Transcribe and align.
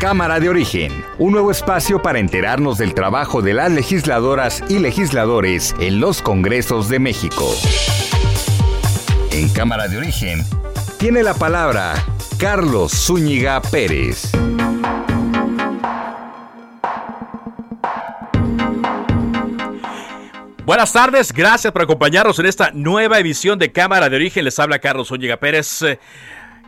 Cámara 0.00 0.40
de 0.40 0.50
Origen, 0.50 0.92
un 1.18 1.32
nuevo 1.32 1.50
espacio 1.50 2.02
para 2.02 2.18
enterarnos 2.18 2.76
del 2.76 2.92
trabajo 2.92 3.40
de 3.40 3.54
las 3.54 3.72
legisladoras 3.72 4.62
y 4.68 4.78
legisladores 4.78 5.74
en 5.80 6.00
los 6.00 6.20
Congresos 6.20 6.90
de 6.90 6.98
México. 6.98 7.50
En 9.32 9.48
Cámara 9.48 9.88
de 9.88 9.96
Origen 9.96 10.44
tiene 10.98 11.22
la 11.22 11.32
palabra 11.32 11.94
Carlos 12.38 12.92
Zúñiga 12.92 13.62
Pérez. 13.62 14.32
Buenas 20.66 20.92
tardes, 20.92 21.32
gracias 21.32 21.72
por 21.72 21.82
acompañarnos 21.82 22.38
en 22.38 22.46
esta 22.46 22.70
nueva 22.72 23.18
edición 23.18 23.58
de 23.58 23.72
Cámara 23.72 24.10
de 24.10 24.16
Origen. 24.16 24.44
Les 24.44 24.58
habla 24.58 24.78
Carlos 24.78 25.08
Zúñiga 25.08 25.38
Pérez. 25.38 25.84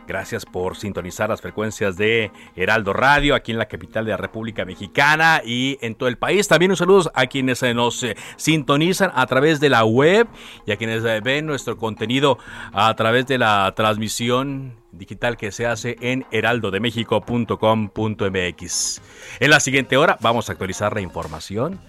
Gracias 0.09 0.43
por 0.43 0.75
sintonizar 0.75 1.29
las 1.29 1.39
frecuencias 1.39 1.95
de 1.95 2.31
Heraldo 2.55 2.93
Radio 2.93 3.35
aquí 3.35 3.51
en 3.51 3.59
la 3.59 3.67
capital 3.67 4.05
de 4.05 4.11
la 4.11 4.17
República 4.17 4.65
Mexicana 4.65 5.43
y 5.45 5.77
en 5.81 5.93
todo 5.93 6.09
el 6.09 6.17
país. 6.17 6.47
También 6.47 6.71
un 6.71 6.77
saludo 6.77 7.11
a 7.13 7.27
quienes 7.27 7.61
eh, 7.61 7.75
nos 7.75 8.01
eh, 8.01 8.17
sintonizan 8.35 9.11
a 9.13 9.27
través 9.27 9.59
de 9.59 9.69
la 9.69 9.85
web 9.85 10.27
y 10.65 10.71
a 10.71 10.77
quienes 10.77 11.05
eh, 11.05 11.21
ven 11.23 11.45
nuestro 11.45 11.77
contenido 11.77 12.39
a 12.73 12.91
través 12.95 13.27
de 13.27 13.37
la 13.37 13.71
transmisión 13.75 14.79
digital 14.91 15.37
que 15.37 15.51
se 15.51 15.67
hace 15.67 15.95
en 16.01 16.25
heraldodemexico.com.mx. 16.31 19.01
En 19.39 19.51
la 19.51 19.59
siguiente 19.59 19.95
hora 19.95 20.17
vamos 20.21 20.49
a 20.49 20.53
actualizar 20.53 20.95
la 20.95 21.01
información, 21.01 21.79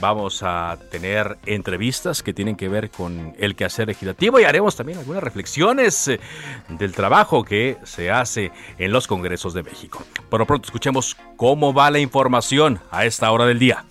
vamos 0.00 0.42
a 0.42 0.78
tener 0.90 1.38
entrevistas 1.46 2.22
que 2.22 2.32
tienen 2.32 2.56
que 2.56 2.68
ver 2.68 2.90
con 2.90 3.34
el 3.38 3.54
quehacer 3.54 3.88
legislativo 3.88 4.40
y 4.40 4.44
haremos 4.44 4.76
también 4.76 4.98
algunas 4.98 5.22
reflexiones 5.22 6.08
eh, 6.08 6.20
del 6.68 6.92
trabajo 6.92 7.44
que 7.44 7.76
se 7.84 8.10
hace 8.10 8.50
en 8.78 8.92
los 8.92 9.06
Congresos 9.06 9.54
de 9.54 9.62
México. 9.62 10.02
Por 10.28 10.40
lo 10.40 10.46
pronto 10.46 10.66
escuchemos 10.66 11.16
cómo 11.36 11.72
va 11.72 11.90
la 11.90 11.98
información 11.98 12.80
a 12.90 13.04
esta 13.04 13.30
hora 13.30 13.46
del 13.46 13.58
día. 13.58 13.84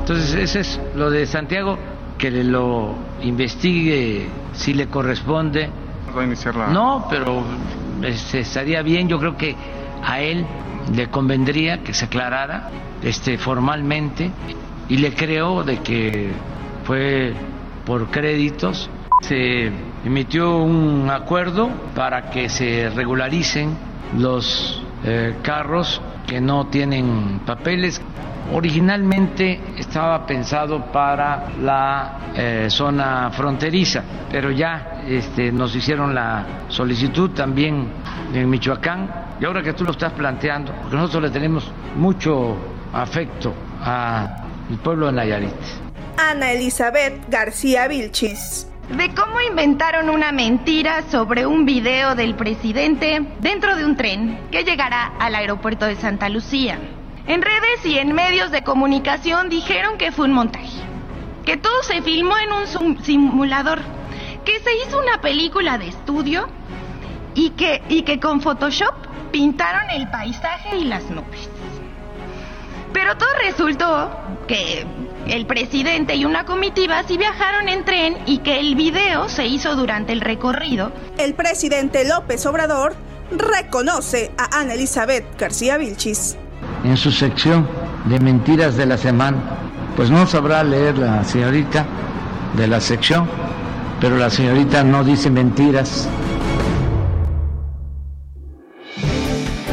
Entonces 0.00 0.34
ese 0.34 0.60
es 0.60 0.80
lo 0.94 1.10
de 1.10 1.26
Santiago, 1.26 1.78
que 2.18 2.30
lo 2.30 2.94
investigue 3.22 4.28
si 4.52 4.74
le 4.74 4.88
corresponde 4.88 5.70
no, 6.70 7.06
pero 7.10 7.42
este, 8.02 8.40
estaría 8.40 8.82
bien, 8.82 9.08
yo 9.08 9.18
creo 9.18 9.36
que 9.36 9.56
a 10.02 10.20
él 10.20 10.46
le 10.92 11.08
convendría 11.08 11.82
que 11.82 11.94
se 11.94 12.06
aclarara 12.06 12.70
este, 13.02 13.38
formalmente 13.38 14.30
y 14.88 14.98
le 14.98 15.14
creo 15.14 15.64
de 15.64 15.78
que 15.78 16.30
fue 16.84 17.34
por 17.84 18.10
créditos. 18.10 18.90
Se 19.22 19.70
emitió 20.04 20.58
un 20.58 21.08
acuerdo 21.10 21.70
para 21.94 22.30
que 22.30 22.48
se 22.48 22.90
regularicen 22.90 23.76
los 24.18 24.82
eh, 25.04 25.36
carros 25.42 26.00
que 26.26 26.40
no 26.40 26.66
tienen 26.66 27.40
papeles. 27.46 28.00
Originalmente 28.52 29.60
estaba 29.78 30.26
pensado 30.26 30.86
para 30.92 31.46
la 31.60 32.18
eh, 32.34 32.66
zona 32.68 33.30
fronteriza, 33.30 34.02
pero 34.30 34.50
ya 34.50 35.02
este, 35.08 35.50
nos 35.50 35.74
hicieron 35.74 36.14
la 36.14 36.44
solicitud 36.68 37.30
también 37.30 37.88
en 38.32 38.50
Michoacán. 38.50 39.24
Y 39.40 39.44
ahora 39.44 39.62
que 39.62 39.72
tú 39.72 39.84
lo 39.84 39.92
estás 39.92 40.12
planteando, 40.12 40.72
porque 40.82 40.96
nosotros 40.96 41.24
le 41.24 41.30
tenemos 41.30 41.70
mucho 41.96 42.56
afecto 42.92 43.52
al 43.82 44.78
pueblo 44.82 45.06
de 45.06 45.12
Nayarit. 45.12 45.50
Ana 46.16 46.52
Elizabeth 46.52 47.28
García 47.28 47.88
Vilchis 47.88 48.68
de 48.88 49.14
cómo 49.14 49.40
inventaron 49.40 50.10
una 50.10 50.30
mentira 50.30 51.02
sobre 51.10 51.46
un 51.46 51.64
video 51.64 52.14
del 52.14 52.34
presidente 52.34 53.26
dentro 53.40 53.76
de 53.76 53.84
un 53.84 53.96
tren 53.96 54.38
que 54.50 54.62
llegará 54.62 55.12
al 55.18 55.34
aeropuerto 55.34 55.86
de 55.86 55.96
Santa 55.96 56.28
Lucía. 56.28 56.78
En 57.26 57.40
redes 57.40 57.84
y 57.84 57.98
en 57.98 58.12
medios 58.12 58.50
de 58.50 58.62
comunicación 58.62 59.48
dijeron 59.48 59.96
que 59.96 60.12
fue 60.12 60.26
un 60.26 60.34
montaje, 60.34 60.82
que 61.46 61.56
todo 61.56 61.82
se 61.82 62.02
filmó 62.02 62.34
en 62.36 62.52
un 62.52 63.02
simulador, 63.02 63.80
que 64.44 64.60
se 64.60 64.70
hizo 64.76 64.98
una 64.98 65.22
película 65.22 65.78
de 65.78 65.88
estudio 65.88 66.48
y 67.34 67.50
que, 67.50 68.20
con 68.20 68.42
Photoshop 68.42 68.94
pintaron 69.32 69.88
el 69.90 70.10
paisaje 70.10 70.76
y 70.76 70.84
las 70.84 71.04
nubes. 71.04 71.48
Pero 72.92 73.16
todo 73.16 73.30
resultó 73.42 74.10
que 74.46 74.86
el 75.26 75.46
presidente 75.46 76.14
y 76.16 76.26
una 76.26 76.44
comitiva 76.44 77.02
sí 77.04 77.16
viajaron 77.16 77.70
en 77.70 77.86
tren 77.86 78.18
y 78.26 78.38
que 78.38 78.60
el 78.60 78.74
video 78.74 79.30
se 79.30 79.46
hizo 79.46 79.74
durante 79.76 80.12
el 80.12 80.20
recorrido. 80.20 80.92
El 81.16 81.34
presidente 81.34 82.06
López 82.06 82.44
Obrador 82.44 82.94
reconoce 83.30 84.30
a 84.36 84.60
Ana 84.60 84.74
Elizabeth 84.74 85.24
García 85.40 85.78
Vilchis. 85.78 86.36
En 86.84 86.96
su 86.98 87.10
sección 87.10 87.66
de 88.04 88.20
mentiras 88.20 88.76
de 88.76 88.84
la 88.84 88.98
semana, 88.98 89.38
pues 89.96 90.10
no 90.10 90.26
sabrá 90.26 90.62
leer 90.62 90.98
la 90.98 91.24
señorita 91.24 91.86
de 92.56 92.66
la 92.66 92.80
sección, 92.80 93.26
pero 94.00 94.18
la 94.18 94.28
señorita 94.28 94.84
no 94.84 95.02
dice 95.02 95.30
mentiras. 95.30 96.08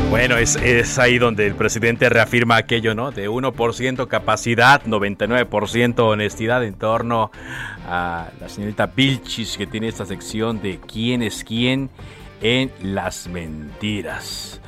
Bueno, 0.09 0.37
es, 0.37 0.55
es, 0.57 0.99
ahí 0.99 1.17
donde 1.17 1.47
el 1.47 1.55
presidente 1.55 2.07
reafirma 2.07 2.55
aquello, 2.55 2.93
¿no? 2.93 3.11
De 3.11 3.29
1% 3.29 4.07
capacidad, 4.07 4.83
99% 4.83 5.99
honestidad 5.99 6.63
en 6.63 6.75
torno 6.75 7.31
a 7.87 8.27
la 8.39 8.47
señorita 8.47 8.87
Vilchis 8.87 9.57
que 9.57 9.67
tiene 9.67 9.87
esta 9.87 10.05
sección 10.05 10.61
de 10.61 10.79
quién 10.79 11.23
es 11.23 11.43
quién 11.43 11.89
en 12.41 12.71
las 12.81 13.27
mentiras. 13.27 14.61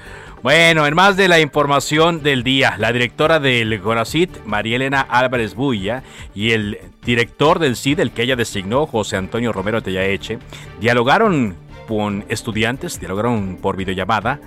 Bueno, 0.43 0.85
en 0.85 0.93
más 0.93 1.15
de 1.15 1.29
la 1.29 1.39
información 1.39 2.21
del 2.21 2.43
día, 2.43 2.75
la 2.77 2.91
directora 2.91 3.39
del 3.39 3.79
CONACIT, 3.79 4.43
María 4.43 4.75
Elena 4.75 4.99
Álvarez 4.99 5.55
Bulla, 5.55 6.03
y 6.35 6.51
el 6.51 6.79
director 7.05 7.59
del 7.59 7.77
CID, 7.77 8.01
el 8.01 8.11
que 8.11 8.23
ella 8.23 8.35
designó, 8.35 8.85
José 8.85 9.15
Antonio 9.15 9.53
Romero 9.53 9.81
Tellaeche, 9.81 10.39
dialogaron 10.81 11.55
con 11.87 12.25
estudiantes, 12.27 12.99
dialogaron 12.99 13.57
por 13.61 13.77
videollamada 13.77 14.41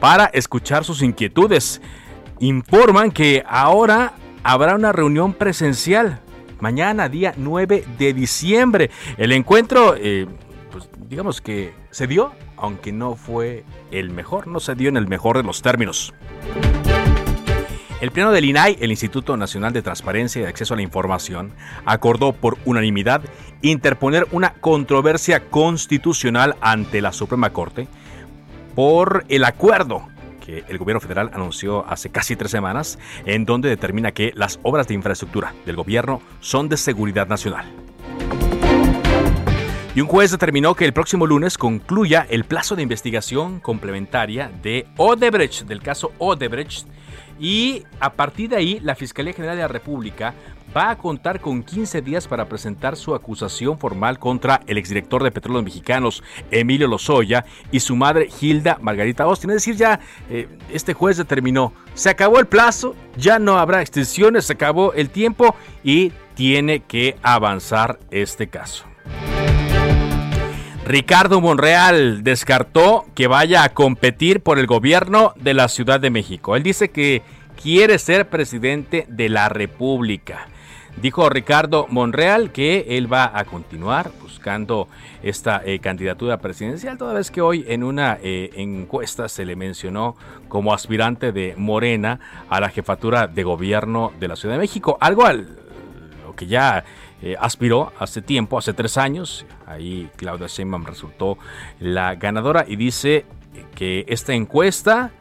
para 0.00 0.24
escuchar 0.24 0.84
sus 0.84 1.02
inquietudes. 1.02 1.82
Informan 2.40 3.10
que 3.10 3.44
ahora 3.46 4.14
habrá 4.42 4.74
una 4.74 4.90
reunión 4.90 5.34
presencial 5.34 6.20
mañana, 6.60 7.10
día 7.10 7.34
9 7.36 7.84
de 7.98 8.14
diciembre. 8.14 8.90
El 9.18 9.32
encuentro, 9.32 9.96
eh, 9.98 10.26
pues 10.70 10.88
digamos 11.10 11.42
que 11.42 11.74
se 11.90 12.06
dio, 12.06 12.32
aunque 12.62 12.92
no 12.92 13.16
fue 13.16 13.64
el 13.90 14.10
mejor, 14.10 14.46
no 14.46 14.60
se 14.60 14.76
dio 14.76 14.88
en 14.88 14.96
el 14.96 15.08
mejor 15.08 15.36
de 15.36 15.42
los 15.42 15.60
términos. 15.60 16.14
El 18.00 18.10
Pleno 18.10 18.32
del 18.32 18.44
INAI, 18.44 18.78
el 18.80 18.90
Instituto 18.90 19.36
Nacional 19.36 19.72
de 19.72 19.82
Transparencia 19.82 20.42
y 20.42 20.44
Acceso 20.44 20.74
a 20.74 20.76
la 20.76 20.82
Información, 20.82 21.52
acordó 21.84 22.32
por 22.32 22.58
unanimidad 22.64 23.22
interponer 23.62 24.26
una 24.32 24.54
controversia 24.54 25.50
constitucional 25.50 26.56
ante 26.60 27.00
la 27.00 27.12
Suprema 27.12 27.50
Corte 27.50 27.88
por 28.74 29.24
el 29.28 29.44
acuerdo 29.44 30.08
que 30.44 30.64
el 30.68 30.78
gobierno 30.78 31.00
federal 31.00 31.30
anunció 31.32 31.86
hace 31.88 32.10
casi 32.10 32.34
tres 32.34 32.50
semanas, 32.50 32.98
en 33.24 33.44
donde 33.44 33.68
determina 33.68 34.10
que 34.12 34.32
las 34.34 34.58
obras 34.62 34.88
de 34.88 34.94
infraestructura 34.94 35.54
del 35.66 35.76
gobierno 35.76 36.20
son 36.40 36.68
de 36.68 36.76
seguridad 36.76 37.28
nacional. 37.28 37.81
Y 39.94 40.00
un 40.00 40.06
juez 40.06 40.30
determinó 40.30 40.74
que 40.74 40.86
el 40.86 40.94
próximo 40.94 41.26
lunes 41.26 41.58
concluya 41.58 42.26
el 42.30 42.44
plazo 42.44 42.76
de 42.76 42.82
investigación 42.82 43.60
complementaria 43.60 44.50
de 44.62 44.86
Odebrecht, 44.96 45.66
del 45.66 45.82
caso 45.82 46.12
Odebrecht, 46.16 46.86
y 47.38 47.82
a 48.00 48.14
partir 48.14 48.48
de 48.48 48.56
ahí 48.56 48.80
la 48.80 48.94
Fiscalía 48.94 49.34
General 49.34 49.56
de 49.56 49.62
la 49.62 49.68
República 49.68 50.32
va 50.74 50.90
a 50.90 50.96
contar 50.96 51.40
con 51.40 51.62
15 51.62 52.00
días 52.00 52.26
para 52.26 52.48
presentar 52.48 52.96
su 52.96 53.14
acusación 53.14 53.78
formal 53.78 54.18
contra 54.18 54.62
el 54.66 54.78
exdirector 54.78 55.22
de 55.22 55.30
Petróleos 55.30 55.64
Mexicanos, 55.64 56.22
Emilio 56.50 56.88
Lozoya, 56.88 57.44
y 57.70 57.80
su 57.80 57.94
madre, 57.94 58.30
Hilda 58.40 58.78
Margarita 58.80 59.24
Austin. 59.24 59.50
Es 59.50 59.56
decir, 59.56 59.76
ya 59.76 60.00
eh, 60.30 60.48
este 60.70 60.94
juez 60.94 61.18
determinó, 61.18 61.74
se 61.92 62.08
acabó 62.08 62.38
el 62.38 62.46
plazo, 62.46 62.94
ya 63.18 63.38
no 63.38 63.58
habrá 63.58 63.82
extensiones, 63.82 64.46
se 64.46 64.54
acabó 64.54 64.94
el 64.94 65.10
tiempo 65.10 65.54
y 65.84 66.12
tiene 66.34 66.80
que 66.80 67.16
avanzar 67.22 67.98
este 68.10 68.48
caso. 68.48 68.91
Ricardo 70.92 71.40
Monreal 71.40 72.22
descartó 72.22 73.06
que 73.14 73.26
vaya 73.26 73.64
a 73.64 73.70
competir 73.70 74.42
por 74.42 74.58
el 74.58 74.66
gobierno 74.66 75.32
de 75.36 75.54
la 75.54 75.68
Ciudad 75.68 75.98
de 76.00 76.10
México. 76.10 76.54
Él 76.54 76.62
dice 76.62 76.90
que 76.90 77.22
quiere 77.62 77.98
ser 77.98 78.28
presidente 78.28 79.06
de 79.08 79.30
la 79.30 79.48
República. 79.48 80.48
Dijo 81.00 81.30
Ricardo 81.30 81.86
Monreal 81.88 82.52
que 82.52 82.98
él 82.98 83.10
va 83.10 83.32
a 83.34 83.46
continuar 83.46 84.12
buscando 84.20 84.86
esta 85.22 85.62
eh, 85.64 85.78
candidatura 85.78 86.36
presidencial, 86.40 86.98
toda 86.98 87.14
vez 87.14 87.30
que 87.30 87.40
hoy 87.40 87.64
en 87.68 87.84
una 87.84 88.18
eh, 88.22 88.50
encuesta 88.56 89.30
se 89.30 89.46
le 89.46 89.56
mencionó 89.56 90.14
como 90.48 90.74
aspirante 90.74 91.32
de 91.32 91.54
Morena 91.56 92.20
a 92.50 92.60
la 92.60 92.68
jefatura 92.68 93.28
de 93.28 93.42
gobierno 93.44 94.12
de 94.20 94.28
la 94.28 94.36
Ciudad 94.36 94.56
de 94.56 94.60
México, 94.60 94.98
algo 95.00 95.24
al 95.24 95.56
lo 96.26 96.36
que 96.36 96.46
ya 96.46 96.84
eh, 97.22 97.36
aspiró 97.38 97.92
hace 97.98 98.20
tiempo, 98.20 98.58
hace 98.58 98.72
tres 98.72 98.98
años. 98.98 99.46
Ahí 99.66 100.10
Claudia 100.16 100.48
Sheinbaum 100.48 100.84
resultó 100.84 101.38
la 101.78 102.16
ganadora 102.16 102.64
y 102.66 102.76
dice 102.76 103.24
que 103.74 104.04
esta 104.08 104.34
encuesta 104.34 105.12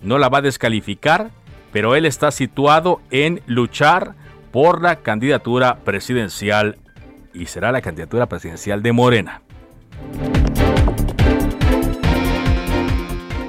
no 0.00 0.18
la 0.18 0.28
va 0.28 0.38
a 0.38 0.42
descalificar, 0.42 1.30
pero 1.72 1.96
él 1.96 2.06
está 2.06 2.30
situado 2.30 3.00
en 3.10 3.42
luchar 3.46 4.14
por 4.52 4.82
la 4.82 4.96
candidatura 4.96 5.78
presidencial 5.84 6.78
y 7.34 7.46
será 7.46 7.72
la 7.72 7.82
candidatura 7.82 8.26
presidencial 8.26 8.82
de 8.82 8.92
Morena. 8.92 9.42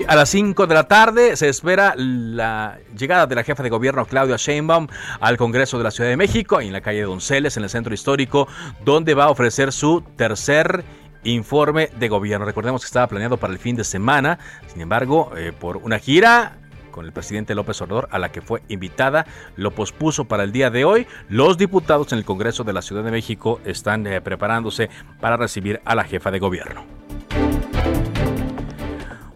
A 0.09 0.15
las 0.15 0.29
5 0.29 0.65
de 0.65 0.73
la 0.73 0.85
tarde 0.85 1.37
se 1.37 1.49
espera 1.49 1.93
la 1.95 2.79
llegada 2.97 3.27
de 3.27 3.35
la 3.35 3.43
jefa 3.43 3.61
de 3.61 3.69
gobierno 3.69 4.07
Claudia 4.07 4.37
Sheinbaum 4.37 4.87
al 5.19 5.37
Congreso 5.37 5.77
de 5.77 5.83
la 5.83 5.91
Ciudad 5.91 6.09
de 6.09 6.17
México, 6.17 6.59
en 6.59 6.73
la 6.73 6.81
calle 6.81 7.03
Donceles, 7.03 7.57
en 7.57 7.63
el 7.63 7.69
centro 7.69 7.93
histórico, 7.93 8.47
donde 8.83 9.13
va 9.13 9.25
a 9.25 9.29
ofrecer 9.29 9.71
su 9.71 10.01
tercer 10.15 10.83
informe 11.23 11.91
de 11.99 12.09
gobierno. 12.09 12.47
Recordemos 12.47 12.81
que 12.81 12.87
estaba 12.87 13.05
planeado 13.05 13.37
para 13.37 13.53
el 13.53 13.59
fin 13.59 13.75
de 13.75 13.83
semana, 13.83 14.39
sin 14.65 14.81
embargo, 14.81 15.31
eh, 15.37 15.53
por 15.53 15.77
una 15.77 15.99
gira 15.99 16.57
con 16.89 17.05
el 17.05 17.11
presidente 17.11 17.53
López 17.53 17.79
Obrador 17.83 18.09
a 18.09 18.17
la 18.17 18.31
que 18.31 18.41
fue 18.41 18.63
invitada, 18.67 19.27
lo 19.57 19.69
pospuso 19.69 20.25
para 20.25 20.41
el 20.43 20.51
día 20.51 20.71
de 20.71 20.85
hoy. 20.85 21.05
Los 21.29 21.59
diputados 21.59 22.11
en 22.13 22.17
el 22.17 22.25
Congreso 22.25 22.63
de 22.63 22.73
la 22.73 22.81
Ciudad 22.81 23.03
de 23.03 23.11
México 23.11 23.61
están 23.63 24.07
eh, 24.07 24.21
preparándose 24.21 24.89
para 25.21 25.37
recibir 25.37 25.81
a 25.85 25.93
la 25.93 26.03
jefa 26.03 26.31
de 26.31 26.39
gobierno. 26.39 27.08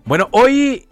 Bueno, 0.05 0.27
hoy, 0.31 0.89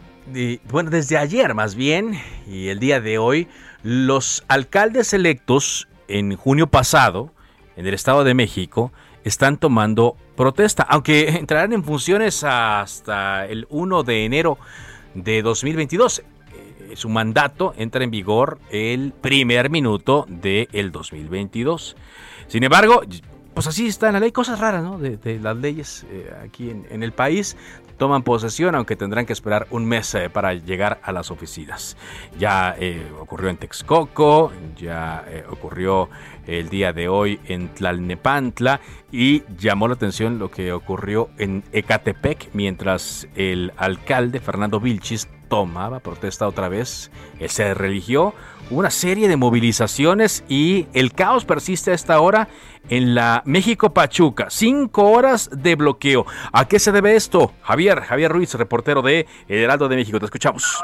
bueno, 0.69 0.89
desde 0.89 1.17
ayer 1.17 1.53
más 1.53 1.75
bien, 1.75 2.17
y 2.47 2.69
el 2.69 2.79
día 2.79 3.01
de 3.01 3.17
hoy, 3.17 3.49
los 3.83 4.45
alcaldes 4.47 5.11
electos 5.13 5.89
en 6.07 6.37
junio 6.37 6.67
pasado, 6.67 7.33
en 7.75 7.85
el 7.85 7.93
Estado 7.93 8.23
de 8.23 8.33
México, 8.33 8.93
están 9.25 9.57
tomando 9.57 10.15
protesta, 10.37 10.83
aunque 10.83 11.27
entrarán 11.37 11.73
en 11.73 11.83
funciones 11.83 12.45
hasta 12.45 13.45
el 13.47 13.67
1 13.69 14.03
de 14.03 14.23
enero 14.23 14.57
de 15.13 15.41
2022. 15.41 16.19
Eh, 16.19 16.95
su 16.95 17.09
mandato 17.09 17.73
entra 17.77 18.05
en 18.05 18.11
vigor 18.11 18.59
el 18.69 19.11
primer 19.11 19.69
minuto 19.69 20.25
del 20.29 20.89
2022. 20.93 21.97
Sin 22.47 22.63
embargo, 22.63 23.01
pues 23.53 23.67
así 23.67 23.87
está 23.87 24.07
en 24.07 24.13
la 24.13 24.19
ley, 24.19 24.31
cosas 24.31 24.59
raras, 24.59 24.83
¿no? 24.83 24.97
De, 24.97 25.39
las 25.39 25.57
leyes 25.57 26.05
eh, 26.09 26.31
aquí 26.43 26.69
en, 26.69 27.03
el 27.03 27.11
país 27.11 27.57
toman 27.97 28.23
posesión, 28.23 28.75
aunque 28.75 28.95
tendrán 28.95 29.25
que 29.25 29.33
esperar 29.33 29.67
un 29.71 29.85
mes 29.85 30.15
eh, 30.15 30.29
para 30.29 30.53
llegar 30.53 30.99
a 31.03 31.11
las 31.11 31.31
oficinas. 31.31 31.97
Ya 32.39 32.75
eh, 32.79 33.05
ocurrió 33.19 33.49
en 33.49 33.57
Texcoco, 33.57 34.51
ya 34.77 35.25
ocurrió 35.49 36.09
el 36.47 36.69
día 36.69 36.93
de 36.93 37.07
hoy 37.07 37.39
en 37.45 37.69
Tlalnepantla 37.69 38.79
y 39.11 39.43
llamó 39.57 39.87
la 39.87 39.95
atención 39.95 40.39
lo 40.39 40.49
que 40.49 40.71
ocurrió 40.71 41.29
en 41.37 41.63
Ecatepec 41.71 42.49
mientras 42.53 43.27
el 43.35 43.73
alcalde 43.77 44.39
Fernando 44.39 44.79
Vilchis 44.79 45.27
tomaba 45.51 45.99
protesta 45.99 46.47
otra 46.47 46.69
vez. 46.69 47.11
Él 47.37 47.49
se 47.49 47.73
religió 47.73 48.33
una 48.69 48.89
serie 48.89 49.27
de 49.27 49.35
movilizaciones 49.35 50.45
y 50.47 50.87
el 50.93 51.11
caos 51.11 51.43
persiste 51.43 51.91
a 51.91 51.93
esta 51.93 52.21
hora 52.21 52.47
en 52.89 53.13
la 53.15 53.43
México 53.45 53.93
Pachuca. 53.93 54.45
Cinco 54.49 55.11
horas 55.11 55.49
de 55.61 55.75
bloqueo. 55.75 56.25
¿A 56.53 56.69
qué 56.69 56.79
se 56.79 56.93
debe 56.93 57.17
esto? 57.17 57.51
Javier, 57.63 57.99
Javier 57.99 58.31
Ruiz, 58.31 58.53
reportero 58.55 59.01
de 59.01 59.27
El 59.49 59.57
Heraldo 59.57 59.89
de 59.89 59.97
México. 59.97 60.19
Te 60.19 60.25
escuchamos. 60.25 60.81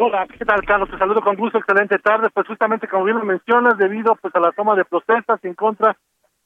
Hola, 0.00 0.26
¿qué 0.38 0.44
tal, 0.46 0.64
Carlos? 0.64 0.88
Te 0.90 0.96
saludo 0.96 1.20
con 1.20 1.36
gusto, 1.36 1.58
excelente 1.58 1.98
tarde. 1.98 2.30
Pues 2.32 2.46
justamente 2.46 2.88
como 2.88 3.04
bien 3.04 3.18
lo 3.18 3.26
mencionas, 3.26 3.76
debido 3.76 4.16
pues 4.22 4.34
a 4.34 4.40
la 4.40 4.52
toma 4.52 4.74
de 4.74 4.86
protestas 4.86 5.38
en 5.44 5.52
contra 5.52 5.94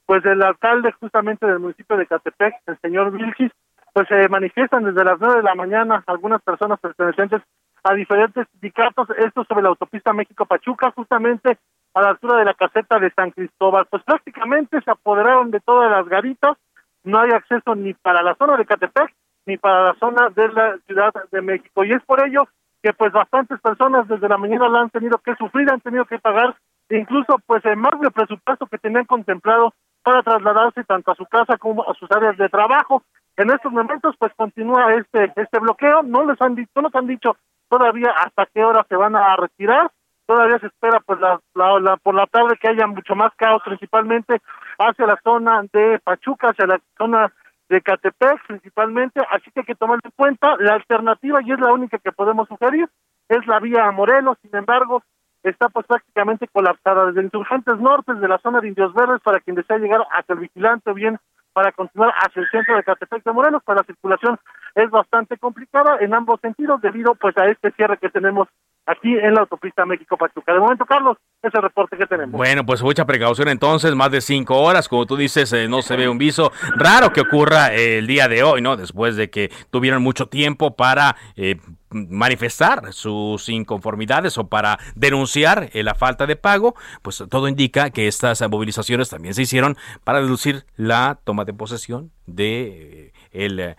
pues 0.05 0.21
del 0.21 0.41
alcalde 0.41 0.91
justamente 0.99 1.45
del 1.45 1.59
municipio 1.59 1.95
de 1.95 2.05
Catepec, 2.07 2.55
el 2.67 2.77
señor 2.81 3.11
Vilchis, 3.11 3.51
pues 3.93 4.07
se 4.07 4.27
manifiestan 4.27 4.83
desde 4.83 5.05
las 5.05 5.19
nueve 5.19 5.37
de 5.37 5.43
la 5.43 5.55
mañana 5.55 6.03
algunas 6.07 6.41
personas 6.41 6.79
pertenecientes 6.79 7.41
a 7.83 7.93
diferentes 7.93 8.47
sindicatos, 8.51 9.07
esto 9.17 9.43
sobre 9.43 9.63
la 9.63 9.69
autopista 9.69 10.13
México-Pachuca, 10.13 10.91
justamente 10.91 11.57
a 11.93 12.01
la 12.01 12.09
altura 12.09 12.37
de 12.37 12.45
la 12.45 12.53
caseta 12.53 12.97
de 12.97 13.11
San 13.11 13.31
Cristóbal. 13.31 13.85
Pues 13.89 14.03
prácticamente 14.03 14.81
se 14.81 14.89
apoderaron 14.89 15.51
de 15.51 15.59
todas 15.59 15.91
las 15.91 16.07
garitas, 16.07 16.57
no 17.03 17.19
hay 17.19 17.31
acceso 17.31 17.75
ni 17.75 17.93
para 17.93 18.23
la 18.23 18.35
zona 18.35 18.57
de 18.57 18.65
Catepec 18.65 19.13
ni 19.45 19.57
para 19.57 19.83
la 19.83 19.93
zona 19.95 20.29
de 20.29 20.47
la 20.49 20.77
Ciudad 20.87 21.13
de 21.31 21.41
México. 21.41 21.83
Y 21.83 21.91
es 21.91 22.01
por 22.05 22.25
ello 22.25 22.47
que 22.81 22.93
pues 22.93 23.11
bastantes 23.11 23.59
personas 23.59 24.07
desde 24.07 24.29
la 24.29 24.37
mañana 24.37 24.69
la 24.69 24.81
han 24.81 24.89
tenido 24.89 25.17
que 25.17 25.35
sufrir, 25.35 25.69
han 25.69 25.81
tenido 25.81 26.05
que 26.05 26.19
pagar 26.19 26.55
incluso 26.89 27.37
pues 27.45 27.63
el 27.65 27.77
más 27.77 27.99
del 27.99 28.11
presupuesto 28.11 28.65
que 28.67 28.77
tenían 28.77 29.05
contemplado 29.05 29.73
para 30.03 30.21
trasladarse 30.21 30.83
tanto 30.83 31.11
a 31.11 31.15
su 31.15 31.25
casa 31.25 31.57
como 31.57 31.89
a 31.89 31.93
sus 31.95 32.09
áreas 32.11 32.37
de 32.37 32.49
trabajo. 32.49 33.03
En 33.37 33.49
estos 33.49 33.71
momentos 33.71 34.15
pues 34.17 34.31
continúa 34.35 34.93
este 34.93 35.31
este 35.35 35.59
bloqueo, 35.59 36.03
no 36.03 36.25
les 36.25 36.39
han 36.41 36.55
dicho, 36.55 36.71
no 36.75 36.83
nos 36.83 36.95
han 36.95 37.07
dicho 37.07 37.35
todavía 37.67 38.11
hasta 38.11 38.45
qué 38.53 38.63
hora 38.63 38.85
se 38.87 38.95
van 38.95 39.15
a 39.15 39.35
retirar. 39.35 39.91
Todavía 40.25 40.57
se 40.59 40.67
espera 40.67 40.99
pues 41.05 41.19
la, 41.19 41.39
la, 41.53 41.97
por 41.97 42.15
la 42.15 42.25
tarde 42.27 42.57
que 42.61 42.69
haya 42.69 42.87
mucho 42.87 43.13
más 43.13 43.33
caos, 43.35 43.61
principalmente 43.65 44.41
hacia 44.79 45.05
la 45.05 45.19
zona 45.21 45.63
de 45.73 45.99
Pachuca, 45.99 46.49
hacia 46.49 46.65
la 46.65 46.79
zona 46.97 47.33
de 47.69 47.81
Catepec 47.81 48.45
principalmente, 48.47 49.21
así 49.31 49.51
que 49.51 49.61
hay 49.61 49.65
que 49.65 49.75
tomar 49.75 49.99
en 50.03 50.11
cuenta 50.15 50.55
la 50.59 50.75
alternativa 50.75 51.39
y 51.41 51.51
es 51.51 51.59
la 51.59 51.73
única 51.73 51.97
que 51.97 52.11
podemos 52.11 52.47
sugerir, 52.47 52.87
es 53.29 53.45
la 53.47 53.59
vía 53.59 53.85
a 53.85 53.91
Morelos, 53.91 54.37
sin 54.41 54.55
embargo, 54.55 55.03
está 55.41 55.69
pues 55.69 55.85
prácticamente 55.87 56.47
colapsada 56.47 57.07
desde 57.07 57.23
Insurgentes 57.23 57.77
Norte, 57.79 58.13
de 58.13 58.27
la 58.27 58.37
zona 58.39 58.59
de 58.59 58.67
Indios 58.67 58.93
Verdes, 58.93 59.21
para 59.21 59.39
quien 59.39 59.55
desea 59.55 59.77
llegar 59.77 60.05
hasta 60.11 60.33
el 60.33 60.39
Vigilante 60.39 60.91
o 60.91 60.93
bien 60.93 61.17
para 61.53 61.71
continuar 61.71 62.13
hacia 62.17 62.41
el 62.41 62.49
centro 62.49 62.75
de 62.75 62.83
Catepec 62.83 63.23
de 63.23 63.31
Morelos, 63.31 63.63
para 63.63 63.81
la 63.81 63.85
circulación 63.85 64.39
es 64.75 64.89
bastante 64.89 65.37
complicada 65.37 65.97
en 65.99 66.13
ambos 66.13 66.39
sentidos 66.41 66.81
debido 66.81 67.15
pues 67.15 67.37
a 67.37 67.45
este 67.47 67.71
cierre 67.71 67.97
que 67.97 68.09
tenemos 68.09 68.47
aquí 68.85 69.13
en 69.17 69.33
la 69.33 69.41
autopista 69.41 69.85
México-Pachuca. 69.85 70.53
De 70.53 70.59
momento, 70.59 70.85
Carlos, 70.85 71.17
ese 71.41 71.59
reporte 71.59 71.97
que 71.97 72.05
tenemos. 72.05 72.33
Bueno, 72.33 72.65
pues 72.65 72.81
mucha 72.81 73.05
precaución 73.05 73.47
entonces, 73.47 73.95
más 73.95 74.11
de 74.11 74.21
cinco 74.21 74.61
horas, 74.61 74.89
como 74.89 75.05
tú 75.05 75.15
dices, 75.15 75.51
eh, 75.53 75.67
no 75.67 75.81
se 75.81 75.95
ve 75.95 76.09
un 76.09 76.17
viso. 76.17 76.51
Raro 76.75 77.11
que 77.11 77.21
ocurra 77.21 77.73
eh, 77.73 77.99
el 77.99 78.07
día 78.07 78.27
de 78.27 78.43
hoy, 78.43 78.61
¿no? 78.61 78.75
Después 78.75 79.15
de 79.15 79.29
que 79.29 79.51
tuvieron 79.69 80.01
mucho 80.01 80.27
tiempo 80.27 80.75
para... 80.75 81.15
Eh, 81.35 81.57
manifestar 81.95 82.91
sus 82.91 83.49
inconformidades 83.49 84.39
o 84.39 84.47
para 84.47 84.79
denunciar 84.95 85.69
la 85.75 85.93
falta 85.93 86.25
de 86.25 86.35
pago, 86.35 86.73
pues 87.03 87.23
todo 87.29 87.47
indica 87.47 87.91
que 87.91 88.07
estas 88.07 88.41
movilizaciones 88.49 89.11
también 89.11 89.35
se 89.35 89.43
hicieron 89.43 89.77
para 90.03 90.19
deducir 90.19 90.65
la 90.75 91.19
toma 91.23 91.45
de 91.45 91.53
posesión 91.53 92.11
de 92.25 93.13
el 93.31 93.75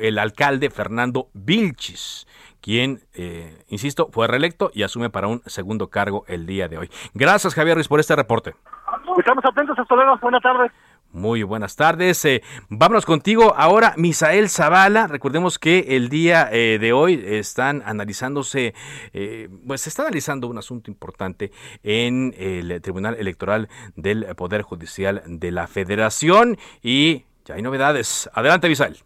el 0.00 0.18
alcalde 0.18 0.70
Fernando 0.70 1.30
Vilchis, 1.32 2.26
quien, 2.64 3.00
eh, 3.12 3.62
insisto, 3.68 4.08
fue 4.10 4.26
reelecto 4.26 4.70
y 4.72 4.84
asume 4.84 5.10
para 5.10 5.28
un 5.28 5.42
segundo 5.44 5.88
cargo 5.88 6.24
el 6.28 6.46
día 6.46 6.66
de 6.66 6.78
hoy. 6.78 6.90
Gracias, 7.12 7.54
Javier 7.54 7.76
Ruiz, 7.76 7.88
por 7.88 8.00
este 8.00 8.16
reporte. 8.16 8.54
Estamos 9.18 9.44
atentos, 9.44 9.78
hasta 9.78 9.94
luego, 9.94 10.16
buenas 10.22 10.40
tardes. 10.40 10.72
Muy 11.12 11.42
buenas 11.42 11.76
tardes. 11.76 12.24
Eh, 12.24 12.42
vámonos 12.70 13.04
contigo 13.04 13.52
ahora, 13.54 13.92
Misael 13.98 14.48
Zavala. 14.48 15.08
Recordemos 15.08 15.58
que 15.58 15.94
el 15.94 16.08
día 16.08 16.48
eh, 16.50 16.78
de 16.80 16.94
hoy 16.94 17.22
están 17.22 17.82
analizándose, 17.84 18.74
pues 19.66 19.82
se 19.82 19.90
está 19.90 20.04
analizando 20.04 20.48
un 20.48 20.56
asunto 20.56 20.90
importante 20.90 21.52
en 21.82 22.34
el 22.38 22.80
Tribunal 22.80 23.16
Electoral 23.18 23.68
del 23.94 24.24
Poder 24.36 24.62
Judicial 24.62 25.22
de 25.26 25.52
la 25.52 25.66
Federación 25.66 26.56
y 26.82 27.26
ya 27.44 27.56
hay 27.56 27.62
novedades. 27.62 28.30
Adelante, 28.32 28.70
Misael. 28.70 29.04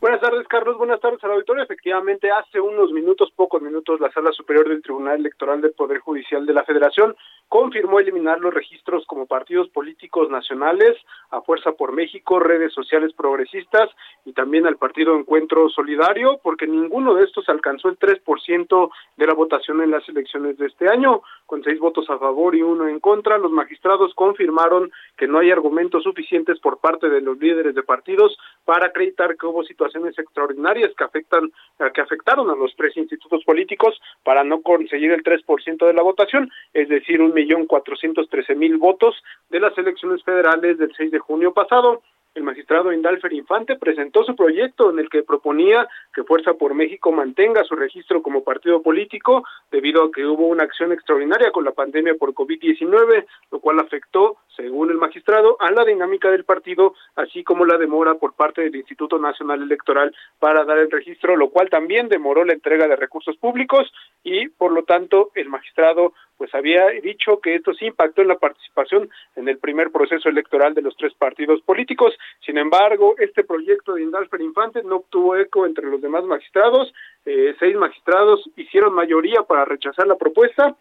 Buenas 0.00 0.20
tardes, 0.20 0.46
Carlos. 0.46 0.78
Buenas 0.78 1.00
tardes 1.00 1.22
al 1.24 1.32
auditorio. 1.32 1.64
Efectivamente, 1.64 2.30
hace 2.30 2.60
unos 2.60 2.92
minutos, 2.92 3.32
pocos 3.34 3.60
minutos, 3.60 3.98
la 3.98 4.12
Sala 4.12 4.30
Superior 4.30 4.68
del 4.68 4.80
Tribunal 4.80 5.18
Electoral 5.18 5.60
del 5.60 5.72
Poder 5.72 5.98
Judicial 5.98 6.46
de 6.46 6.52
la 6.52 6.64
Federación 6.64 7.16
confirmó 7.48 7.98
eliminar 7.98 8.40
los 8.40 8.52
registros 8.52 9.06
como 9.06 9.26
partidos 9.26 9.68
políticos 9.70 10.30
nacionales 10.30 10.96
a 11.30 11.40
Fuerza 11.40 11.72
por 11.72 11.92
México, 11.92 12.38
redes 12.38 12.72
sociales 12.72 13.12
progresistas 13.14 13.90
y 14.24 14.32
también 14.32 14.66
al 14.66 14.76
Partido 14.76 15.16
Encuentro 15.16 15.68
Solidario, 15.70 16.38
porque 16.42 16.66
ninguno 16.66 17.14
de 17.14 17.24
estos 17.24 17.48
alcanzó 17.48 17.88
el 17.88 17.98
3% 17.98 18.90
de 19.16 19.26
la 19.26 19.34
votación 19.34 19.82
en 19.82 19.90
las 19.90 20.06
elecciones 20.08 20.58
de 20.58 20.66
este 20.66 20.88
año. 20.88 21.22
Con 21.46 21.62
seis 21.64 21.78
votos 21.78 22.08
a 22.10 22.18
favor 22.18 22.54
y 22.54 22.62
uno 22.62 22.86
en 22.86 23.00
contra, 23.00 23.38
los 23.38 23.50
magistrados 23.50 24.14
confirmaron 24.14 24.90
que 25.16 25.26
no 25.26 25.38
hay 25.38 25.50
argumentos 25.50 26.02
suficientes 26.02 26.58
por 26.60 26.78
parte 26.78 27.08
de 27.08 27.20
los 27.20 27.38
líderes 27.38 27.74
de 27.74 27.82
partidos 27.82 28.36
para 28.64 28.86
acreditar 28.86 29.36
que 29.36 29.46
hubo 29.46 29.64
situaciones 29.64 30.18
extraordinarias 30.18 30.92
que 30.96 31.04
afectan 31.04 31.50
que 31.94 32.00
afectaron 32.00 32.50
a 32.50 32.56
los 32.56 32.74
tres 32.76 32.96
institutos 32.96 33.42
políticos 33.44 34.00
para 34.24 34.44
no 34.44 34.60
conseguir 34.62 35.12
el 35.12 35.22
3% 35.22 35.86
de 35.86 35.92
la 35.92 36.02
votación, 36.02 36.50
es 36.74 36.88
decir, 36.88 37.20
un 37.20 37.32
millón 37.38 37.66
cuatrocientos 37.66 38.28
trece 38.28 38.54
mil 38.54 38.76
votos 38.78 39.14
de 39.48 39.60
las 39.60 39.76
elecciones 39.78 40.22
federales 40.24 40.76
del 40.78 40.92
6 40.96 41.12
de 41.12 41.18
junio 41.20 41.52
pasado 41.52 42.02
el 42.38 42.44
magistrado 42.44 42.92
Indalfer 42.92 43.32
Infante 43.32 43.76
presentó 43.76 44.22
su 44.22 44.36
proyecto 44.36 44.90
en 44.90 45.00
el 45.00 45.10
que 45.10 45.24
proponía 45.24 45.88
que 46.14 46.22
Fuerza 46.22 46.54
por 46.54 46.72
México 46.72 47.10
mantenga 47.10 47.64
su 47.64 47.74
registro 47.74 48.22
como 48.22 48.44
partido 48.44 48.80
político 48.80 49.44
debido 49.72 50.04
a 50.04 50.12
que 50.12 50.24
hubo 50.24 50.46
una 50.46 50.62
acción 50.62 50.92
extraordinaria 50.92 51.50
con 51.50 51.64
la 51.64 51.72
pandemia 51.72 52.14
por 52.14 52.34
COVID-19, 52.34 53.26
lo 53.50 53.60
cual 53.60 53.80
afectó, 53.80 54.36
según 54.56 54.90
el 54.90 54.98
magistrado, 54.98 55.56
a 55.58 55.72
la 55.72 55.84
dinámica 55.84 56.30
del 56.30 56.44
partido, 56.44 56.94
así 57.16 57.42
como 57.42 57.64
la 57.64 57.76
demora 57.76 58.14
por 58.14 58.34
parte 58.34 58.62
del 58.62 58.76
Instituto 58.76 59.18
Nacional 59.18 59.60
Electoral 59.62 60.14
para 60.38 60.64
dar 60.64 60.78
el 60.78 60.90
registro, 60.90 61.36
lo 61.36 61.50
cual 61.50 61.68
también 61.68 62.08
demoró 62.08 62.44
la 62.44 62.52
entrega 62.52 62.86
de 62.86 62.94
recursos 62.94 63.36
públicos 63.36 63.92
y, 64.22 64.48
por 64.48 64.72
lo 64.72 64.84
tanto, 64.84 65.32
el 65.34 65.48
magistrado 65.48 66.12
pues 66.38 66.54
había 66.54 66.86
dicho 67.02 67.40
que 67.40 67.56
esto 67.56 67.74
sí 67.74 67.86
impactó 67.86 68.22
en 68.22 68.28
la 68.28 68.38
participación 68.38 69.10
en 69.34 69.48
el 69.48 69.58
primer 69.58 69.90
proceso 69.90 70.28
electoral 70.28 70.72
de 70.72 70.82
los 70.82 70.96
tres 70.96 71.12
partidos 71.14 71.60
políticos. 71.62 72.14
Sin 72.44 72.58
embargo, 72.58 73.14
este 73.18 73.44
proyecto 73.44 73.94
de 73.94 74.02
Indalfer 74.02 74.40
Infante 74.40 74.82
no 74.82 74.96
obtuvo 74.96 75.36
eco 75.36 75.66
entre 75.66 75.86
los 75.86 76.00
demás 76.00 76.24
magistrados. 76.24 76.92
Eh, 77.24 77.54
seis 77.58 77.76
magistrados 77.76 78.48
hicieron 78.56 78.94
mayoría 78.94 79.42
para 79.42 79.64
rechazar 79.64 80.06
la 80.06 80.16
propuesta 80.16 80.76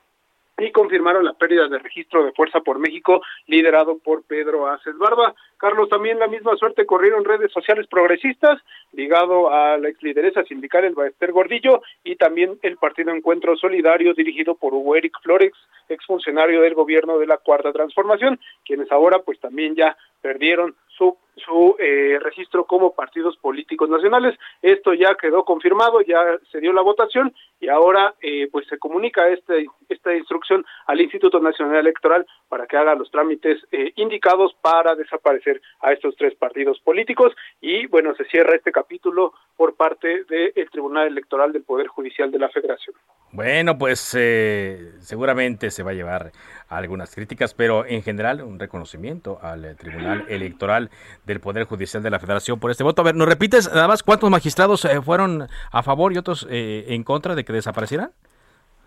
y 0.60 0.72
confirmaron 0.72 1.24
la 1.24 1.34
pérdida 1.34 1.68
de 1.68 1.77
registro 1.77 2.25
de 2.25 2.32
Fuerza 2.32 2.62
por 2.62 2.80
México 2.80 3.22
liderado 3.46 4.00
por 4.00 4.24
Pedro 4.24 4.68
Aces 4.68 4.98
Barba. 4.98 5.36
Carlos, 5.58 5.89
también 5.89 6.20
la 6.20 6.27
misma 6.27 6.56
suerte 6.56 6.86
corrieron 6.86 7.25
redes 7.25 7.51
sociales 7.51 7.86
progresistas 7.88 8.60
ligado 8.92 9.51
a 9.51 9.77
la 9.77 9.89
ex 9.89 10.01
lideresa 10.01 10.44
sindical 10.44 10.84
el 10.84 10.96
Baester 10.96 11.32
Gordillo 11.32 11.82
y 12.04 12.16
también 12.16 12.58
el 12.63 12.77
Partido 12.77 13.12
Encuentro 13.12 13.56
Solidario 13.56 14.13
dirigido 14.13 14.56
por 14.56 14.74
Hugo 14.74 14.96
Eric 14.96 15.13
Flores, 15.22 15.54
exfuncionario 15.89 16.62
del 16.62 16.74
gobierno 16.74 17.20
de 17.20 17.27
la 17.27 17.38
Cuarta 17.38 17.72
Transformación, 17.72 18.39
quienes 18.66 18.92
ahora 18.92 19.20
pues 19.20 19.39
también 19.39 19.75
ya 19.75 19.96
perdieron 20.27 20.75
su 20.98 21.17
su 21.46 21.75
eh, 21.79 22.19
registro 22.22 22.65
como 22.65 22.93
partidos 22.93 23.38
políticos 23.38 23.89
nacionales. 23.89 24.38
Esto 24.62 24.93
ya 24.93 25.15
quedó 25.15 25.43
confirmado, 25.43 26.01
ya 26.01 26.38
se 26.51 26.60
dio 26.60 26.74
la 26.74 26.81
votación 26.81 27.34
y 27.60 27.69
ahora 27.69 28.15
eh, 28.22 28.48
pues 28.51 28.67
se 28.67 28.77
comunica 28.77 29.27
este, 29.29 29.67
esta 29.89 30.15
instrucción 30.15 30.65
al 30.86 31.01
Instituto 31.01 31.39
Nacional 31.39 31.77
Electoral 31.77 32.25
para 32.50 32.65
que 32.67 32.77
haga 32.77 32.96
los 32.96 33.12
trámites 33.12 33.60
eh, 33.72 33.91
indicados 33.96 34.55
para 34.62 34.96
desaparecer 34.96 35.62
a 35.81 35.91
estos 35.91 36.15
tres 36.15 36.36
partidos 36.36 36.79
políticos 36.79 37.34
y 37.62 37.88
bueno, 37.88 38.13
se 38.15 38.25
cierra 38.25 38.55
este 38.55 38.72
capítulo 38.72 39.34
por 39.55 39.75
parte 39.75 40.24
del 40.25 40.69
Tribunal 40.72 41.07
Electoral 41.07 41.51
del 41.51 41.63
Poder 41.63 41.88
Judicial 41.88 42.31
de 42.31 42.39
la 42.39 42.50
Federación. 42.50 42.96
Bueno, 43.31 43.77
pues 43.77 44.00
seguramente 45.00 45.69
se 45.69 45.84
va 45.84 45.91
a 45.91 45.93
llevar 45.93 46.31
algunas 46.69 47.13
críticas, 47.13 47.53
pero 47.53 47.86
en 47.86 48.01
general 48.01 48.41
un 48.41 48.60
reconocimiento 48.60 49.39
al 49.41 49.75
Tribunal 49.75 50.16
Electoral 50.27 50.89
del 51.25 51.39
Poder 51.39 51.65
Judicial 51.65 52.03
de 52.03 52.09
la 52.09 52.19
Federación 52.19 52.59
por 52.59 52.71
este 52.71 52.83
voto. 52.83 53.01
A 53.01 53.05
ver, 53.05 53.15
¿nos 53.15 53.27
repites 53.27 53.71
nada 53.74 53.88
más 53.88 54.03
cuántos 54.03 54.29
magistrados 54.29 54.86
eh, 54.86 55.01
fueron 55.01 55.47
a 55.71 55.83
favor 55.83 56.13
y 56.13 56.17
otros 56.17 56.47
eh, 56.50 56.86
en 56.89 57.03
contra 57.03 57.36
de 57.36 57.43
que 57.43 57.53
desaparecieran? 57.53 58.12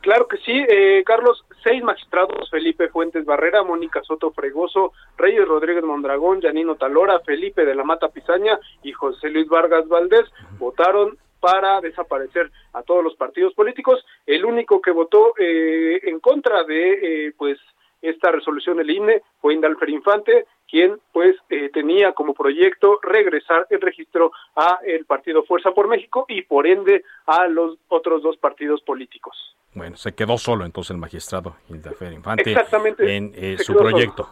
Claro 0.01 0.29
que 0.29 0.39
sí, 0.39 0.53
eh, 0.53 1.03
Carlos, 1.05 1.45
seis 1.63 1.83
magistrados, 1.83 2.49
Felipe 2.51 2.89
Fuentes 2.89 3.27
Barrera, 3.27 3.63
Mónica 3.63 4.03
Soto 4.03 4.31
Fregoso, 4.31 4.93
Reyes 5.19 5.47
Rodríguez 5.47 5.85
Mondragón, 5.85 6.41
Yanino 6.41 6.77
Talora, 6.77 7.21
Felipe 7.21 7.67
de 7.67 7.75
la 7.75 7.85
Mata 7.85 8.09
Pizaña 8.09 8.59
y 8.83 8.93
José 8.93 9.29
Luis 9.29 9.47
Vargas 9.49 9.87
Valdés 9.89 10.25
votaron 10.59 11.19
para 11.39 11.81
desaparecer 11.83 12.51
a 12.73 12.83
todos 12.83 13.05
los 13.05 13.15
partidos 13.17 13.53
políticos. 13.53 14.05
El 14.27 14.47
único 14.47 14.81
que 14.81 14.91
votó 14.91 15.35
en 15.39 16.19
contra 16.21 16.65
de 16.65 17.35
pues 17.37 17.59
esta 18.03 18.33
resolución 18.33 18.81
el 18.81 18.91
INE 18.91 19.23
fue 19.41 19.55
Indalfer 19.55 19.91
Infante, 19.91 20.47
quien 20.71 21.01
pues 21.13 21.37
eh, 21.49 21.71
tenía 21.73 22.13
como 22.13 22.35
proyecto 22.35 22.99
regresar 23.03 23.67
el 23.71 23.81
registro 23.81 24.33
a 24.55 24.79
el 24.87 25.05
partido 25.05 25.43
Fuerza 25.43 25.73
por 25.73 25.89
México 25.89 26.27
y 26.29 26.43
por 26.43 26.67
ende 26.67 27.05
a 27.27 27.47
los 27.49 27.79
otros 27.89 28.23
dos 28.23 28.37
partidos 28.37 28.81
políticos. 28.83 29.57
Bueno, 29.75 29.97
se 29.97 30.13
quedó 30.13 30.39
solo 30.39 30.65
entonces 30.65 30.91
el 30.91 30.99
magistrado 30.99 31.57
Indalfer 31.69 32.13
Infante 32.13 32.55
en 32.99 33.33
eh, 33.35 33.57
su 33.59 33.75
proyecto. 33.75 34.29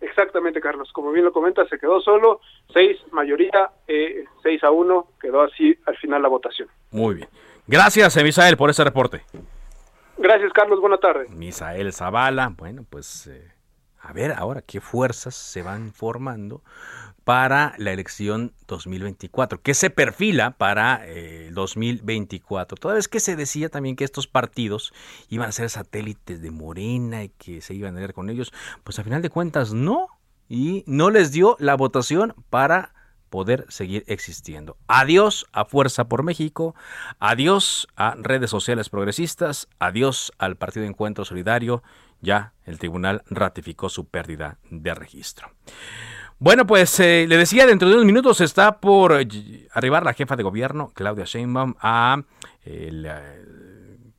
Exactamente, 0.00 0.60
Carlos. 0.60 0.90
Como 0.92 1.10
bien 1.10 1.24
lo 1.24 1.32
comenta, 1.32 1.66
se 1.66 1.78
quedó 1.78 2.00
solo. 2.00 2.40
Seis 2.72 2.98
mayoría, 3.10 3.70
eh, 3.86 4.24
seis 4.42 4.62
a 4.62 4.70
uno. 4.70 5.08
Quedó 5.20 5.42
así 5.42 5.76
al 5.86 5.96
final 5.96 6.22
la 6.22 6.28
votación. 6.28 6.68
Muy 6.90 7.16
bien. 7.16 7.28
Gracias, 7.66 8.22
Misael, 8.22 8.56
por 8.56 8.70
ese 8.70 8.84
reporte. 8.84 9.22
Gracias, 10.16 10.52
Carlos. 10.52 10.80
Buenas 10.80 11.00
tardes. 11.00 11.30
Misael 11.30 11.92
Zavala. 11.92 12.52
Bueno, 12.56 12.84
pues 12.88 13.26
eh, 13.26 13.52
a 14.00 14.12
ver 14.12 14.32
ahora 14.32 14.62
qué 14.62 14.80
fuerzas 14.80 15.34
se 15.34 15.62
van 15.62 15.92
formando 15.92 16.62
para 17.24 17.74
la 17.76 17.92
elección 17.92 18.54
2024. 18.68 19.60
¿Qué 19.60 19.74
se 19.74 19.90
perfila 19.90 20.52
para 20.52 21.06
eh, 21.06 21.48
el 21.48 21.54
2024? 21.54 22.76
Toda 22.78 22.94
vez 22.94 23.06
que 23.06 23.20
se 23.20 23.36
decía 23.36 23.68
también 23.68 23.96
que 23.96 24.04
estos 24.04 24.26
partidos 24.26 24.94
iban 25.28 25.48
a 25.48 25.52
ser 25.52 25.68
satélites 25.68 26.40
de 26.40 26.50
Morena 26.50 27.24
y 27.24 27.28
que 27.28 27.60
se 27.60 27.74
iban 27.74 27.96
a 27.96 28.00
ver 28.00 28.14
con 28.14 28.30
ellos, 28.30 28.52
pues 28.82 28.98
a 28.98 29.04
final 29.04 29.20
de 29.20 29.30
cuentas 29.30 29.72
no. 29.72 30.08
Y 30.48 30.84
no 30.86 31.10
les 31.10 31.30
dio 31.30 31.56
la 31.58 31.74
votación 31.74 32.34
para 32.48 32.94
poder 33.28 33.66
seguir 33.68 34.04
existiendo. 34.06 34.76
Adiós 34.86 35.46
a 35.52 35.64
Fuerza 35.64 36.08
por 36.08 36.22
México, 36.22 36.74
adiós 37.18 37.88
a 37.96 38.14
redes 38.16 38.50
sociales 38.50 38.88
progresistas, 38.88 39.68
adiós 39.78 40.32
al 40.38 40.56
Partido 40.56 40.86
Encuentro 40.86 41.24
Solidario, 41.24 41.82
ya 42.20 42.52
el 42.64 42.78
tribunal 42.78 43.22
ratificó 43.30 43.88
su 43.88 44.08
pérdida 44.08 44.58
de 44.70 44.94
registro. 44.94 45.50
Bueno, 46.40 46.66
pues 46.66 47.00
eh, 47.00 47.26
le 47.28 47.36
decía, 47.36 47.66
dentro 47.66 47.88
de 47.88 47.94
unos 47.94 48.06
minutos 48.06 48.40
está 48.40 48.78
por 48.78 49.12
arribar 49.72 50.04
la 50.04 50.12
jefa 50.12 50.36
de 50.36 50.44
gobierno, 50.44 50.92
Claudia 50.94 51.24
Sheinbaum, 51.24 51.74
a 51.80 52.22
el, 52.62 53.08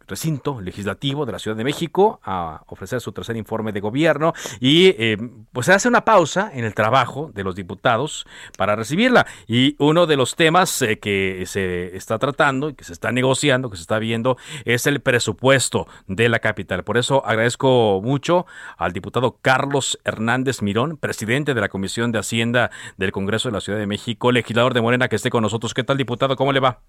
recinto 0.09 0.59
legislativo 0.59 1.25
de 1.25 1.31
la 1.31 1.39
Ciudad 1.39 1.55
de 1.55 1.63
México 1.63 2.19
a 2.23 2.63
ofrecer 2.67 2.99
su 2.99 3.11
tercer 3.11 3.37
informe 3.37 3.71
de 3.71 3.79
gobierno 3.79 4.33
y 4.59 4.87
eh, 4.97 5.17
pues 5.53 5.67
se 5.67 5.73
hace 5.73 5.87
una 5.87 6.03
pausa 6.03 6.51
en 6.53 6.65
el 6.65 6.73
trabajo 6.73 7.31
de 7.33 7.43
los 7.43 7.55
diputados 7.55 8.25
para 8.57 8.75
recibirla 8.75 9.25
y 9.47 9.75
uno 9.79 10.07
de 10.07 10.17
los 10.17 10.35
temas 10.35 10.81
eh, 10.81 10.99
que 10.99 11.43
se 11.45 11.95
está 11.95 12.17
tratando 12.17 12.69
y 12.69 12.73
que 12.73 12.83
se 12.83 12.93
está 12.93 13.11
negociando, 13.11 13.69
que 13.69 13.77
se 13.77 13.83
está 13.83 13.99
viendo 13.99 14.37
es 14.65 14.87
el 14.87 14.99
presupuesto 14.99 15.87
de 16.07 16.27
la 16.29 16.39
capital. 16.39 16.83
Por 16.83 16.97
eso 16.97 17.25
agradezco 17.25 18.01
mucho 18.03 18.45
al 18.77 18.93
diputado 18.93 19.37
Carlos 19.41 19.99
Hernández 20.03 20.61
Mirón, 20.61 20.97
presidente 20.97 21.53
de 21.53 21.61
la 21.61 21.69
Comisión 21.69 22.11
de 22.11 22.19
Hacienda 22.19 22.71
del 22.97 23.11
Congreso 23.11 23.49
de 23.49 23.53
la 23.53 23.61
Ciudad 23.61 23.79
de 23.79 23.87
México, 23.87 24.31
legislador 24.31 24.73
de 24.73 24.81
Morena 24.81 25.07
que 25.07 25.15
esté 25.15 25.29
con 25.29 25.43
nosotros. 25.43 25.73
¿Qué 25.73 25.83
tal, 25.83 25.97
diputado? 25.97 26.35
¿Cómo 26.35 26.51
le 26.51 26.59
va? 26.59 26.81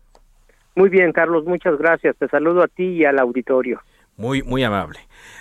Muy 0.81 0.89
bien, 0.89 1.13
Carlos, 1.13 1.45
muchas 1.45 1.77
gracias. 1.77 2.17
Te 2.17 2.27
saludo 2.29 2.63
a 2.63 2.67
ti 2.67 2.85
y 2.85 3.05
al 3.05 3.19
auditorio. 3.19 3.83
Muy, 4.17 4.43
muy 4.43 4.65
amable. 4.65 5.01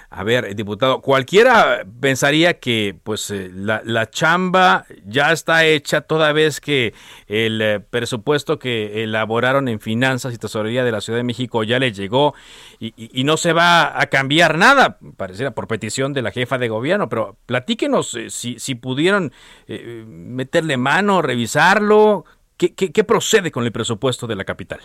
A 0.10 0.26
ver, 0.26 0.54
diputado, 0.54 1.00
cualquiera 1.00 1.86
pensaría 2.02 2.60
que 2.60 2.94
pues 3.04 3.32
eh, 3.32 3.50
la, 3.54 4.10
chamba 4.10 4.86
ya 5.06 5.32
está 5.32 5.64
hecha 5.64 6.02
toda 6.02 6.34
vez 6.34 6.60
que 6.60 6.94
el 7.28 7.62
eh, 7.62 7.80
presupuesto 7.80 8.60
que 8.60 9.02
elaboraron 9.04 9.70
en 9.70 9.80
finanzas 9.80 10.34
y 10.34 10.38
tesorería 10.38 10.84
de 10.84 10.92
la 10.92 11.00
Ciudad 11.00 11.20
de 11.20 11.24
México 11.24 11.64
ya 11.64 11.80
le 11.80 11.94
llegó 11.94 12.34
y, 12.78 13.24
no 13.24 13.38
se 13.38 13.54
va 13.54 13.98
a 13.98 14.08
cambiar 14.08 14.58
nada, 14.58 14.98
pareciera 15.16 15.52
por 15.52 15.70
petición 15.70 16.12
de 16.12 16.22
la 16.22 16.32
jefa 16.32 16.58
de 16.58 16.68
gobierno, 16.68 17.08
pero 17.08 17.38
platíquenos 17.46 18.14
eh, 18.16 18.30
si, 18.30 18.60
si 18.60 18.76
pudieron 18.76 19.32
meterle 20.06 20.76
mano, 20.76 21.22
revisarlo, 21.22 22.26
¿qué, 22.58 22.74
qué 22.74 23.04
procede 23.06 23.52
con 23.52 23.64
el 23.64 23.72
presupuesto 23.72 24.28
de 24.28 24.36
la 24.36 24.44
capital? 24.44 24.82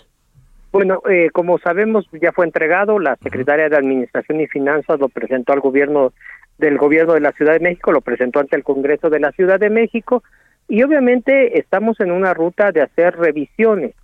Bueno, 0.75 1.03
eh, 1.09 1.31
como 1.33 1.61
sabemos, 1.61 2.05
ya 2.21 2.33
fue 2.33 2.47
entregado. 2.47 2.99
La 2.99 3.15
secretaria 3.23 3.69
de 3.69 3.77
Administración 3.77 4.41
y 4.41 4.49
Finanzas 4.49 4.99
lo 4.99 5.09
presentó 5.09 5.53
al 5.53 5.61
gobierno 5.61 6.13
del 6.59 6.79
gobierno 6.79 7.15
de 7.15 7.21
la 7.21 7.31
Ciudad 7.31 7.53
de 7.53 7.61
México, 7.61 7.93
lo 7.93 8.01
presentó 8.01 8.41
ante 8.41 8.57
el 8.57 8.65
Congreso 8.65 9.09
de 9.09 9.21
la 9.21 9.31
Ciudad 9.31 9.61
de 9.61 9.71
México. 9.71 10.25
Y 10.67 10.83
obviamente 10.83 11.61
estamos 11.61 12.01
en 12.01 12.11
una 12.11 12.35
ruta 12.35 12.73
de 12.73 12.83
hacer 12.83 13.15
revisiones 13.17 13.95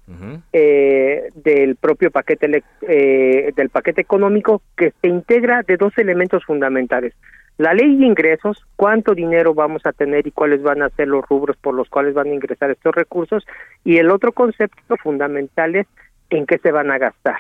eh, 0.53 1.31
del 1.35 1.75
propio 1.75 2.13
paquete 2.13 2.63
eh, 2.83 3.53
del 3.57 3.71
paquete 3.71 4.03
económico 4.03 4.63
que 4.77 4.93
se 5.01 5.09
integra 5.09 5.65
de 5.67 5.77
dos 5.77 5.99
elementos 5.99 6.45
fundamentales. 6.45 7.15
La 7.59 7.75
ley 7.75 7.97
de 7.97 8.07
ingresos, 8.07 8.65
cuánto 8.77 9.17
dinero 9.17 9.55
vamos 9.55 9.85
a 9.87 9.93
tener 9.93 10.25
y 10.25 10.31
cuáles 10.31 10.63
van 10.63 10.83
a 10.83 10.91
ser 10.91 11.09
los 11.09 11.29
rubros 11.29 11.57
por 11.57 11.75
los 11.75 11.89
cuales 11.89 12.15
van 12.15 12.29
a 12.29 12.35
ingresar 12.35 12.71
estos 12.71 12.95
recursos, 12.95 13.45
y 13.83 13.97
el 13.97 14.09
otro 14.09 14.31
concepto 14.31 14.97
fundamental 14.99 15.75
es 15.75 15.87
en 16.31 16.47
qué 16.47 16.59
se 16.59 16.73
van 16.73 16.91
a 16.91 16.99
gastar. 16.99 17.39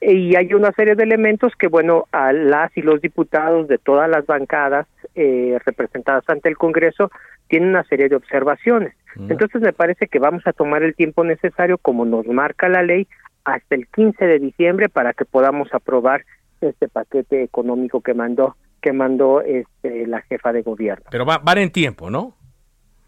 Y 0.00 0.36
hay 0.36 0.54
una 0.54 0.72
serie 0.72 0.94
de 0.94 1.02
elementos 1.02 1.52
que, 1.56 1.68
bueno, 1.68 2.06
a 2.12 2.32
las 2.32 2.76
y 2.76 2.82
los 2.82 3.00
diputados 3.00 3.68
de 3.68 3.78
todas 3.78 4.08
las 4.08 4.26
bancadas 4.26 4.86
eh, 5.14 5.58
representadas 5.64 6.24
ante 6.28 6.48
el 6.48 6.56
Congreso 6.56 7.10
tienen 7.48 7.70
una 7.70 7.84
serie 7.84 8.08
de 8.08 8.16
observaciones. 8.16 8.94
Mm. 9.16 9.32
Entonces 9.32 9.60
me 9.60 9.72
parece 9.72 10.06
que 10.06 10.18
vamos 10.18 10.46
a 10.46 10.52
tomar 10.52 10.82
el 10.82 10.94
tiempo 10.94 11.24
necesario, 11.24 11.78
como 11.78 12.04
nos 12.04 12.26
marca 12.26 12.68
la 12.68 12.82
ley, 12.82 13.08
hasta 13.44 13.74
el 13.74 13.86
15 13.88 14.24
de 14.24 14.38
diciembre 14.38 14.88
para 14.88 15.14
que 15.14 15.24
podamos 15.24 15.72
aprobar 15.72 16.24
este 16.60 16.88
paquete 16.88 17.42
económico 17.42 18.00
que 18.00 18.14
mandó 18.14 18.56
que 18.80 18.92
mandó 18.92 19.40
este, 19.40 20.06
la 20.06 20.22
jefa 20.22 20.52
de 20.52 20.62
gobierno. 20.62 21.04
Pero 21.10 21.26
va, 21.26 21.38
van 21.38 21.58
en 21.58 21.70
tiempo, 21.70 22.10
¿no? 22.10 22.34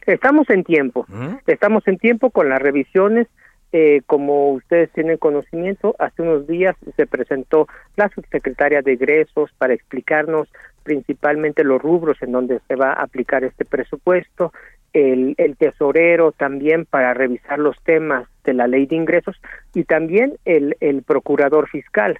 Estamos 0.04 0.50
en 0.50 0.64
tiempo, 0.64 1.06
estamos 1.46 1.86
en 1.86 1.98
tiempo 1.98 2.30
con 2.30 2.48
las 2.48 2.60
revisiones. 2.60 3.28
Eh, 3.72 4.02
como 4.06 4.50
ustedes 4.52 4.90
tienen 4.90 5.16
conocimiento, 5.16 5.94
hace 6.00 6.22
unos 6.22 6.46
días 6.48 6.74
se 6.96 7.06
presentó 7.06 7.68
la 7.96 8.08
subsecretaria 8.08 8.82
de 8.82 8.94
egresos 8.94 9.50
para 9.58 9.74
explicarnos 9.74 10.48
principalmente 10.82 11.62
los 11.62 11.80
rubros 11.80 12.20
en 12.22 12.32
donde 12.32 12.60
se 12.66 12.74
va 12.74 12.92
a 12.92 13.02
aplicar 13.02 13.44
este 13.44 13.64
presupuesto, 13.64 14.52
el, 14.92 15.34
el 15.38 15.56
tesorero 15.56 16.32
también 16.32 16.84
para 16.84 17.14
revisar 17.14 17.58
los 17.58 17.80
temas 17.82 18.28
de 18.44 18.54
la 18.54 18.66
ley 18.66 18.86
de 18.86 18.96
ingresos 18.96 19.40
y 19.74 19.84
también 19.84 20.36
el, 20.44 20.76
el 20.80 21.02
procurador 21.02 21.68
fiscal. 21.68 22.18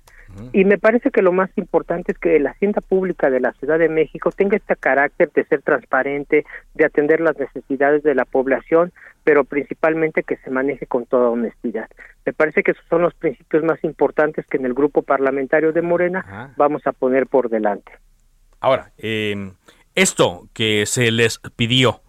Y 0.52 0.64
me 0.64 0.78
parece 0.78 1.10
que 1.10 1.22
lo 1.22 1.32
más 1.32 1.50
importante 1.56 2.12
es 2.12 2.18
que 2.18 2.38
la 2.38 2.50
hacienda 2.50 2.80
pública 2.80 3.30
de 3.30 3.40
la 3.40 3.52
Ciudad 3.54 3.80
de 3.80 3.88
México 3.88 4.30
tenga 4.30 4.56
este 4.56 4.76
carácter 4.76 5.30
de 5.32 5.44
ser 5.44 5.62
transparente, 5.62 6.44
de 6.74 6.84
atender 6.84 7.20
las 7.20 7.36
necesidades 7.36 8.04
de 8.04 8.14
la 8.14 8.24
población, 8.24 8.92
pero 9.24 9.42
principalmente 9.42 10.22
que 10.22 10.36
se 10.36 10.50
maneje 10.50 10.86
con 10.86 11.04
toda 11.06 11.30
honestidad. 11.30 11.88
Me 12.24 12.32
parece 12.32 12.62
que 12.62 12.70
esos 12.70 12.84
son 12.88 13.02
los 13.02 13.14
principios 13.14 13.64
más 13.64 13.82
importantes 13.82 14.46
que 14.46 14.56
en 14.56 14.66
el 14.66 14.74
grupo 14.74 15.02
parlamentario 15.02 15.72
de 15.72 15.82
Morena 15.82 16.54
vamos 16.56 16.86
a 16.86 16.92
poner 16.92 17.26
por 17.26 17.48
delante. 17.48 17.92
Ahora, 18.60 18.92
eh, 18.98 19.50
esto 19.94 20.48
que 20.54 20.86
se 20.86 21.10
les 21.10 21.40
pidió, 21.56 22.02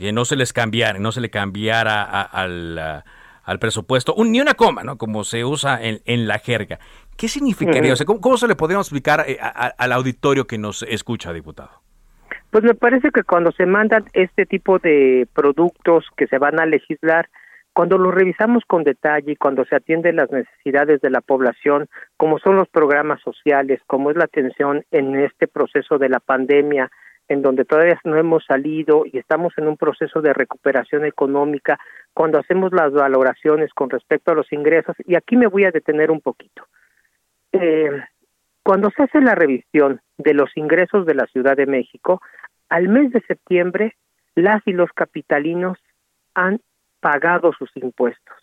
que 0.00 0.12
no 0.12 0.24
se 0.24 0.34
les 0.34 0.54
cambiara, 0.54 0.98
no 0.98 1.12
se 1.12 1.20
le 1.20 1.28
cambiara 1.28 2.02
al, 2.22 3.04
al 3.44 3.58
presupuesto, 3.58 4.14
ni 4.24 4.40
una 4.40 4.54
coma, 4.54 4.82
¿no? 4.82 4.96
Como 4.96 5.24
se 5.24 5.44
usa 5.44 5.78
en, 5.80 6.00
en 6.06 6.26
la 6.26 6.38
jerga. 6.38 6.78
¿Qué 7.18 7.28
significaría? 7.28 7.92
O 7.92 7.96
sea, 7.96 8.06
¿cómo, 8.06 8.38
se 8.38 8.48
le 8.48 8.56
podríamos 8.56 8.86
explicar 8.86 9.26
eh, 9.28 9.38
al 9.40 9.92
auditorio 9.92 10.46
que 10.46 10.56
nos 10.56 10.82
escucha, 10.84 11.34
diputado? 11.34 11.82
Pues 12.48 12.64
me 12.64 12.74
parece 12.74 13.10
que 13.10 13.22
cuando 13.24 13.52
se 13.52 13.66
mandan 13.66 14.06
este 14.14 14.46
tipo 14.46 14.78
de 14.78 15.28
productos 15.34 16.06
que 16.16 16.26
se 16.28 16.38
van 16.38 16.58
a 16.58 16.64
legislar, 16.64 17.28
cuando 17.74 17.98
los 17.98 18.14
revisamos 18.14 18.64
con 18.66 18.84
detalle 18.84 19.32
y 19.32 19.36
cuando 19.36 19.66
se 19.66 19.76
atienden 19.76 20.16
las 20.16 20.30
necesidades 20.30 21.02
de 21.02 21.10
la 21.10 21.20
población, 21.20 21.88
como 22.16 22.38
son 22.38 22.56
los 22.56 22.68
programas 22.68 23.20
sociales, 23.20 23.80
como 23.86 24.10
es 24.10 24.16
la 24.16 24.24
atención 24.24 24.82
en 24.90 25.14
este 25.16 25.46
proceso 25.46 25.98
de 25.98 26.08
la 26.08 26.20
pandemia, 26.20 26.90
en 27.30 27.42
donde 27.42 27.64
todavía 27.64 27.98
no 28.02 28.16
hemos 28.16 28.44
salido 28.44 29.04
y 29.06 29.16
estamos 29.16 29.56
en 29.56 29.68
un 29.68 29.76
proceso 29.76 30.20
de 30.20 30.32
recuperación 30.32 31.04
económica, 31.04 31.78
cuando 32.12 32.40
hacemos 32.40 32.72
las 32.72 32.92
valoraciones 32.92 33.72
con 33.72 33.88
respecto 33.88 34.32
a 34.32 34.34
los 34.34 34.52
ingresos, 34.52 34.96
y 35.06 35.14
aquí 35.14 35.36
me 35.36 35.46
voy 35.46 35.64
a 35.64 35.70
detener 35.70 36.10
un 36.10 36.20
poquito. 36.20 36.66
Eh, 37.52 38.02
cuando 38.64 38.90
se 38.90 39.04
hace 39.04 39.20
la 39.20 39.36
revisión 39.36 40.00
de 40.18 40.34
los 40.34 40.50
ingresos 40.56 41.06
de 41.06 41.14
la 41.14 41.26
Ciudad 41.26 41.56
de 41.56 41.66
México, 41.66 42.20
al 42.68 42.88
mes 42.88 43.12
de 43.12 43.20
septiembre, 43.20 43.94
las 44.34 44.60
y 44.66 44.72
los 44.72 44.90
capitalinos 44.92 45.78
han 46.34 46.60
pagado 46.98 47.52
sus 47.52 47.70
impuestos. 47.76 48.36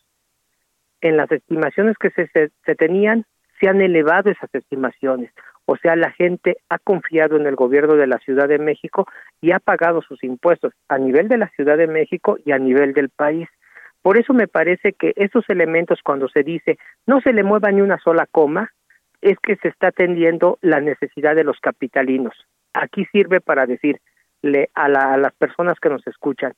En 1.02 1.18
las 1.18 1.30
estimaciones 1.30 1.98
que 1.98 2.12
se, 2.12 2.30
se, 2.34 2.76
tenían, 2.76 3.26
se 3.60 3.68
han 3.68 3.82
elevado 3.82 4.30
esas 4.30 4.50
estimaciones. 4.56 5.34
O 5.70 5.76
sea, 5.76 5.98
la 5.98 6.12
gente 6.12 6.58
ha 6.70 6.80
confiado 6.80 7.36
en 7.36 7.46
el 7.46 7.58
gobierno 7.58 7.96
de 7.96 8.08
la 8.08 8.20
Ciudad 8.20 8.48
de 8.48 8.58
México 8.58 9.06
y 9.42 9.52
ha 9.52 9.60
pagado 9.60 10.02
sus 10.02 10.24
impuestos 10.24 10.72
a 10.88 10.98
nivel 10.98 11.28
de 11.28 11.38
la 11.38 11.50
Ciudad 11.50 11.78
de 11.78 11.88
México 11.88 12.38
y 12.46 12.54
a 12.54 12.58
nivel 12.58 12.94
del 12.94 13.10
país. 13.10 13.50
Por 14.02 14.18
eso 14.18 14.34
me 14.34 14.48
parece 14.48 14.94
que 14.94 15.12
esos 15.18 15.44
elementos, 15.50 16.00
cuando 16.02 16.30
se 16.30 16.44
dice 16.44 16.78
no 17.06 17.20
se 17.20 17.34
le 17.34 17.44
mueva 17.44 17.70
ni 17.70 17.82
una 17.82 18.00
sola 18.00 18.26
coma, 18.32 18.72
es 19.20 19.38
que 19.44 19.58
se 19.58 19.68
está 19.68 19.88
atendiendo 19.88 20.58
la 20.62 20.80
necesidad 20.80 21.36
de 21.36 21.44
los 21.44 21.60
capitalinos. 21.60 22.34
Aquí 22.74 23.06
sirve 23.12 23.42
para 23.42 23.66
decirle 23.66 24.70
a, 24.74 24.86
a 24.86 25.18
las 25.18 25.34
personas 25.34 25.78
que 25.82 25.90
nos 25.90 26.08
escuchan, 26.08 26.54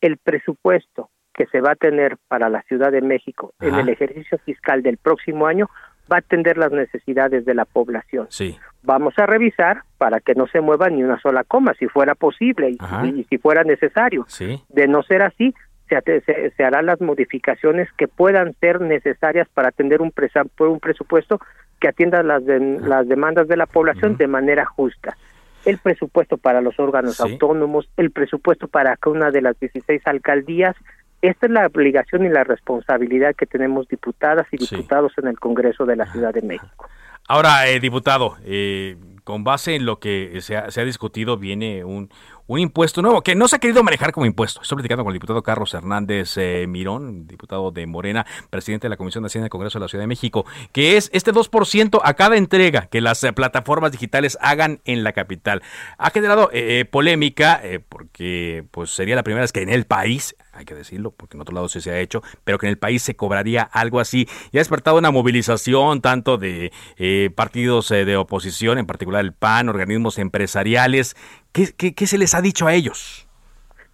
el 0.00 0.18
presupuesto 0.18 1.10
que 1.34 1.46
se 1.46 1.60
va 1.60 1.72
a 1.72 1.76
tener 1.76 2.16
para 2.28 2.48
la 2.48 2.62
Ciudad 2.62 2.92
de 2.92 3.00
México 3.00 3.54
en 3.58 3.74
el 3.74 3.88
ejercicio 3.88 4.38
fiscal 4.38 4.82
del 4.82 4.98
próximo 4.98 5.46
año 5.48 5.68
va 6.10 6.16
a 6.16 6.18
atender 6.18 6.58
las 6.58 6.72
necesidades 6.72 7.44
de 7.44 7.54
la 7.54 7.64
población. 7.64 8.26
Sí. 8.30 8.56
Vamos 8.82 9.14
a 9.18 9.26
revisar 9.26 9.82
para 9.98 10.20
que 10.20 10.34
no 10.34 10.46
se 10.46 10.60
mueva 10.60 10.88
ni 10.90 11.02
una 11.02 11.20
sola 11.20 11.44
coma, 11.44 11.74
si 11.78 11.86
fuera 11.86 12.14
posible 12.14 12.70
y, 12.70 13.24
si 13.24 13.38
fuera 13.38 13.64
necesario. 13.64 14.24
Sí. 14.28 14.62
De 14.68 14.88
no 14.88 15.02
ser 15.02 15.22
así, 15.22 15.54
se, 15.88 16.20
se, 16.22 16.50
se, 16.50 16.64
harán 16.64 16.86
las 16.86 17.00
modificaciones 17.00 17.88
que 17.96 18.08
puedan 18.08 18.54
ser 18.60 18.80
necesarias 18.80 19.48
para 19.52 19.68
atender 19.68 20.00
un, 20.00 20.12
un 20.58 20.80
presupuesto 20.80 21.40
que 21.80 21.88
atienda 21.88 22.22
las, 22.22 22.42
las 22.44 23.08
demandas 23.08 23.48
de 23.48 23.56
la 23.56 23.66
población 23.66 24.16
de 24.16 24.28
manera 24.28 24.64
justa. 24.64 25.16
El 25.64 25.78
presupuesto 25.78 26.38
para 26.38 26.60
los 26.60 26.78
órganos 26.78 27.20
autónomos, 27.20 27.88
el 27.96 28.10
presupuesto 28.10 28.68
para 28.68 28.96
cada 28.96 29.16
una 29.16 29.30
de 29.30 29.42
las 29.42 29.58
16 29.58 30.00
alcaldías. 30.06 30.76
Esta 31.22 31.46
es 31.46 31.52
la 31.52 31.66
obligación 31.66 32.26
y 32.26 32.28
la 32.28 32.42
responsabilidad 32.42 33.36
que 33.36 33.46
tenemos 33.46 33.86
diputadas 33.86 34.46
y 34.50 34.56
diputados 34.56 35.12
en 35.18 35.28
el 35.28 35.38
Congreso 35.38 35.86
de 35.86 35.94
la 35.94 36.10
Ciudad 36.10 36.34
de 36.34 36.42
México. 36.42 36.88
Ahora, 37.28 37.68
eh, 37.68 37.78
diputado, 37.78 38.36
eh, 38.44 38.96
con 39.22 39.44
base 39.44 39.76
en 39.76 39.86
lo 39.86 40.00
que 40.00 40.40
se 40.40 40.56
ha, 40.56 40.72
se 40.72 40.80
ha 40.80 40.84
discutido, 40.84 41.36
viene 41.36 41.84
un, 41.84 42.10
un 42.46 42.58
impuesto 42.58 43.02
nuevo 43.02 43.22
que 43.22 43.34
no 43.34 43.48
se 43.48 43.56
ha 43.56 43.58
querido 43.58 43.82
manejar 43.82 44.12
como 44.12 44.26
impuesto. 44.26 44.62
Estoy 44.62 44.76
platicando 44.76 45.04
con 45.04 45.12
el 45.12 45.14
diputado 45.14 45.42
Carlos 45.42 45.72
Hernández 45.74 46.36
eh, 46.36 46.66
Mirón, 46.68 47.26
diputado 47.26 47.70
de 47.70 47.86
Morena, 47.86 48.26
presidente 48.50 48.86
de 48.86 48.90
la 48.90 48.96
Comisión 48.96 49.22
de 49.22 49.26
Hacienda 49.28 49.44
del 49.44 49.50
Congreso 49.50 49.78
de 49.78 49.84
la 49.84 49.88
Ciudad 49.88 50.02
de 50.02 50.08
México, 50.08 50.44
que 50.72 50.96
es 50.96 51.10
este 51.12 51.32
2% 51.32 52.00
a 52.02 52.14
cada 52.14 52.36
entrega 52.36 52.86
que 52.86 53.00
las 53.00 53.22
eh, 53.24 53.32
plataformas 53.32 53.92
digitales 53.92 54.38
hagan 54.40 54.80
en 54.84 55.04
la 55.04 55.12
capital. 55.12 55.62
Ha 55.98 56.10
generado 56.10 56.50
eh, 56.52 56.84
polémica 56.84 57.60
porque 57.88 58.64
pues 58.70 58.90
sería 58.90 59.14
la 59.14 59.22
primera 59.22 59.42
vez 59.42 59.52
que 59.52 59.62
en 59.62 59.68
el 59.68 59.84
país 59.84 60.34
hay 60.54 60.66
que 60.66 60.74
decirlo, 60.74 61.12
porque 61.12 61.36
en 61.36 61.40
otro 61.40 61.54
lado 61.54 61.68
sí 61.68 61.80
se 61.80 61.90
ha 61.90 61.98
hecho, 61.98 62.22
pero 62.44 62.58
que 62.58 62.66
en 62.66 62.70
el 62.70 62.78
país 62.78 63.02
se 63.02 63.16
cobraría 63.16 63.62
algo 63.62 64.00
así. 64.00 64.28
Y 64.52 64.58
ha 64.58 64.60
despertado 64.60 64.98
una 64.98 65.10
movilización 65.10 66.02
tanto 66.02 66.36
de 66.36 66.72
eh, 66.98 67.30
partidos 67.34 67.90
eh, 67.90 68.04
de 68.04 68.16
oposición, 68.16 68.78
en 68.78 68.86
particular 68.86 69.24
el 69.24 69.32
PAN, 69.32 69.70
organismos 69.70 70.18
empresariales. 70.18 71.16
¿Qué, 71.52 71.68
¿Qué, 71.76 71.94
qué, 71.94 72.06
se 72.06 72.18
les 72.18 72.34
ha 72.34 72.40
dicho 72.40 72.66
a 72.66 72.74
ellos? 72.74 73.28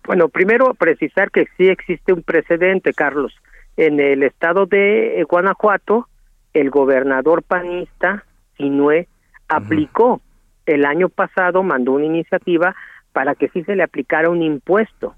Bueno, 0.05 0.29
primero 0.29 0.75
precisar 0.75 1.31
que 1.31 1.47
sí 1.57 1.69
existe 1.69 2.13
un 2.13 2.23
precedente, 2.23 2.95
Carlos. 2.95 3.35
En 3.77 4.01
el 4.01 4.23
estado 4.23 4.67
de 4.67 5.25
Guanajuato, 5.29 6.09
el 6.55 6.71
gobernador 6.71 7.43
panista, 7.43 8.25
Sinue, 8.57 9.09
aplicó 9.49 10.21
el 10.67 10.85
año 10.85 11.09
pasado, 11.09 11.63
mandó 11.63 11.93
una 11.93 12.07
iniciativa 12.07 12.75
para 13.13 13.35
que 13.35 13.49
sí 13.49 13.63
se 13.65 13.77
le 13.77 13.83
aplicara 13.83 14.31
un 14.31 14.43
impuesto 14.43 15.15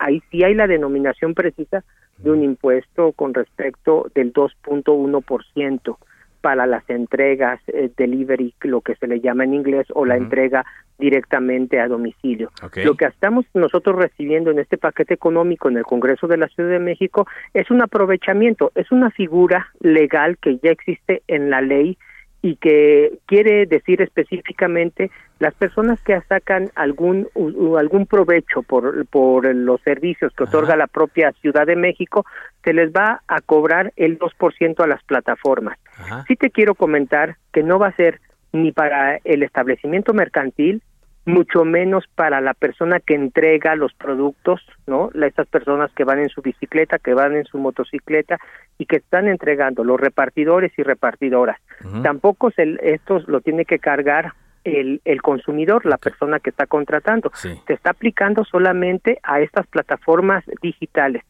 ahí 0.00 0.22
sí 0.30 0.44
hay 0.44 0.54
la 0.54 0.66
denominación 0.66 1.34
precisa 1.34 1.84
de 2.18 2.30
un 2.30 2.42
impuesto 2.42 3.12
con 3.12 3.34
respecto 3.34 4.10
del 4.14 4.32
2.1% 4.32 5.96
para 6.46 6.64
las 6.64 6.88
entregas 6.88 7.58
eh, 7.66 7.90
delivery, 7.96 8.54
lo 8.60 8.80
que 8.80 8.94
se 8.94 9.08
le 9.08 9.20
llama 9.20 9.42
en 9.42 9.52
inglés, 9.52 9.88
o 9.92 10.06
la 10.06 10.16
entrega 10.16 10.64
directamente 10.96 11.80
a 11.80 11.88
domicilio. 11.88 12.52
Lo 12.84 12.94
que 12.94 13.04
estamos 13.04 13.46
nosotros 13.52 13.96
recibiendo 13.96 14.52
en 14.52 14.60
este 14.60 14.78
paquete 14.78 15.12
económico 15.12 15.68
en 15.68 15.76
el 15.76 15.82
Congreso 15.82 16.28
de 16.28 16.36
la 16.36 16.46
Ciudad 16.46 16.70
de 16.70 16.78
México 16.78 17.26
es 17.52 17.68
un 17.72 17.82
aprovechamiento, 17.82 18.70
es 18.76 18.92
una 18.92 19.10
figura 19.10 19.72
legal 19.80 20.38
que 20.38 20.60
ya 20.62 20.70
existe 20.70 21.24
en 21.26 21.50
la 21.50 21.62
ley 21.62 21.98
y 22.46 22.54
que 22.54 23.18
quiere 23.26 23.66
decir 23.66 24.00
específicamente 24.00 25.10
las 25.40 25.52
personas 25.54 26.00
que 26.02 26.20
sacan 26.28 26.70
algún 26.76 27.26
algún 27.76 28.06
provecho 28.06 28.62
por, 28.62 29.04
por 29.06 29.52
los 29.52 29.80
servicios 29.80 30.32
que 30.32 30.44
otorga 30.44 30.76
la 30.76 30.86
propia 30.86 31.32
Ciudad 31.40 31.66
de 31.66 31.74
México, 31.74 32.24
se 32.62 32.72
les 32.72 32.92
va 32.92 33.20
a 33.26 33.40
cobrar 33.40 33.92
el 33.96 34.16
2% 34.20 34.78
a 34.78 34.86
las 34.86 35.02
plataformas. 35.02 35.76
Sí 36.28 36.36
te 36.36 36.50
quiero 36.50 36.76
comentar 36.76 37.36
que 37.52 37.64
no 37.64 37.80
va 37.80 37.88
a 37.88 37.96
ser 37.96 38.20
ni 38.52 38.70
para 38.70 39.18
el 39.24 39.42
establecimiento 39.42 40.14
mercantil 40.14 40.82
mucho 41.26 41.64
menos 41.64 42.04
para 42.14 42.40
la 42.40 42.54
persona 42.54 43.00
que 43.00 43.14
entrega 43.14 43.74
los 43.74 43.92
productos, 43.94 44.64
¿no? 44.86 45.10
Estas 45.12 45.48
personas 45.48 45.90
que 45.92 46.04
van 46.04 46.20
en 46.20 46.28
su 46.28 46.40
bicicleta, 46.40 46.98
que 46.98 47.14
van 47.14 47.36
en 47.36 47.44
su 47.44 47.58
motocicleta 47.58 48.38
y 48.78 48.86
que 48.86 48.96
están 48.96 49.26
entregando, 49.26 49.82
los 49.84 50.00
repartidores 50.00 50.72
y 50.78 50.82
repartidoras. 50.82 51.58
Tampoco 52.02 52.50
se, 52.52 52.78
esto 52.80 53.20
lo 53.26 53.40
tiene 53.40 53.64
que 53.64 53.80
cargar 53.80 54.32
el, 54.62 55.00
el 55.04 55.22
consumidor, 55.22 55.84
la 55.84 55.98
persona 55.98 56.40
que 56.40 56.50
está 56.50 56.66
contratando. 56.66 57.30
Se 57.34 57.72
está 57.72 57.90
aplicando 57.90 58.44
solamente 58.44 59.18
a 59.22 59.40
estas 59.40 59.66
plataformas 59.66 60.44
digitales. 60.62 61.22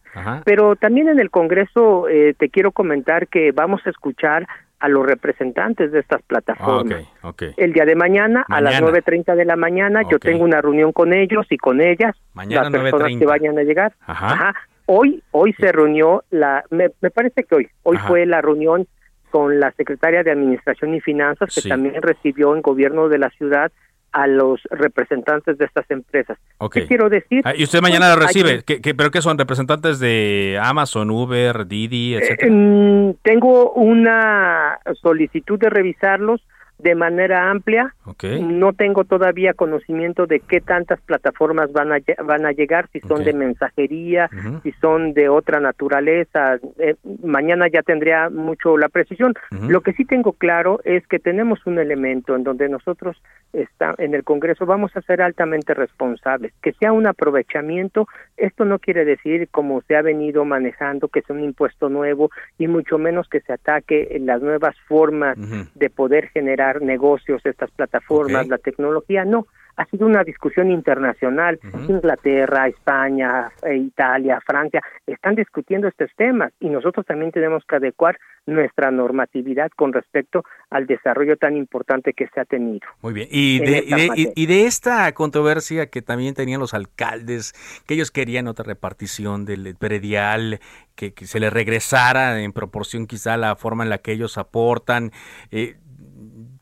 Pero 0.44 0.76
también 0.76 1.08
en 1.08 1.20
el 1.20 1.30
Congreso 1.30 2.08
eh, 2.08 2.34
te 2.38 2.48
quiero 2.48 2.72
comentar 2.72 3.28
que 3.28 3.52
vamos 3.52 3.82
a 3.86 3.90
escuchar 3.90 4.46
a 4.78 4.88
los 4.88 5.06
representantes 5.06 5.90
de 5.92 6.00
estas 6.00 6.22
plataformas. 6.22 7.04
Ah, 7.22 7.32
el 7.56 7.72
día 7.72 7.84
de 7.84 7.94
mañana, 7.94 8.44
a 8.48 8.60
las 8.60 8.80
9.30 8.80 9.34
de 9.34 9.44
la 9.44 9.56
mañana 9.56 10.02
yo 10.10 10.18
tengo 10.18 10.44
una 10.44 10.60
reunión 10.60 10.92
con 10.92 11.12
ellos 11.12 11.46
y 11.50 11.56
con 11.56 11.80
ellas, 11.80 12.14
mañana 12.34 12.70
las 12.70 12.82
personas 12.82 13.18
que 13.18 13.26
vayan 13.26 13.58
a 13.58 13.62
llegar. 13.62 13.94
Ajá. 14.06 14.54
Hoy, 14.86 15.22
hoy 15.32 15.52
se 15.54 15.72
reunió 15.72 16.22
la, 16.30 16.64
me, 16.70 16.90
parece 17.10 17.42
que 17.44 17.54
hoy, 17.54 17.68
hoy 17.82 17.96
fue 18.06 18.24
la 18.24 18.40
reunión 18.40 18.86
con 19.30 19.58
la 19.58 19.72
secretaria 19.72 20.22
de 20.22 20.30
Administración 20.30 20.94
y 20.94 21.00
Finanzas 21.00 21.52
que 21.52 21.68
también 21.68 22.00
recibió 22.00 22.54
en 22.54 22.62
gobierno 22.62 23.08
de 23.08 23.18
la 23.18 23.30
ciudad 23.30 23.72
a 24.12 24.26
los 24.26 24.60
representantes 24.70 25.58
de 25.58 25.64
estas 25.66 25.90
empresas. 25.90 26.38
¿Qué 26.72 26.86
quiero 26.86 27.08
decir? 27.08 27.42
Ah, 27.44 27.52
y 27.54 27.64
usted 27.64 27.80
mañana 27.80 28.14
lo 28.14 28.20
recibe, 28.20 28.62
¿Qué, 28.64 28.94
pero 28.94 29.10
qué 29.10 29.20
son? 29.20 29.38
¿Representantes 29.38 29.98
de 29.98 30.58
Amazon, 30.62 31.10
Uber, 31.10 31.66
Didi, 31.66 32.14
etcétera? 32.14 32.50
Mm, 32.52 33.14
tengo 33.22 33.72
una 33.72 34.78
solicitud 35.02 35.58
de 35.58 35.70
revisarlos 35.70 36.40
de 36.78 36.94
manera 36.94 37.50
amplia. 37.50 37.94
No 38.40 38.72
tengo 38.72 39.04
todavía 39.04 39.54
conocimiento 39.54 40.26
de 40.26 40.40
qué 40.40 40.60
tantas 40.60 41.00
plataformas 41.00 41.72
van 41.72 41.92
a, 41.92 41.98
van 42.22 42.44
a 42.44 42.52
llegar, 42.52 42.88
si 42.92 43.00
son 43.00 43.24
de 43.24 43.32
mensajería, 43.32 44.28
si 44.62 44.72
son 44.72 45.14
de 45.14 45.28
otra 45.28 45.60
naturaleza. 45.60 46.58
Eh, 46.78 46.96
mañana 47.22 47.68
ya 47.68 47.82
tendría 47.82 48.28
mucho 48.28 48.76
la 48.76 48.88
precisión. 48.88 49.34
Lo 49.50 49.80
que 49.80 49.94
sí 49.94 50.04
tengo 50.04 50.32
claro 50.32 50.80
es 50.84 51.06
que 51.06 51.18
tenemos 51.18 51.66
un 51.66 51.78
elemento 51.78 52.36
en 52.36 52.44
donde 52.44 52.68
nosotros 52.68 53.16
está, 53.62 53.94
en 53.98 54.14
el 54.14 54.24
Congreso 54.24 54.66
vamos 54.66 54.96
a 54.96 55.02
ser 55.02 55.22
altamente 55.22 55.74
responsables. 55.74 56.52
Que 56.62 56.72
sea 56.72 56.92
un 56.92 57.06
aprovechamiento, 57.06 58.06
esto 58.36 58.64
no 58.64 58.78
quiere 58.78 59.04
decir, 59.04 59.48
como 59.50 59.80
se 59.82 59.96
ha 59.96 60.02
venido 60.02 60.44
manejando, 60.44 61.08
que 61.08 61.22
sea 61.22 61.34
un 61.36 61.44
impuesto 61.44 61.88
nuevo 61.88 62.30
y 62.58 62.68
mucho 62.68 62.98
menos 62.98 63.28
que 63.28 63.40
se 63.40 63.52
ataque 63.52 64.16
las 64.20 64.42
nuevas 64.42 64.76
formas 64.86 65.36
de 65.74 65.90
poder 65.90 66.28
generar 66.28 66.82
negocios, 66.82 67.44
estas 67.44 67.70
plataformas, 67.70 68.48
la 68.48 68.58
tecnología, 68.58 69.24
no. 69.24 69.46
Ha 69.76 69.84
sido 69.86 70.06
una 70.06 70.24
discusión 70.24 70.70
internacional. 70.70 71.58
Inglaterra, 71.88 72.68
España, 72.68 73.50
e 73.62 73.76
Italia, 73.76 74.40
Francia 74.44 74.80
están 75.06 75.34
discutiendo 75.34 75.88
estos 75.88 76.10
temas 76.16 76.52
y 76.60 76.68
nosotros 76.68 77.04
también 77.06 77.30
tenemos 77.32 77.62
que 77.68 77.76
adecuar 77.76 78.18
nuestra 78.46 78.90
normatividad 78.90 79.70
con 79.76 79.92
respecto 79.92 80.44
al 80.70 80.86
desarrollo 80.86 81.36
tan 81.36 81.56
importante 81.56 82.12
que 82.12 82.28
se 82.28 82.40
ha 82.40 82.44
tenido. 82.44 82.86
Muy 83.02 83.12
bien. 83.12 83.28
Y 83.30 83.58
de, 83.58 84.32
y, 84.34 84.46
de, 84.46 84.66
esta 84.66 85.12
controversia 85.12 85.90
que 85.90 86.00
también 86.00 86.34
tenían 86.34 86.60
los 86.60 86.72
alcaldes, 86.72 87.52
que 87.86 87.94
ellos 87.94 88.10
querían 88.10 88.46
otra 88.46 88.64
repartición 88.64 89.44
del 89.44 89.74
predial, 89.76 90.60
que, 90.94 91.12
se 91.16 91.40
les 91.40 91.52
regresara 91.52 92.40
en 92.40 92.52
proporción 92.52 93.06
quizá 93.06 93.34
a 93.34 93.36
la 93.36 93.56
forma 93.56 93.84
en 93.84 93.90
la 93.90 93.98
que 93.98 94.12
ellos 94.12 94.38
aportan. 94.38 95.10
Eh, 95.50 95.76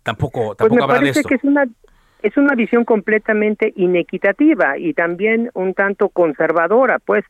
Tampoco, 0.04 0.48
pues 0.48 0.58
tampoco 0.58 0.86
me 0.86 0.94
parece 0.94 1.22
que 1.24 1.36
es 1.36 1.44
una 1.44 1.66
es 2.24 2.38
una 2.38 2.54
visión 2.54 2.86
completamente 2.86 3.74
inequitativa 3.76 4.78
y 4.78 4.94
también 4.94 5.50
un 5.52 5.74
tanto 5.74 6.08
conservadora, 6.08 6.98
pues 6.98 7.22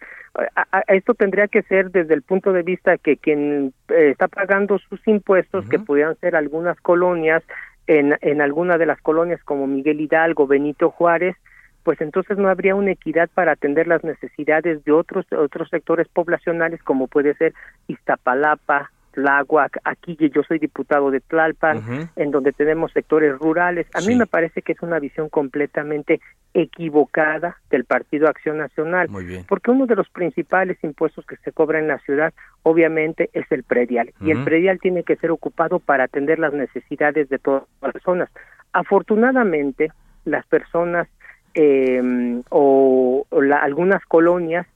esto 0.86 1.14
tendría 1.14 1.48
que 1.48 1.62
ser 1.62 1.90
desde 1.90 2.14
el 2.14 2.22
punto 2.22 2.52
de 2.52 2.62
vista 2.62 2.96
que 2.96 3.16
quien 3.16 3.72
eh, 3.88 4.10
está 4.10 4.28
pagando 4.28 4.78
sus 4.78 5.04
impuestos, 5.08 5.68
que 5.68 5.80
pudieran 5.80 6.14
ser 6.20 6.36
algunas 6.36 6.80
colonias, 6.80 7.42
en, 7.88 8.16
en 8.20 8.40
alguna 8.40 8.78
de 8.78 8.86
las 8.86 9.00
colonias 9.00 9.42
como 9.42 9.66
Miguel 9.66 10.00
Hidalgo, 10.00 10.46
Benito 10.46 10.90
Juárez, 10.90 11.36
pues 11.82 12.00
entonces 12.00 12.38
no 12.38 12.48
habría 12.48 12.76
una 12.76 12.92
equidad 12.92 13.28
para 13.34 13.52
atender 13.52 13.88
las 13.88 14.04
necesidades 14.04 14.84
de 14.84 14.92
otros 14.92 15.26
otros 15.32 15.68
sectores 15.70 16.06
poblacionales 16.06 16.82
como 16.84 17.08
puede 17.08 17.34
ser 17.34 17.52
Iztapalapa, 17.88 18.92
Tláhuac, 19.14 19.78
aquí 19.84 20.16
yo 20.18 20.42
soy 20.42 20.58
diputado 20.58 21.10
de 21.10 21.20
Tlalpan, 21.20 22.10
en 22.16 22.30
donde 22.32 22.52
tenemos 22.52 22.92
sectores 22.92 23.38
rurales. 23.38 23.86
A 23.94 24.00
mí 24.00 24.16
me 24.16 24.26
parece 24.26 24.60
que 24.60 24.72
es 24.72 24.82
una 24.82 24.98
visión 24.98 25.28
completamente 25.28 26.20
equivocada 26.52 27.56
del 27.70 27.84
Partido 27.84 28.28
Acción 28.28 28.58
Nacional, 28.58 29.08
porque 29.48 29.70
uno 29.70 29.86
de 29.86 29.94
los 29.94 30.08
principales 30.08 30.78
impuestos 30.82 31.24
que 31.26 31.36
se 31.36 31.52
cobra 31.52 31.78
en 31.78 31.86
la 31.86 31.98
ciudad, 32.00 32.34
obviamente, 32.64 33.30
es 33.32 33.50
el 33.50 33.62
predial, 33.62 34.12
y 34.20 34.32
el 34.32 34.42
predial 34.42 34.80
tiene 34.80 35.04
que 35.04 35.16
ser 35.16 35.30
ocupado 35.30 35.78
para 35.78 36.04
atender 36.04 36.40
las 36.40 36.52
necesidades 36.52 37.28
de 37.28 37.38
todas 37.38 37.62
las 37.80 37.92
personas. 37.92 38.30
Afortunadamente, 38.72 39.92
las 40.24 40.44
personas 40.46 41.06
eh, 41.54 42.40
o, 42.50 43.26
algunas 43.60 44.04
colonias 44.06 44.66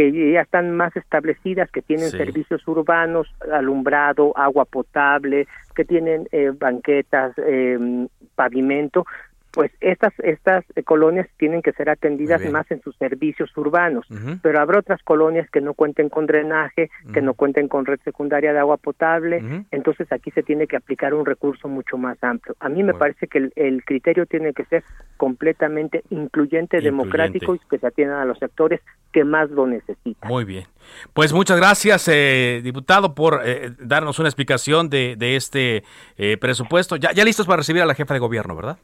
que 0.00 0.32
ya 0.32 0.40
están 0.40 0.74
más 0.74 0.96
establecidas, 0.96 1.70
que 1.70 1.82
tienen 1.82 2.08
servicios 2.08 2.66
urbanos, 2.66 3.28
alumbrado, 3.52 4.32
agua 4.34 4.64
potable, 4.64 5.46
que 5.74 5.84
tienen 5.84 6.26
eh, 6.32 6.52
banquetas, 6.58 7.34
eh, 7.36 8.06
pavimento, 8.34 9.04
pues 9.52 9.72
estas 9.80 10.12
estas 10.20 10.64
colonias 10.84 11.28
tienen 11.38 11.62
que 11.62 11.72
ser 11.72 11.90
atendidas 11.90 12.44
más 12.50 12.70
en 12.70 12.80
sus 12.82 12.96
servicios 12.96 13.56
urbanos, 13.56 14.06
pero 14.42 14.60
habrá 14.60 14.78
otras 14.78 15.02
colonias 15.02 15.48
que 15.50 15.60
no 15.60 15.74
cuenten 15.74 16.08
con 16.08 16.26
drenaje, 16.26 16.90
que 17.12 17.22
no 17.22 17.34
cuenten 17.34 17.68
con 17.68 17.86
red 17.86 18.00
secundaria 18.04 18.52
de 18.52 18.58
agua 18.58 18.76
potable, 18.76 19.64
entonces 19.70 20.10
aquí 20.12 20.30
se 20.30 20.42
tiene 20.42 20.66
que 20.66 20.76
aplicar 20.76 21.14
un 21.14 21.26
recurso 21.26 21.68
mucho 21.68 21.98
más 21.98 22.22
amplio. 22.22 22.56
A 22.60 22.68
mí 22.68 22.82
me 22.82 22.94
parece 22.94 23.26
que 23.26 23.50
el, 23.54 23.84
criterio 23.84 24.26
tiene 24.26 24.52
que 24.52 24.64
ser 24.66 24.84
completamente 25.16 26.04
incluyente, 26.10 26.80
democrático 26.80 27.54
y 27.54 27.58
que 27.58 27.78
se 27.78 27.86
atiendan 27.86 28.20
a 28.20 28.24
los 28.24 28.38
sectores 28.38 28.80
que 29.12 29.24
más 29.24 29.50
lo 29.50 29.66
necesitan. 29.66 30.28
Muy 30.28 30.44
bien. 30.44 30.64
Pues 31.12 31.32
muchas 31.32 31.56
gracias, 31.56 32.08
eh, 32.08 32.60
diputado, 32.62 33.14
por 33.14 33.40
eh, 33.44 33.70
darnos 33.80 34.18
una 34.18 34.28
explicación 34.28 34.88
de, 34.88 35.16
de 35.16 35.36
este 35.36 35.82
eh, 36.16 36.36
presupuesto. 36.36 36.96
Ya, 36.96 37.12
ya 37.12 37.24
listos 37.24 37.46
para 37.46 37.58
recibir 37.58 37.82
a 37.82 37.86
la 37.86 37.94
jefa 37.94 38.14
de 38.14 38.20
gobierno, 38.20 38.54
¿verdad? 38.54 38.78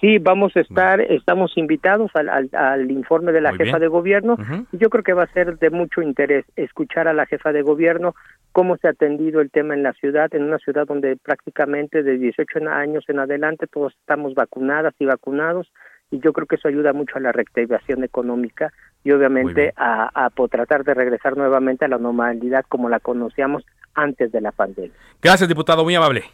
Sí, 0.00 0.18
vamos 0.18 0.56
a 0.56 0.60
estar, 0.60 1.00
estamos 1.00 1.56
invitados 1.56 2.10
al, 2.14 2.48
al, 2.52 2.90
informe 2.90 3.32
de 3.32 3.42
la 3.42 3.54
jefa 3.54 3.78
de 3.78 3.88
gobierno. 3.88 4.36
Y 4.72 4.78
yo 4.78 4.88
creo 4.88 5.04
que 5.04 5.12
va 5.12 5.24
a 5.24 5.32
ser 5.32 5.58
de 5.58 5.70
mucho 5.70 6.00
interés 6.00 6.46
escuchar 6.56 7.08
a 7.08 7.12
la 7.12 7.26
jefa 7.26 7.52
de 7.52 7.62
gobierno 7.62 8.14
cómo 8.52 8.78
se 8.78 8.86
ha 8.86 8.92
atendido 8.92 9.42
el 9.42 9.50
tema 9.50 9.74
en 9.74 9.82
la 9.82 9.92
ciudad, 9.92 10.34
en 10.34 10.44
una 10.44 10.58
ciudad 10.58 10.86
donde 10.86 11.16
prácticamente 11.16 12.02
de 12.02 12.16
18 12.16 12.60
años 12.70 13.04
en 13.08 13.18
adelante 13.18 13.66
todos 13.66 13.92
estamos 14.00 14.34
vacunadas 14.34 14.94
y 14.98 15.04
vacunados 15.04 15.70
y 16.10 16.20
yo 16.20 16.32
creo 16.32 16.46
que 16.46 16.54
eso 16.54 16.68
ayuda 16.68 16.92
mucho 16.92 17.16
a 17.16 17.20
la 17.20 17.32
reactivación 17.32 18.04
económica 18.04 18.72
y 19.04 19.10
obviamente 19.10 19.74
a, 19.76 20.10
a 20.14 20.30
tratar 20.48 20.84
de 20.84 20.94
regresar 20.94 21.36
nuevamente 21.36 21.84
a 21.84 21.88
la 21.88 21.98
normalidad 21.98 22.64
como 22.68 22.88
la 22.88 23.00
conocíamos 23.00 23.64
antes 23.94 24.32
de 24.32 24.40
la 24.40 24.52
pandemia. 24.52 24.92
Gracias, 25.20 25.48
diputado, 25.48 25.84
muy 25.84 25.94
amable. 25.94 26.24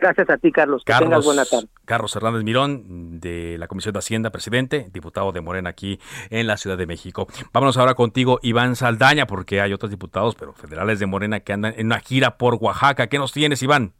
Gracias 0.00 0.30
a 0.30 0.36
ti, 0.36 0.52
Carlos. 0.52 0.82
Que 0.84 0.92
tengas 0.94 1.24
buena 1.24 1.44
tarde. 1.44 1.68
Carlos 1.84 2.14
Hernández 2.14 2.44
Mirón, 2.44 3.20
de 3.20 3.56
la 3.58 3.66
Comisión 3.66 3.92
de 3.92 3.98
Hacienda, 3.98 4.30
presidente, 4.30 4.88
diputado 4.92 5.32
de 5.32 5.40
Morena 5.40 5.70
aquí 5.70 5.98
en 6.30 6.46
la 6.46 6.56
Ciudad 6.56 6.76
de 6.76 6.86
México. 6.86 7.28
Vámonos 7.52 7.76
ahora 7.76 7.94
contigo, 7.94 8.38
Iván 8.42 8.76
Saldaña, 8.76 9.26
porque 9.26 9.60
hay 9.60 9.72
otros 9.72 9.90
diputados, 9.90 10.34
pero 10.34 10.52
federales 10.52 10.98
de 10.98 11.06
Morena 11.06 11.40
que 11.40 11.52
andan 11.52 11.74
en 11.76 11.86
una 11.86 12.00
gira 12.00 12.36
por 12.36 12.56
Oaxaca. 12.60 13.06
¿Qué 13.08 13.18
nos 13.18 13.32
tienes, 13.32 13.62
Iván? 13.62 13.94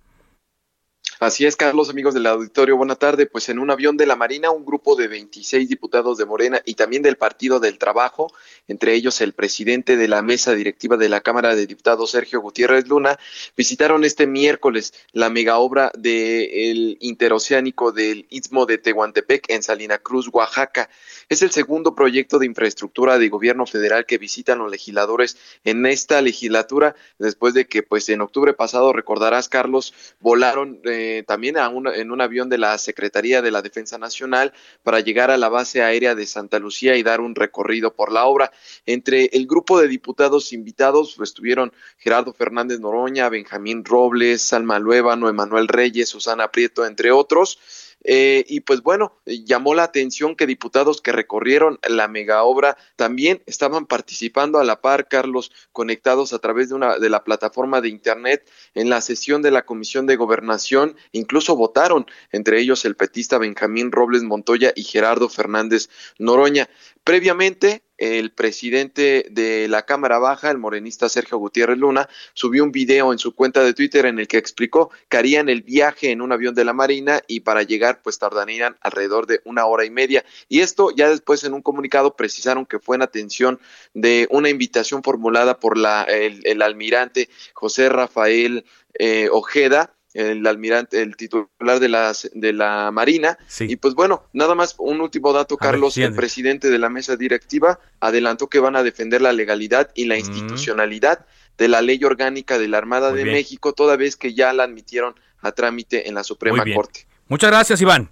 Así 1.20 1.44
es, 1.46 1.56
Carlos, 1.56 1.90
amigos 1.90 2.14
del 2.14 2.26
auditorio, 2.26 2.76
buena 2.76 2.94
tarde. 2.94 3.26
Pues 3.26 3.48
en 3.48 3.58
un 3.58 3.72
avión 3.72 3.96
de 3.96 4.06
la 4.06 4.14
Marina, 4.14 4.52
un 4.52 4.64
grupo 4.64 4.94
de 4.94 5.08
26 5.08 5.68
diputados 5.68 6.16
de 6.16 6.24
Morena 6.26 6.62
y 6.64 6.74
también 6.74 7.02
del 7.02 7.16
Partido 7.16 7.58
del 7.58 7.76
Trabajo, 7.76 8.32
entre 8.68 8.94
ellos 8.94 9.20
el 9.20 9.32
presidente 9.32 9.96
de 9.96 10.06
la 10.06 10.22
mesa 10.22 10.54
directiva 10.54 10.96
de 10.96 11.08
la 11.08 11.20
Cámara 11.20 11.56
de 11.56 11.66
Diputados, 11.66 12.12
Sergio 12.12 12.40
Gutiérrez 12.40 12.86
Luna, 12.86 13.18
visitaron 13.56 14.04
este 14.04 14.28
miércoles 14.28 14.94
la 15.10 15.28
mega 15.28 15.58
obra 15.58 15.90
del 15.98 16.98
interoceánico 17.00 17.90
del 17.90 18.26
Istmo 18.30 18.64
de 18.66 18.78
Tehuantepec 18.78 19.50
en 19.50 19.64
Salina 19.64 19.98
Cruz, 19.98 20.28
Oaxaca. 20.32 20.88
Es 21.28 21.42
el 21.42 21.50
segundo 21.50 21.96
proyecto 21.96 22.38
de 22.38 22.46
infraestructura 22.46 23.18
de 23.18 23.28
gobierno 23.28 23.66
federal 23.66 24.06
que 24.06 24.18
visitan 24.18 24.60
los 24.60 24.70
legisladores 24.70 25.36
en 25.64 25.84
esta 25.84 26.22
legislatura, 26.22 26.94
después 27.18 27.54
de 27.54 27.66
que, 27.66 27.82
pues 27.82 28.08
en 28.08 28.20
octubre 28.20 28.52
pasado, 28.52 28.92
recordarás, 28.92 29.48
Carlos, 29.48 29.92
volaron. 30.20 30.80
Eh, 30.84 31.07
eh, 31.08 31.22
también 31.22 31.56
en 31.56 32.10
un 32.10 32.20
avión 32.20 32.48
de 32.48 32.58
la 32.58 32.76
Secretaría 32.78 33.42
de 33.42 33.50
la 33.50 33.62
Defensa 33.62 33.96
Nacional 33.98 34.52
para 34.82 35.00
llegar 35.00 35.30
a 35.30 35.36
la 35.36 35.48
base 35.48 35.82
aérea 35.82 36.14
de 36.14 36.26
Santa 36.26 36.58
Lucía 36.58 36.96
y 36.96 37.02
dar 37.02 37.20
un 37.20 37.34
recorrido 37.34 37.94
por 37.94 38.12
la 38.12 38.26
obra. 38.26 38.52
Entre 38.86 39.30
el 39.32 39.46
grupo 39.46 39.80
de 39.80 39.88
diputados 39.88 40.52
invitados 40.52 41.14
pues, 41.16 41.30
estuvieron 41.30 41.72
Gerardo 41.98 42.32
Fernández 42.32 42.80
Noroña, 42.80 43.28
Benjamín 43.28 43.84
Robles, 43.84 44.42
Salma 44.42 44.78
Luébano, 44.78 45.28
Emanuel 45.28 45.68
Reyes, 45.68 46.08
Susana 46.08 46.50
Prieto, 46.50 46.84
entre 46.86 47.10
otros. 47.10 47.58
Eh, 48.04 48.44
y 48.48 48.60
pues 48.60 48.82
bueno, 48.82 49.20
llamó 49.26 49.74
la 49.74 49.82
atención 49.82 50.36
que 50.36 50.46
diputados 50.46 51.00
que 51.00 51.12
recorrieron 51.12 51.78
la 51.88 52.06
mega 52.06 52.44
obra 52.44 52.76
también 52.96 53.42
estaban 53.46 53.86
participando 53.86 54.58
a 54.58 54.64
la 54.64 54.80
par, 54.80 55.08
Carlos, 55.08 55.50
conectados 55.72 56.32
a 56.32 56.38
través 56.38 56.68
de 56.68 56.76
una 56.76 56.98
de 56.98 57.10
la 57.10 57.24
plataforma 57.24 57.80
de 57.80 57.88
internet 57.88 58.48
en 58.74 58.88
la 58.88 59.00
sesión 59.00 59.42
de 59.42 59.50
la 59.50 59.66
Comisión 59.66 60.06
de 60.06 60.16
Gobernación, 60.16 60.96
incluso 61.12 61.56
votaron, 61.56 62.06
entre 62.30 62.60
ellos 62.60 62.84
el 62.84 62.96
petista 62.96 63.38
Benjamín 63.38 63.90
Robles 63.90 64.22
Montoya 64.22 64.72
y 64.74 64.84
Gerardo 64.84 65.28
Fernández 65.28 65.88
Noroña. 66.18 66.68
Previamente, 67.04 67.82
el 67.98 68.30
presidente 68.30 69.26
de 69.30 69.68
la 69.68 69.82
Cámara 69.82 70.18
Baja, 70.18 70.50
el 70.50 70.58
morenista 70.58 71.08
Sergio 71.08 71.38
Gutiérrez 71.38 71.78
Luna, 71.78 72.08
subió 72.32 72.64
un 72.64 72.72
video 72.72 73.12
en 73.12 73.18
su 73.18 73.34
cuenta 73.34 73.62
de 73.62 73.74
Twitter 73.74 74.06
en 74.06 74.18
el 74.18 74.28
que 74.28 74.38
explicó 74.38 74.90
que 75.08 75.16
harían 75.16 75.48
el 75.48 75.62
viaje 75.62 76.10
en 76.10 76.22
un 76.22 76.32
avión 76.32 76.54
de 76.54 76.64
la 76.64 76.72
Marina 76.72 77.20
y 77.26 77.40
para 77.40 77.62
llegar 77.64 78.00
pues 78.02 78.18
tardarían 78.18 78.76
alrededor 78.80 79.26
de 79.26 79.40
una 79.44 79.66
hora 79.66 79.84
y 79.84 79.90
media. 79.90 80.24
Y 80.48 80.60
esto 80.60 80.90
ya 80.94 81.10
después 81.10 81.44
en 81.44 81.54
un 81.54 81.62
comunicado 81.62 82.14
precisaron 82.14 82.66
que 82.66 82.78
fue 82.78 82.96
en 82.96 83.02
atención 83.02 83.58
de 83.94 84.28
una 84.30 84.48
invitación 84.48 85.02
formulada 85.02 85.58
por 85.58 85.76
la, 85.76 86.04
el, 86.04 86.62
almirante 86.62 87.28
José 87.52 87.88
Rafael 87.88 88.64
eh, 88.94 89.28
Ojeda, 89.30 89.94
el 90.14 90.46
almirante, 90.46 91.02
el 91.02 91.16
titular 91.16 91.80
de 91.80 91.88
la, 91.88 92.12
de 92.32 92.52
la 92.52 92.90
Marina. 92.90 93.38
Y 93.60 93.76
pues 93.76 93.94
bueno, 93.94 94.24
nada 94.32 94.54
más 94.54 94.74
un 94.78 95.00
último 95.00 95.32
dato, 95.32 95.56
Carlos, 95.56 95.96
el 95.98 96.14
presidente 96.14 96.70
de 96.70 96.78
la 96.78 96.88
mesa 96.88 97.16
directiva 97.16 97.78
adelantó 98.00 98.48
que 98.48 98.58
van 98.58 98.76
a 98.76 98.82
defender 98.82 99.20
la 99.20 99.32
legalidad 99.32 99.90
y 99.94 100.06
la 100.06 100.16
mm. 100.16 100.18
institucionalidad 100.18 101.26
de 101.58 101.68
la 101.68 101.82
ley 101.82 102.02
orgánica 102.04 102.58
de 102.58 102.68
la 102.68 102.78
Armada 102.78 103.12
de 103.12 103.24
México, 103.24 103.72
toda 103.72 103.96
vez 103.96 104.16
que 104.16 104.32
ya 104.32 104.52
la 104.52 104.62
admitieron 104.64 105.14
a 105.40 105.52
trámite 105.52 106.08
en 106.08 106.14
la 106.14 106.24
Suprema 106.24 106.64
Corte. 106.74 107.06
Muchas 107.26 107.50
gracias, 107.50 107.80
Iván. 107.80 108.10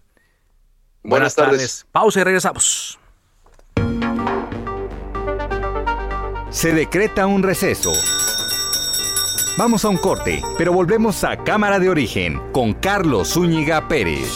Buenas, 1.02 1.34
tardes. 1.34 1.86
Pausa 1.92 2.20
y 2.20 2.24
regresamos. 2.24 2.98
Se 6.50 6.72
decreta 6.72 7.26
un 7.26 7.42
receso. 7.42 7.92
Vamos 9.58 9.86
a 9.86 9.88
un 9.88 9.96
corte, 9.96 10.42
pero 10.58 10.70
volvemos 10.70 11.24
a 11.24 11.38
Cámara 11.38 11.78
de 11.78 11.88
Origen 11.88 12.38
con 12.52 12.74
Carlos 12.74 13.32
Zúñiga 13.32 13.88
Pérez. 13.88 14.30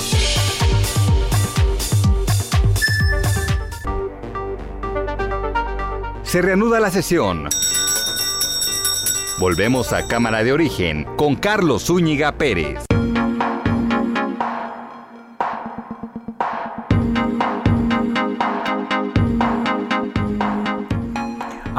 Se 6.23 6.41
reanuda 6.41 6.81
la 6.81 6.91
sesión. 6.91 7.51
Volvemos 9.39 9.93
a 9.93 10.07
Cámara 10.07 10.43
de 10.43 10.55
Origen 10.55 11.05
con 11.17 11.37
Carlos 11.37 11.85
Zúñiga 11.85 12.33
Pérez. 12.33 12.79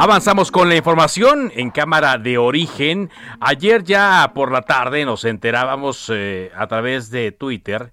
Avanzamos 0.03 0.49
con 0.49 0.67
la 0.67 0.75
información 0.75 1.51
en 1.55 1.69
cámara 1.69 2.17
de 2.17 2.39
origen. 2.39 3.11
Ayer 3.39 3.83
ya 3.83 4.31
por 4.33 4.51
la 4.51 4.63
tarde 4.63 5.05
nos 5.05 5.25
enterábamos 5.25 6.11
eh, 6.11 6.49
a 6.55 6.65
través 6.65 7.11
de 7.11 7.31
Twitter, 7.31 7.91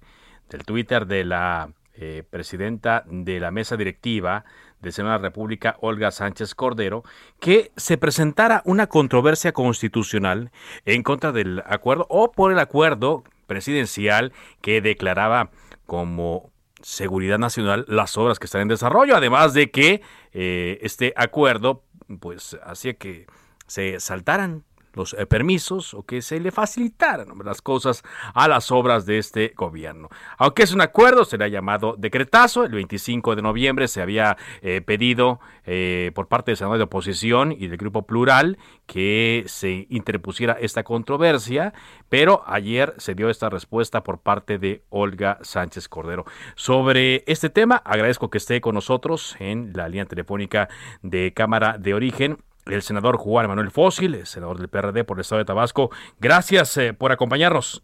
del 0.49 0.65
Twitter 0.65 1.05
de 1.05 1.23
la 1.23 1.69
eh, 1.93 2.23
presidenta 2.27 3.03
de 3.05 3.39
la 3.39 3.51
mesa 3.51 3.77
directiva 3.77 4.43
de 4.81 4.91
Senado 4.91 5.13
de 5.13 5.19
la 5.19 5.27
República, 5.29 5.77
Olga 5.81 6.09
Sánchez 6.09 6.55
Cordero, 6.55 7.03
que 7.39 7.71
se 7.75 7.99
presentara 7.99 8.63
una 8.65 8.87
controversia 8.87 9.51
constitucional 9.51 10.49
en 10.85 11.03
contra 11.03 11.31
del 11.31 11.61
acuerdo 11.67 12.07
o 12.09 12.31
por 12.31 12.51
el 12.51 12.57
acuerdo 12.57 13.23
presidencial 13.45 14.33
que 14.61 14.81
declaraba 14.81 15.51
como 15.85 16.49
seguridad 16.81 17.37
nacional 17.37 17.85
las 17.87 18.17
obras 18.17 18.39
que 18.39 18.45
están 18.45 18.61
en 18.61 18.67
desarrollo, 18.67 19.15
además 19.15 19.53
de 19.53 19.69
que 19.71 20.01
eh, 20.31 20.79
este 20.81 21.13
acuerdo 21.15 21.83
pues 22.19 22.57
hacía 22.63 22.95
que 22.95 23.27
se 23.67 23.99
saltaran 23.99 24.63
los 24.99 25.13
eh, 25.13 25.25
permisos 25.25 25.93
o 25.93 26.03
que 26.03 26.21
se 26.21 26.39
le 26.39 26.51
facilitaran 26.51 27.29
las 27.43 27.61
cosas 27.61 28.03
a 28.33 28.47
las 28.47 28.71
obras 28.71 29.05
de 29.05 29.17
este 29.17 29.53
gobierno. 29.55 30.09
Aunque 30.37 30.63
es 30.63 30.73
un 30.73 30.81
acuerdo, 30.81 31.25
será 31.25 31.47
llamado 31.47 31.95
decretazo. 31.97 32.65
El 32.65 32.73
25 32.73 33.35
de 33.35 33.41
noviembre 33.41 33.87
se 33.87 34.01
había 34.01 34.37
eh, 34.61 34.81
pedido 34.81 35.39
eh, 35.65 36.11
por 36.13 36.27
parte 36.27 36.51
del 36.51 36.57
Senado 36.57 36.77
de 36.77 36.83
Oposición 36.83 37.51
y 37.51 37.67
del 37.67 37.77
Grupo 37.77 38.05
Plural 38.05 38.57
que 38.85 39.43
se 39.47 39.87
interpusiera 39.89 40.57
esta 40.59 40.83
controversia, 40.83 41.73
pero 42.09 42.43
ayer 42.45 42.93
se 42.97 43.15
dio 43.15 43.29
esta 43.29 43.49
respuesta 43.49 44.03
por 44.03 44.19
parte 44.19 44.57
de 44.57 44.83
Olga 44.89 45.39
Sánchez 45.41 45.87
Cordero. 45.87 46.25
Sobre 46.55 47.23
este 47.27 47.49
tema, 47.49 47.77
agradezco 47.77 48.29
que 48.29 48.39
esté 48.39 48.59
con 48.61 48.75
nosotros 48.75 49.35
en 49.39 49.71
la 49.73 49.87
línea 49.87 50.05
telefónica 50.05 50.69
de 51.01 51.33
Cámara 51.33 51.77
de 51.77 51.93
Origen 51.93 52.37
el 52.69 52.81
senador 52.81 53.17
Juan 53.17 53.47
Manuel 53.47 53.71
Fósil, 53.71 54.25
senador 54.25 54.57
del 54.57 54.69
PRD 54.69 55.03
por 55.03 55.17
el 55.17 55.21
estado 55.21 55.39
de 55.39 55.45
Tabasco. 55.45 55.89
Gracias 56.19 56.77
eh, 56.77 56.93
por 56.93 57.11
acompañarnos. 57.11 57.83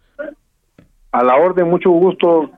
A 1.12 1.24
la 1.24 1.36
orden, 1.36 1.69
mucho 1.69 1.89
gusto. 1.91 2.52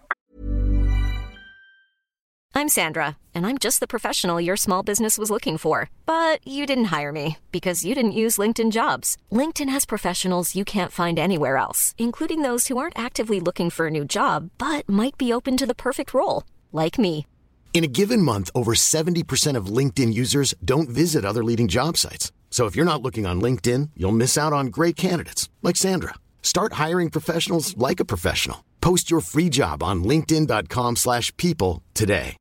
I'm 2.55 2.69
Sandra, 2.69 3.17
and 3.35 3.45
I'm 3.45 3.59
just 3.59 3.79
the 3.81 3.87
professional 3.87 4.41
your 4.41 4.57
small 4.57 4.81
business 4.81 5.19
was 5.19 5.29
looking 5.29 5.59
for. 5.59 5.91
But 6.07 6.39
you 6.43 6.65
didn't 6.65 6.85
hire 6.85 7.11
me 7.11 7.37
because 7.51 7.85
you 7.85 7.93
didn't 7.93 8.13
use 8.23 8.39
LinkedIn 8.39 8.71
jobs. 8.71 9.15
LinkedIn 9.31 9.69
has 9.69 9.85
professionals 9.85 10.55
you 10.55 10.65
can't 10.65 10.91
find 10.91 11.19
anywhere 11.19 11.57
else, 11.57 11.93
including 11.99 12.41
those 12.41 12.67
who 12.67 12.79
aren't 12.79 12.97
actively 12.97 13.39
looking 13.39 13.69
for 13.69 13.85
a 13.87 13.91
new 13.91 14.03
job, 14.03 14.49
but 14.57 14.89
might 14.89 15.19
be 15.19 15.31
open 15.31 15.55
to 15.55 15.67
the 15.67 15.75
perfect 15.75 16.15
role, 16.15 16.43
like 16.71 16.97
me. 16.97 17.27
In 17.73 17.83
a 17.83 17.87
given 17.87 18.23
month, 18.23 18.49
over 18.55 18.73
70% 18.73 19.55
of 19.55 19.67
LinkedIn 19.67 20.11
users 20.11 20.55
don't 20.65 20.89
visit 20.89 21.23
other 21.23 21.43
leading 21.43 21.67
job 21.67 21.95
sites. 21.95 22.31
So 22.49 22.65
if 22.65 22.75
you're 22.75 22.91
not 22.91 23.03
looking 23.03 23.27
on 23.27 23.39
LinkedIn, 23.39 23.91
you'll 23.95 24.17
miss 24.17 24.35
out 24.35 24.51
on 24.51 24.71
great 24.71 24.95
candidates 24.95 25.47
like 25.61 25.75
Sandra. 25.75 26.15
Start 26.41 26.73
hiring 26.73 27.11
professionals 27.11 27.77
like 27.77 27.99
a 27.99 28.05
professional. 28.05 28.63
Post 28.81 29.11
your 29.11 29.21
free 29.21 29.49
job 29.49 29.83
on 29.83 30.03
linkedin.com/people 30.03 31.83
today. 31.93 32.35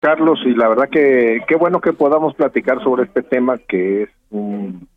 Carlos, 0.00 0.38
y 0.44 0.54
la 0.54 0.68
verdad 0.68 0.88
que 0.90 1.40
qué 1.48 1.56
bueno 1.56 1.80
que 1.80 1.92
podamos 1.92 2.34
platicar 2.34 2.82
sobre 2.84 3.04
este 3.04 3.22
tema 3.22 3.58
que 3.58 4.04
es 4.04 4.10
un 4.30 4.88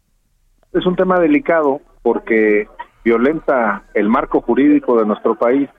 es 0.74 0.86
un 0.86 0.96
tema 0.96 1.20
delicado 1.20 1.82
porque 2.04 2.68
violenta 3.04 3.84
el 3.96 4.10
marco 4.10 4.42
jurídico 4.42 4.98
de 4.98 5.06
nuestro 5.06 5.36
país 5.36 5.70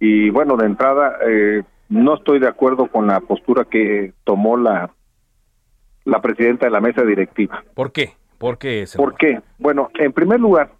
Y 0.00 0.30
bueno, 0.30 0.56
de 0.56 0.66
entrada, 0.66 1.18
eh, 1.26 1.62
no 1.88 2.14
estoy 2.14 2.38
de 2.38 2.48
acuerdo 2.48 2.86
con 2.86 3.06
la 3.06 3.20
postura 3.20 3.64
que 3.64 4.12
tomó 4.24 4.56
la, 4.56 4.90
la 6.04 6.20
presidenta 6.20 6.66
de 6.66 6.72
la 6.72 6.80
mesa 6.80 7.02
directiva. 7.02 7.64
¿Por 7.74 7.92
qué? 7.92 8.12
¿Por 8.38 8.58
qué? 8.58 8.84
¿Por 8.96 9.16
qué? 9.16 9.40
Bueno, 9.58 9.90
en 9.94 10.12
primer 10.12 10.38
lugar, 10.38 10.70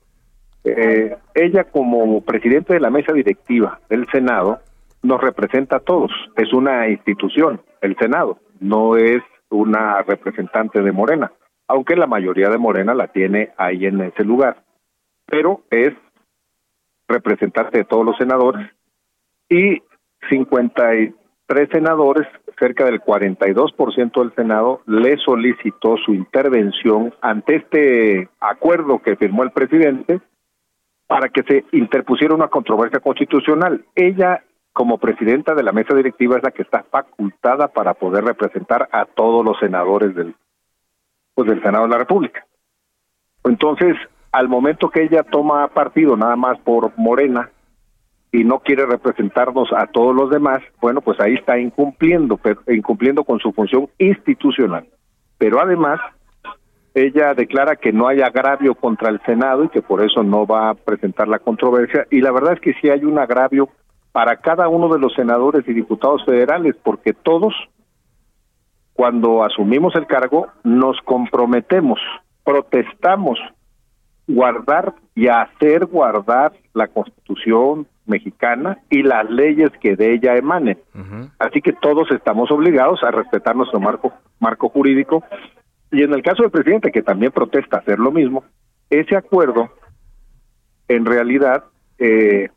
eh, 0.65 1.17
ella 1.35 1.65
como 1.65 2.21
presidente 2.23 2.75
de 2.75 2.81
la 2.81 2.91
mesa 2.91 3.13
directiva 3.13 3.81
del 3.89 4.07
Senado 4.11 4.61
nos 5.03 5.21
representa 5.21 5.77
a 5.77 5.81
todos. 5.81 6.11
Es 6.37 6.53
una 6.53 6.89
institución, 6.89 7.61
el 7.81 7.97
Senado, 7.97 8.39
no 8.61 8.97
es 8.97 9.23
una 9.51 10.03
representante 10.03 10.83
de 10.83 10.93
Morena, 10.93 11.33
aunque 11.67 11.97
la 11.97 12.07
mayoría 12.07 12.49
de 12.49 12.59
Morena 12.59 12.95
la 12.95 13.09
tiene 13.09 13.51
ahí 13.57 13.87
en 13.87 14.01
ese 14.03 14.25
lugar. 14.25 14.63
Pero 15.27 15.63
es 15.71 15.95
representante 17.09 17.79
de 17.79 17.85
todos 17.85 18.05
los 18.05 18.17
senadores 18.17 18.71
y 19.49 19.83
53 20.29 21.69
senadores, 21.71 22.27
cerca 22.59 22.85
del 22.85 23.01
42% 23.01 24.21
del 24.21 24.35
Senado, 24.35 24.83
le 24.87 25.17
solicitó 25.19 25.97
su 25.97 26.13
intervención 26.13 27.15
ante 27.21 27.57
este 27.57 28.29
acuerdo 28.41 29.01
que 29.01 29.17
firmó 29.17 29.45
el 29.45 29.53
presidente 29.53 30.21
para 31.07 31.29
que 31.31 31.43
se 31.43 31.65
interpusiera 31.73 32.35
una 32.35 32.49
controversia 32.49 33.01
constitucional. 33.01 33.85
Ella, 33.95 34.43
como 34.73 34.99
presidenta 34.99 35.55
de 35.55 35.63
la 35.63 35.73
mesa 35.73 35.95
directiva, 35.95 36.37
es 36.37 36.43
la 36.43 36.51
que 36.51 36.63
está 36.63 36.85
facultada 36.91 37.69
para 37.69 37.95
poder 37.95 38.25
representar 38.25 38.89
a 38.93 39.07
todos 39.07 39.45
los 39.45 39.59
senadores 39.59 40.15
del, 40.15 40.35
pues, 41.35 41.49
del 41.49 41.63
Senado 41.63 41.85
de 41.85 41.91
la 41.91 41.99
República. 41.99 42.45
Entonces, 43.45 43.97
al 44.33 44.49
momento 44.49 44.91
que 44.91 45.05
ella 45.05 45.23
toma 45.23 45.67
partido 45.69 46.17
nada 46.17 46.37
más 46.37 46.59
por 46.61 46.93
Morena, 46.99 47.51
y 48.31 48.45
no 48.45 48.61
quiere 48.61 48.85
representarnos 48.87 49.71
a 49.73 49.87
todos 49.87 50.15
los 50.15 50.31
demás, 50.31 50.61
bueno, 50.81 51.01
pues 51.01 51.19
ahí 51.21 51.35
está 51.35 51.59
incumpliendo, 51.59 52.39
incumpliendo 52.69 53.25
con 53.25 53.39
su 53.39 53.53
función 53.53 53.89
institucional. 53.99 54.87
Pero 55.39 55.61
además, 55.61 56.01
ella 56.95 57.33
declara 57.35 57.77
que 57.77 57.93
no 57.93 58.09
hay 58.09 58.21
agravio 58.21 58.75
contra 58.75 59.09
el 59.09 59.21
Senado 59.23 59.65
y 59.65 59.69
que 59.69 59.83
por 59.83 60.05
eso 60.05 60.23
no 60.23 60.47
va 60.47 60.71
a 60.71 60.75
presentar 60.75 61.29
la 61.29 61.39
controversia. 61.39 62.07
Y 62.11 62.21
la 62.21 62.33
verdad 62.33 62.55
es 62.55 62.61
que 62.61 62.75
sí 62.75 62.91
hay 62.91 63.05
un 63.05 63.19
agravio 63.19 63.71
para 64.13 64.37
cada 64.37 64.69
uno 64.69 64.93
de 64.93 64.99
los 64.99 65.15
senadores 65.15 65.67
y 65.69 65.73
diputados 65.73 66.25
federales, 66.25 66.75
porque 66.83 67.13
todos, 67.13 67.55
cuando 68.95 69.45
asumimos 69.45 69.95
el 69.95 70.07
cargo, 70.07 70.49
nos 70.65 71.01
comprometemos, 71.03 72.01
protestamos 72.45 73.39
guardar 74.27 74.95
y 75.15 75.29
hacer 75.29 75.87
guardar 75.87 76.53
la 76.75 76.89
Constitución, 76.89 77.87
mexicana 78.09 78.79
y 78.91 79.03
las 79.03 79.29
leyes 79.31 79.71
que 79.81 79.97
de 79.97 80.15
ella 80.15 80.37
emanen. 80.37 80.79
Así 81.39 81.61
que 81.61 81.73
todos 81.73 82.11
estamos 82.11 82.51
obligados 82.51 83.03
a 83.03 83.11
respetar 83.11 83.55
nuestro 83.55 83.81
marco, 83.81 84.13
marco 84.41 84.69
jurídico. 84.69 85.23
Y 85.91 86.03
en 86.03 86.13
el 86.13 86.23
caso 86.23 86.43
del 86.43 86.51
presidente, 86.51 86.91
que 86.91 87.03
también 87.03 87.33
protesta 87.33 87.79
hacer 87.79 87.99
lo 87.99 88.11
mismo, 88.11 88.45
ese 88.91 89.17
acuerdo, 89.17 89.71
en 90.89 91.05
realidad, 91.07 91.65
eh, 91.99 92.49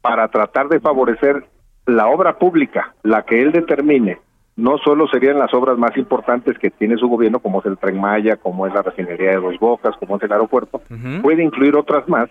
para 0.00 0.28
tratar 0.28 0.68
de 0.68 0.80
favorecer 0.80 1.44
la 1.86 2.08
obra 2.08 2.38
pública, 2.38 2.94
la 3.02 3.24
que 3.24 3.40
él 3.42 3.52
determine, 3.52 4.18
no 4.56 4.78
solo 4.78 5.08
serían 5.08 5.38
las 5.38 5.52
obras 5.52 5.76
más 5.78 5.96
importantes 5.96 6.58
que 6.58 6.70
tiene 6.70 6.96
su 6.96 7.08
gobierno, 7.08 7.40
como 7.40 7.60
es 7.60 7.66
el 7.66 7.78
Tren 7.78 8.00
Maya, 8.00 8.36
como 8.36 8.66
es 8.66 8.74
la 8.74 8.82
refinería 8.82 9.30
de 9.30 9.36
Dos 9.36 9.58
Bocas, 9.58 9.96
como 9.96 10.16
es 10.16 10.22
el 10.22 10.32
aeropuerto, 10.32 10.80
puede 11.22 11.42
incluir 11.42 11.76
otras 11.76 12.08
más, 12.08 12.30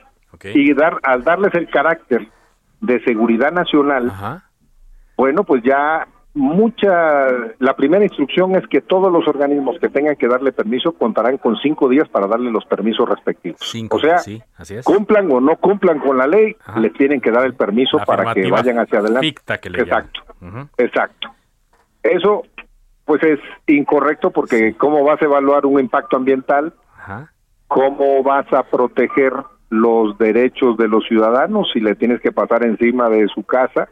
y 0.54 0.74
dar 0.74 1.00
al 1.04 1.24
darles 1.24 1.54
el 1.54 1.70
carácter 1.70 2.28
de 2.84 3.02
seguridad 3.04 3.52
nacional, 3.52 4.12
bueno, 5.16 5.44
pues 5.44 5.64
ya 5.64 6.06
mucha, 6.34 7.28
la 7.60 7.76
primera 7.76 8.04
instrucción 8.04 8.56
es 8.56 8.68
que 8.68 8.82
todos 8.82 9.12
los 9.12 9.26
organismos 9.28 9.78
que 9.80 9.88
tengan 9.88 10.16
que 10.18 10.28
darle 10.28 10.52
permiso 10.52 10.92
contarán 10.92 11.38
con 11.38 11.56
cinco 11.58 11.88
días 11.88 12.10
para 12.10 12.28
darle 12.28 12.52
los 12.52 12.66
permisos 12.66 13.08
respectivos. 13.08 13.60
o 13.90 14.00
sea, 14.00 14.20
cumplan 14.84 15.32
o 15.32 15.40
no 15.40 15.56
cumplan 15.58 16.00
con 16.00 16.18
la 16.18 16.28
ley, 16.28 16.56
les 16.78 16.94
tienen 16.94 17.22
que 17.22 17.32
dar 17.32 17.46
el 17.46 17.54
permiso 17.54 17.98
para 18.06 18.34
que 18.34 18.50
vayan 18.50 18.80
hacia 18.80 19.00
adelante. 19.00 19.36
exacto, 19.80 20.22
exacto. 20.78 21.30
Eso, 22.02 22.44
pues 23.06 23.24
es 23.24 23.40
incorrecto 23.68 24.32
porque 24.32 24.76
cómo 24.76 25.06
vas 25.06 25.22
a 25.22 25.26
evaluar 25.26 25.66
un 25.66 25.80
impacto 25.80 26.18
ambiental, 26.18 26.74
cómo 27.68 28.24
vas 28.24 28.52
a 28.52 28.64
proteger 28.64 29.34
los 29.74 30.18
derechos 30.20 30.78
de 30.78 30.88
los 30.88 31.04
ciudadanos 31.08 31.68
si 31.74 31.80
le 31.80 31.96
tienes 31.96 32.22
que 32.22 32.32
pasar 32.32 32.64
encima 32.64 33.10
de 33.10 33.28
su 33.28 33.44
casa 33.44 33.90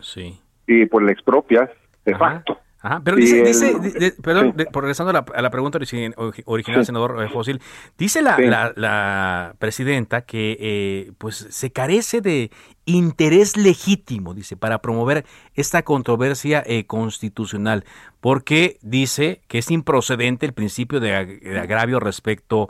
y 0.67 0.85
pues 0.85 1.05
le 1.05 1.11
expropias 1.11 1.69
de 2.05 2.15
facto. 2.15 2.59
Ajá, 2.83 2.99
pero 3.03 3.15
dice, 3.15 3.43
dice 3.43 4.15
perdón, 4.23 4.55
regresando 4.57 5.11
a 5.11 5.41
la, 5.41 5.51
pregunta 5.51 5.77
original, 5.77 6.85
senador 6.85 7.23
eh, 7.23 7.29
Fósil, 7.29 7.61
dice 7.95 8.23
la, 8.23 8.73
la, 8.75 9.53
presidenta 9.59 10.21
que 10.21 10.57
eh, 10.59 11.11
pues 11.19 11.47
se 11.51 11.71
carece 11.71 12.21
de 12.21 12.49
interés 12.85 13.55
legítimo, 13.55 14.33
dice, 14.33 14.57
para 14.57 14.79
promover 14.79 15.25
esta 15.53 15.83
controversia 15.83 16.63
eh, 16.65 16.87
constitucional, 16.87 17.85
porque 18.19 18.79
dice 18.81 19.41
que 19.47 19.59
es 19.59 19.69
improcedente 19.69 20.47
el 20.47 20.53
principio 20.53 20.99
de, 20.99 21.13
agravio 21.61 21.99
respecto 21.99 22.69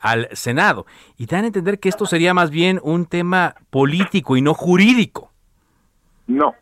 al 0.00 0.28
Senado. 0.32 0.84
Y 1.16 1.26
dan 1.26 1.44
a 1.44 1.46
entender 1.46 1.78
que 1.78 1.88
esto 1.88 2.06
sería 2.06 2.34
más 2.34 2.50
bien 2.50 2.80
un 2.82 3.06
tema 3.06 3.54
político 3.70 4.36
y 4.36 4.42
no 4.42 4.52
jurídico. 4.52 5.30
No, 6.26 6.56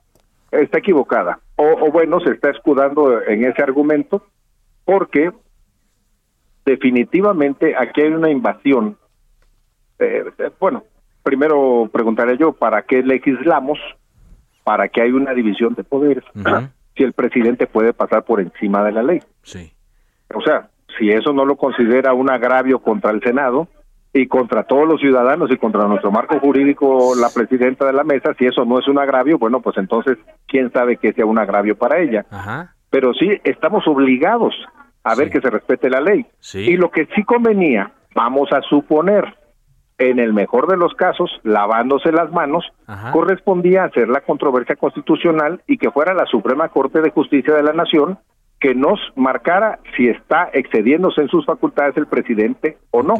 está 0.50 0.78
equivocada 0.78 1.40
o, 1.56 1.90
bueno, 1.90 2.20
se 2.20 2.30
está 2.30 2.50
escudando 2.50 3.22
en 3.22 3.44
ese 3.44 3.62
argumento 3.62 4.22
porque 4.84 5.32
definitivamente 6.64 7.74
aquí 7.76 8.02
hay 8.02 8.12
una 8.12 8.30
invasión. 8.30 8.98
Eh, 9.98 10.24
bueno, 10.60 10.84
primero 11.22 11.88
preguntaré 11.92 12.36
yo, 12.36 12.52
¿para 12.52 12.82
qué 12.82 13.02
legislamos? 13.02 13.78
¿Para 14.64 14.88
qué 14.88 15.02
hay 15.02 15.12
una 15.12 15.32
división 15.32 15.74
de 15.74 15.84
poderes? 15.84 16.24
Si 16.96 17.02
el 17.02 17.12
presidente 17.12 17.66
puede 17.66 17.92
pasar 17.92 18.24
por 18.24 18.40
encima 18.40 18.84
de 18.84 18.92
la 18.92 19.02
ley. 19.02 19.20
Sí. 19.42 19.72
O 20.34 20.40
sea, 20.40 20.68
si 20.98 21.10
eso 21.10 21.32
no 21.32 21.44
lo 21.44 21.56
considera 21.56 22.12
un 22.14 22.30
agravio 22.30 22.80
contra 22.80 23.10
el 23.10 23.22
Senado, 23.22 23.68
y 24.16 24.26
contra 24.28 24.64
todos 24.64 24.88
los 24.88 25.00
ciudadanos 25.00 25.50
y 25.50 25.58
contra 25.58 25.86
nuestro 25.86 26.10
marco 26.10 26.40
jurídico 26.40 27.14
la 27.14 27.28
presidenta 27.28 27.84
de 27.84 27.92
la 27.92 28.02
mesa, 28.02 28.34
si 28.38 28.46
eso 28.46 28.64
no 28.64 28.78
es 28.78 28.88
un 28.88 28.98
agravio, 28.98 29.38
bueno, 29.38 29.60
pues 29.60 29.76
entonces 29.76 30.16
quién 30.46 30.72
sabe 30.72 30.96
que 30.96 31.12
sea 31.12 31.26
un 31.26 31.38
agravio 31.38 31.76
para 31.76 31.98
ella. 31.98 32.24
Pero 32.88 33.12
sí 33.12 33.28
estamos 33.44 33.86
obligados 33.86 34.54
a 35.04 35.14
ver 35.14 35.30
que 35.30 35.40
se 35.40 35.50
respete 35.50 35.90
la 35.90 36.00
ley. 36.00 36.24
Y 36.54 36.76
lo 36.76 36.90
que 36.90 37.06
sí 37.14 37.24
convenía, 37.24 37.92
vamos 38.14 38.50
a 38.52 38.62
suponer, 38.62 39.36
en 39.98 40.18
el 40.18 40.32
mejor 40.32 40.66
de 40.66 40.76
los 40.76 40.94
casos, 40.94 41.30
lavándose 41.42 42.10
las 42.10 42.30
manos, 42.32 42.64
correspondía 43.12 43.84
hacer 43.84 44.08
la 44.08 44.22
controversia 44.22 44.76
constitucional 44.76 45.62
y 45.66 45.78
que 45.78 45.90
fuera 45.90 46.14
la 46.14 46.26
Suprema 46.26 46.68
Corte 46.68 47.00
de 47.00 47.10
Justicia 47.10 47.54
de 47.54 47.62
la 47.62 47.72
Nación 47.72 48.18
que 48.60 48.74
nos 48.74 48.98
marcara 49.14 49.78
si 49.96 50.08
está 50.08 50.48
excediéndose 50.52 51.20
en 51.20 51.28
sus 51.28 51.44
facultades 51.44 51.96
el 51.96 52.06
presidente 52.06 52.78
o 52.90 53.02
no. 53.02 53.14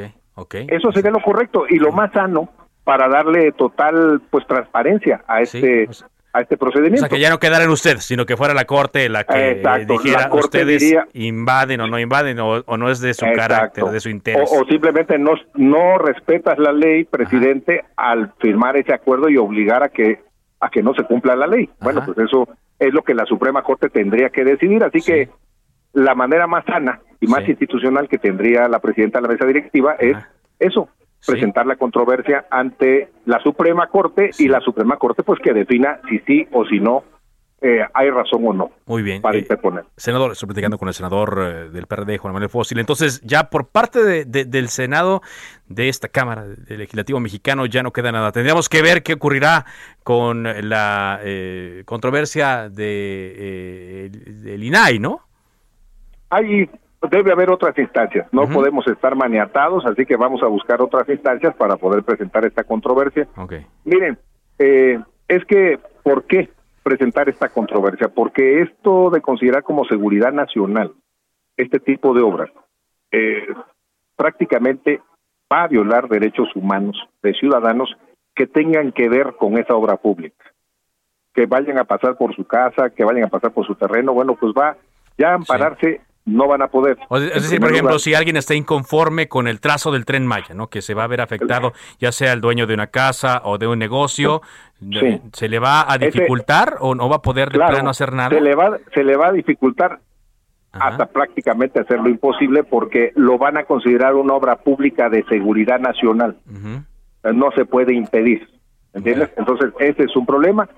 Eso 0.68 0.92
sería 0.92 1.10
lo 1.10 1.20
correcto 1.20 1.64
y 1.68 1.78
lo 1.78 1.92
más 1.92 2.12
sano 2.12 2.48
para 2.84 3.08
darle 3.08 3.52
total 3.52 4.20
pues 4.30 4.46
transparencia 4.46 5.24
a 5.26 5.40
este 5.40 5.88
a 6.32 6.42
este 6.42 6.58
procedimiento. 6.58 7.06
O 7.06 7.08
sea, 7.08 7.08
que 7.08 7.20
ya 7.20 7.30
no 7.30 7.38
quedara 7.38 7.64
en 7.64 7.70
usted, 7.70 7.96
sino 7.98 8.26
que 8.26 8.36
fuera 8.36 8.52
la 8.52 8.66
corte 8.66 9.08
la 9.08 9.24
que 9.24 9.62
dijera 9.88 10.28
ustedes 10.30 10.94
invaden 11.14 11.80
o 11.80 11.86
no 11.86 11.98
invaden 11.98 12.38
o, 12.40 12.62
no 12.76 12.90
es 12.90 13.00
de 13.00 13.14
su 13.14 13.24
carácter, 13.34 13.84
de 13.84 14.00
su 14.00 14.10
interés. 14.10 14.50
O, 14.52 14.64
simplemente 14.66 15.18
no 15.18 15.32
no 15.54 15.98
respetas 15.98 16.58
la 16.58 16.72
ley, 16.72 17.04
presidente, 17.04 17.84
al 17.96 18.34
firmar 18.38 18.76
ese 18.76 18.92
acuerdo 18.92 19.30
y 19.30 19.38
obligar 19.38 19.82
a 19.82 19.88
que 19.88 20.20
a 20.60 20.68
que 20.68 20.82
no 20.82 20.94
se 20.94 21.04
cumpla 21.04 21.36
la 21.36 21.46
ley. 21.46 21.70
Bueno, 21.80 22.02
pues 22.04 22.18
eso 22.18 22.48
es 22.78 22.92
lo 22.92 23.02
que 23.02 23.14
la 23.14 23.24
Suprema 23.24 23.62
Corte 23.62 23.88
tendría 23.88 24.28
que 24.28 24.44
decidir, 24.44 24.84
así 24.84 25.00
que 25.00 25.30
la 25.92 26.14
manera 26.14 26.46
más 26.46 26.64
sana 26.66 27.00
y 27.20 27.26
más 27.26 27.48
institucional 27.48 28.08
que 28.08 28.18
tendría 28.18 28.68
la 28.68 28.80
presidenta 28.80 29.18
de 29.18 29.22
la 29.22 29.32
mesa 29.32 29.46
directiva 29.46 29.94
es 29.98 30.16
eso, 30.58 30.88
presentar 31.26 31.66
la 31.66 31.76
controversia 31.76 32.46
ante 32.50 33.08
la 33.24 33.40
Suprema 33.40 33.88
Corte 33.88 34.30
y 34.38 34.48
la 34.48 34.60
Suprema 34.60 34.96
Corte 34.96 35.22
pues 35.22 35.40
que 35.40 35.52
defina 35.52 36.00
si 36.08 36.18
sí 36.20 36.46
o 36.52 36.64
si 36.64 36.80
no 36.80 37.04
eh, 37.62 37.80
hay 37.94 38.10
razón 38.10 38.42
o 38.46 38.52
no. 38.52 38.70
Muy 38.84 39.02
bien. 39.02 39.22
Para 39.22 39.36
eh, 39.36 39.40
interponer. 39.40 39.84
Senador, 39.96 40.32
estoy 40.32 40.46
platicando 40.46 40.76
con 40.76 40.88
el 40.88 40.94
senador 40.94 41.38
eh, 41.40 41.70
del 41.70 41.86
PRD, 41.86 42.18
Juan 42.18 42.34
Manuel 42.34 42.50
Fósil. 42.50 42.78
Entonces, 42.78 43.22
ya 43.22 43.48
por 43.48 43.68
parte 43.68 44.26
del 44.26 44.68
Senado, 44.68 45.22
de 45.66 45.88
esta 45.88 46.08
Cámara 46.08 46.46
del 46.46 46.78
Legislativo 46.78 47.18
Mexicano, 47.18 47.64
ya 47.64 47.82
no 47.82 47.92
queda 47.92 48.12
nada. 48.12 48.30
Tendríamos 48.30 48.68
que 48.68 48.82
ver 48.82 49.02
qué 49.02 49.14
ocurrirá 49.14 49.64
con 50.04 50.44
la 50.68 51.20
controversia 51.86 52.68
de, 52.68 54.10
del 54.12 54.62
INAI, 54.62 54.98
¿no? 54.98 55.22
Hay 56.28 56.68
debe 57.10 57.32
haber 57.32 57.50
otras 57.50 57.76
instancias, 57.78 58.26
no 58.32 58.48
podemos 58.48 58.86
estar 58.86 59.14
maniatados, 59.14 59.84
así 59.86 60.06
que 60.06 60.16
vamos 60.16 60.42
a 60.42 60.46
buscar 60.46 60.80
otras 60.80 61.08
instancias 61.08 61.54
para 61.56 61.76
poder 61.76 62.02
presentar 62.02 62.44
esta 62.44 62.64
controversia. 62.64 63.28
Miren, 63.84 64.18
eh, 64.58 64.98
es 65.28 65.44
que, 65.44 65.78
¿por 66.02 66.24
qué 66.24 66.48
presentar 66.82 67.28
esta 67.28 67.48
controversia? 67.48 68.08
Porque 68.08 68.62
esto 68.62 69.10
de 69.10 69.20
considerar 69.20 69.62
como 69.62 69.84
seguridad 69.84 70.32
nacional 70.32 70.92
este 71.56 71.80
tipo 71.80 72.14
de 72.14 72.22
obras 72.22 72.50
eh, 73.10 73.46
prácticamente 74.14 75.00
va 75.52 75.64
a 75.64 75.68
violar 75.68 76.08
derechos 76.08 76.48
humanos 76.54 76.96
de 77.22 77.34
ciudadanos 77.34 77.94
que 78.34 78.46
tengan 78.46 78.92
que 78.92 79.08
ver 79.08 79.34
con 79.38 79.58
esa 79.58 79.74
obra 79.74 79.96
pública. 79.96 80.44
Que 81.32 81.46
vayan 81.46 81.78
a 81.78 81.84
pasar 81.84 82.16
por 82.16 82.34
su 82.34 82.46
casa, 82.46 82.90
que 82.90 83.04
vayan 83.04 83.24
a 83.24 83.28
pasar 83.28 83.52
por 83.52 83.66
su 83.66 83.74
terreno, 83.74 84.12
bueno, 84.12 84.34
pues 84.34 84.52
va 84.52 84.76
ya 85.18 85.30
a 85.30 85.34
ampararse 85.34 86.00
no 86.26 86.48
van 86.48 86.60
a 86.60 86.68
poder. 86.68 86.98
Es 87.10 87.42
decir, 87.42 87.60
por 87.60 87.72
ejemplo, 87.72 87.98
si 87.98 88.14
alguien 88.14 88.36
está 88.36 88.54
inconforme 88.54 89.28
con 89.28 89.46
el 89.46 89.60
trazo 89.60 89.92
del 89.92 90.04
tren 90.04 90.26
Maya, 90.26 90.54
¿no? 90.54 90.68
que 90.68 90.82
se 90.82 90.92
va 90.92 91.04
a 91.04 91.06
ver 91.06 91.20
afectado, 91.20 91.72
ya 91.98 92.12
sea 92.12 92.32
el 92.32 92.40
dueño 92.40 92.66
de 92.66 92.74
una 92.74 92.88
casa 92.88 93.40
o 93.44 93.58
de 93.58 93.68
un 93.68 93.78
negocio, 93.78 94.42
¿se 95.32 95.48
le 95.48 95.58
va 95.60 95.90
a 95.90 95.96
dificultar 95.98 96.76
o 96.80 96.94
no 96.94 97.08
va 97.08 97.16
a 97.16 97.22
poder 97.22 97.50
de 97.50 97.58
plano 97.58 97.90
hacer 97.90 98.12
nada? 98.12 98.30
Se 98.30 98.40
le 98.40 98.54
va, 98.54 98.76
se 98.92 99.04
le 99.04 99.16
va 99.16 99.28
a 99.28 99.32
dificultar 99.32 100.00
hasta 100.72 101.06
prácticamente 101.06 101.80
hacerlo 101.80 102.08
imposible 102.08 102.64
porque 102.64 103.12
lo 103.14 103.38
van 103.38 103.56
a 103.56 103.64
considerar 103.64 104.14
una 104.14 104.34
obra 104.34 104.56
pública 104.56 105.08
de 105.08 105.24
seguridad 105.24 105.78
nacional. 105.78 106.36
No 107.22 107.50
se 107.52 107.64
puede 107.64 107.94
impedir. 107.94 108.48
¿Entiendes? 108.92 109.30
Entonces, 109.36 109.72
ese 109.78 110.04
es 110.04 110.16
un 110.16 110.26
problema. 110.26 110.68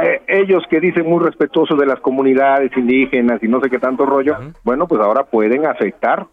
Eh, 0.00 0.22
ellos 0.26 0.64
que 0.70 0.80
dicen 0.80 1.08
muy 1.08 1.22
respetuosos 1.22 1.78
de 1.78 1.84
las 1.86 2.00
comunidades 2.00 2.74
indígenas 2.76 3.42
y 3.42 3.48
no 3.48 3.60
sé 3.60 3.68
qué 3.68 3.78
tanto 3.78 4.06
rollo, 4.06 4.36
bueno, 4.64 4.86
pues 4.86 5.00
ahora 5.02 5.24
pueden 5.24 5.66
afectar 5.66 6.26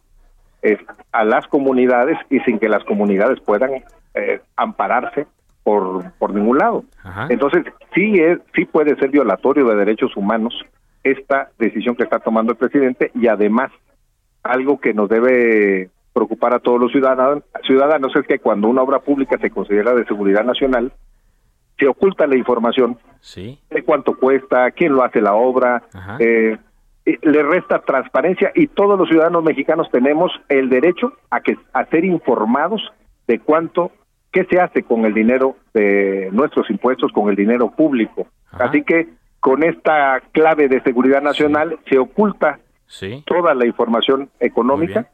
eh, 0.61 0.77
a 1.11 1.25
las 1.25 1.45
comunidades 1.47 2.17
y 2.29 2.39
sin 2.41 2.57
que 2.59 2.69
las 2.69 2.83
comunidades 2.85 3.39
puedan 3.41 3.83
eh, 4.13 4.41
ampararse 4.55 5.27
por, 5.63 6.11
por 6.13 6.33
ningún 6.33 6.57
lado. 6.57 6.85
Entonces, 7.29 7.65
sí, 7.93 8.19
es, 8.19 8.39
sí 8.55 8.65
puede 8.65 8.95
ser 8.95 9.09
violatorio 9.09 9.65
de 9.65 9.75
derechos 9.75 10.15
humanos 10.15 10.53
esta 11.03 11.49
decisión 11.57 11.95
que 11.95 12.03
está 12.03 12.19
tomando 12.19 12.53
el 12.53 12.57
presidente 12.57 13.11
y 13.13 13.27
además 13.27 13.71
algo 14.43 14.79
que 14.79 14.93
nos 14.93 15.09
debe 15.09 15.89
preocupar 16.13 16.53
a 16.53 16.59
todos 16.59 16.79
los 16.79 16.91
ciudadanos, 16.91 17.43
ciudadanos 17.65 18.15
es 18.15 18.25
que 18.25 18.39
cuando 18.39 18.67
una 18.67 18.81
obra 18.81 18.99
pública 18.99 19.37
se 19.39 19.49
considera 19.49 19.93
de 19.93 20.05
seguridad 20.05 20.43
nacional, 20.43 20.91
se 21.79 21.87
oculta 21.87 22.27
la 22.27 22.35
información 22.35 22.97
sí. 23.21 23.59
de 23.69 23.83
cuánto 23.83 24.17
cuesta, 24.17 24.69
quién 24.71 24.93
lo 24.93 25.03
hace 25.03 25.21
la 25.21 25.33
obra, 25.33 25.83
eh, 26.19 26.57
le 27.05 27.43
resta 27.43 27.79
transparencia 27.79 28.51
y 28.53 28.67
todos 28.67 28.99
los 28.99 29.07
ciudadanos 29.09 29.43
mexicanos 29.43 29.89
tenemos 29.91 30.31
el 30.49 30.69
derecho 30.69 31.13
a 31.29 31.41
que 31.41 31.57
a 31.73 31.85
ser 31.85 32.05
informados 32.05 32.81
de 33.27 33.39
cuánto 33.39 33.91
qué 34.31 34.45
se 34.45 34.59
hace 34.59 34.83
con 34.83 35.05
el 35.05 35.13
dinero 35.13 35.55
de 35.73 36.29
nuestros 36.31 36.69
impuestos, 36.69 37.11
con 37.11 37.29
el 37.29 37.35
dinero 37.35 37.71
público. 37.71 38.27
Así 38.51 38.83
que 38.83 39.07
con 39.39 39.63
esta 39.63 40.21
clave 40.33 40.67
de 40.67 40.81
seguridad 40.81 41.21
nacional 41.21 41.79
se 41.89 41.97
oculta 41.97 42.59
toda 43.25 43.53
la 43.53 43.65
información 43.65 44.29
económica 44.39 45.07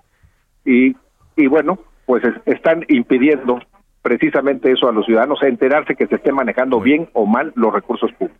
y, 0.66 0.96
y 1.36 1.48
bueno, 1.48 1.80
pues 2.06 2.24
están 2.46 2.86
impidiendo 2.88 3.60
precisamente 4.06 4.72
eso 4.72 4.88
a 4.88 4.92
los 4.92 5.04
ciudadanos, 5.04 5.42
a 5.42 5.48
enterarse 5.48 5.96
que 5.96 6.06
se 6.06 6.18
esté 6.18 6.32
manejando 6.32 6.80
bien 6.80 7.10
o 7.14 7.26
mal 7.26 7.52
los 7.56 7.74
recursos 7.74 8.12
públicos. 8.12 8.40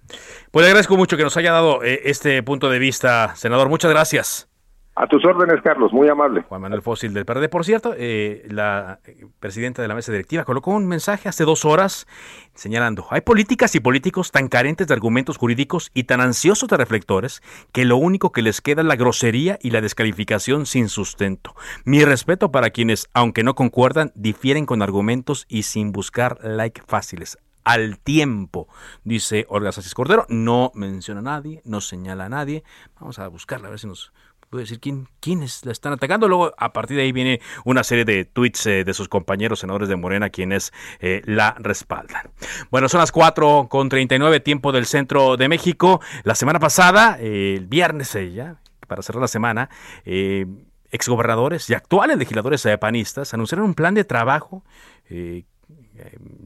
Pues 0.52 0.64
le 0.64 0.68
agradezco 0.68 0.96
mucho 0.96 1.18
que 1.18 1.24
nos 1.24 1.36
haya 1.38 1.52
dado 1.52 1.84
eh, 1.84 2.02
este 2.06 2.44
punto 2.44 2.70
de 2.70 2.78
vista, 2.78 3.36
senador. 3.36 3.68
Muchas 3.68 3.90
gracias. 3.90 4.48
A 4.98 5.08
tus 5.08 5.26
órdenes, 5.26 5.62
Carlos, 5.62 5.92
muy 5.92 6.08
amable. 6.08 6.44
Juan 6.44 6.62
Manuel 6.62 6.82
Fósil 6.82 7.14
del 7.14 7.26
PRD. 7.26 7.50
Por 7.50 7.66
cierto, 7.66 7.94
eh, 7.98 8.48
la 8.50 9.00
presidenta 9.42 9.82
de 9.82 9.90
la 9.90 9.96
mesa 9.96 10.14
directiva 10.14 10.46
colocó 10.46 10.72
un 10.72 10.88
mensaje 10.88 11.28
hace 11.28 11.44
dos 11.44 11.66
horas 11.66 12.08
señalando, 12.54 13.06
hay 13.10 13.20
políticas 13.20 13.76
y 13.76 13.82
políticos 13.82 14.32
tan 14.32 14.48
carentes 14.48 14.88
de 14.88 14.94
argumentos 14.94 15.36
jurídicos 15.36 15.92
y 15.94 16.06
tan 16.06 16.22
ansiosos 16.22 16.70
de 16.70 16.78
reflectores 16.78 17.44
que 17.74 17.84
lo 17.84 17.98
único 17.98 18.32
que 18.32 18.42
les 18.42 18.62
queda 18.62 18.84
es 18.84 18.88
la 18.88 18.96
grosería 18.96 19.60
y 19.62 19.72
la 19.72 19.82
descalificación 19.82 20.66
sin 20.66 20.88
sustento. 20.88 21.56
Mi 21.84 22.06
respeto 22.06 22.54
para 22.54 22.70
quienes, 22.70 23.10
aunque 23.14 23.44
no 23.44 23.54
concuerdan, 23.54 24.14
difieren 24.16 24.66
con 24.66 24.82
argumentos 24.82 25.46
y 25.50 25.64
sin 25.64 25.92
buscar 25.92 26.40
like 26.42 26.82
fáciles 26.88 27.38
al 27.66 28.00
tiempo, 28.00 28.70
dice 29.04 29.46
Olga 29.50 29.74
Sánchez 29.74 29.94
Cordero. 29.94 30.26
No 30.30 30.72
menciona 30.74 31.20
a 31.20 31.24
nadie, 31.24 31.62
no 31.66 31.82
señala 31.82 32.26
a 32.26 32.30
nadie. 32.30 32.64
Vamos 33.00 33.20
a 33.20 33.28
buscarla, 33.28 33.68
a 33.68 33.72
ver 33.72 33.80
si 33.80 33.88
nos 33.88 34.14
puede 34.50 34.64
decir 34.64 34.80
quién, 34.80 35.08
quiénes 35.20 35.66
la 35.66 35.72
están 35.72 35.94
atacando. 35.94 36.28
Luego, 36.28 36.54
a 36.58 36.74
partir 36.74 36.98
de 36.98 37.04
ahí 37.04 37.12
viene 37.12 37.42
una 37.64 37.84
serie 37.84 38.06
de 38.06 38.26
tweets 38.26 38.66
eh, 38.66 38.84
de 38.84 38.94
sus 38.94 39.10
compañeros 39.10 39.60
senadores 39.60 39.90
de 39.90 39.96
Morena 39.96 40.30
quienes 40.30 40.74
eh, 41.00 41.22
la 41.26 41.56
respaldan. 41.60 42.32
Bueno, 42.72 42.90
son 42.90 43.00
las 43.00 43.12
4 43.12 43.68
con 43.70 43.90
39 43.90 44.40
tiempo 44.40 44.72
del 44.72 44.86
centro 44.86 45.38
de 45.38 45.50
México. 45.50 46.02
La 46.24 46.36
semana 46.36 46.60
pasada, 46.60 47.18
eh, 47.20 47.56
el 47.58 47.68
viernes 47.68 48.18
ya, 48.34 48.60
para 48.88 49.02
cerrar 49.02 49.22
la 49.22 49.28
semana, 49.28 49.70
exgobernadores 50.92 51.70
y 51.70 51.74
actuales 51.74 52.18
legisladores 52.18 52.66
panistas 52.80 53.34
anunciaron 53.34 53.66
un 53.66 53.74
plan 53.74 53.96
de 53.96 54.04
trabajo 54.04 54.64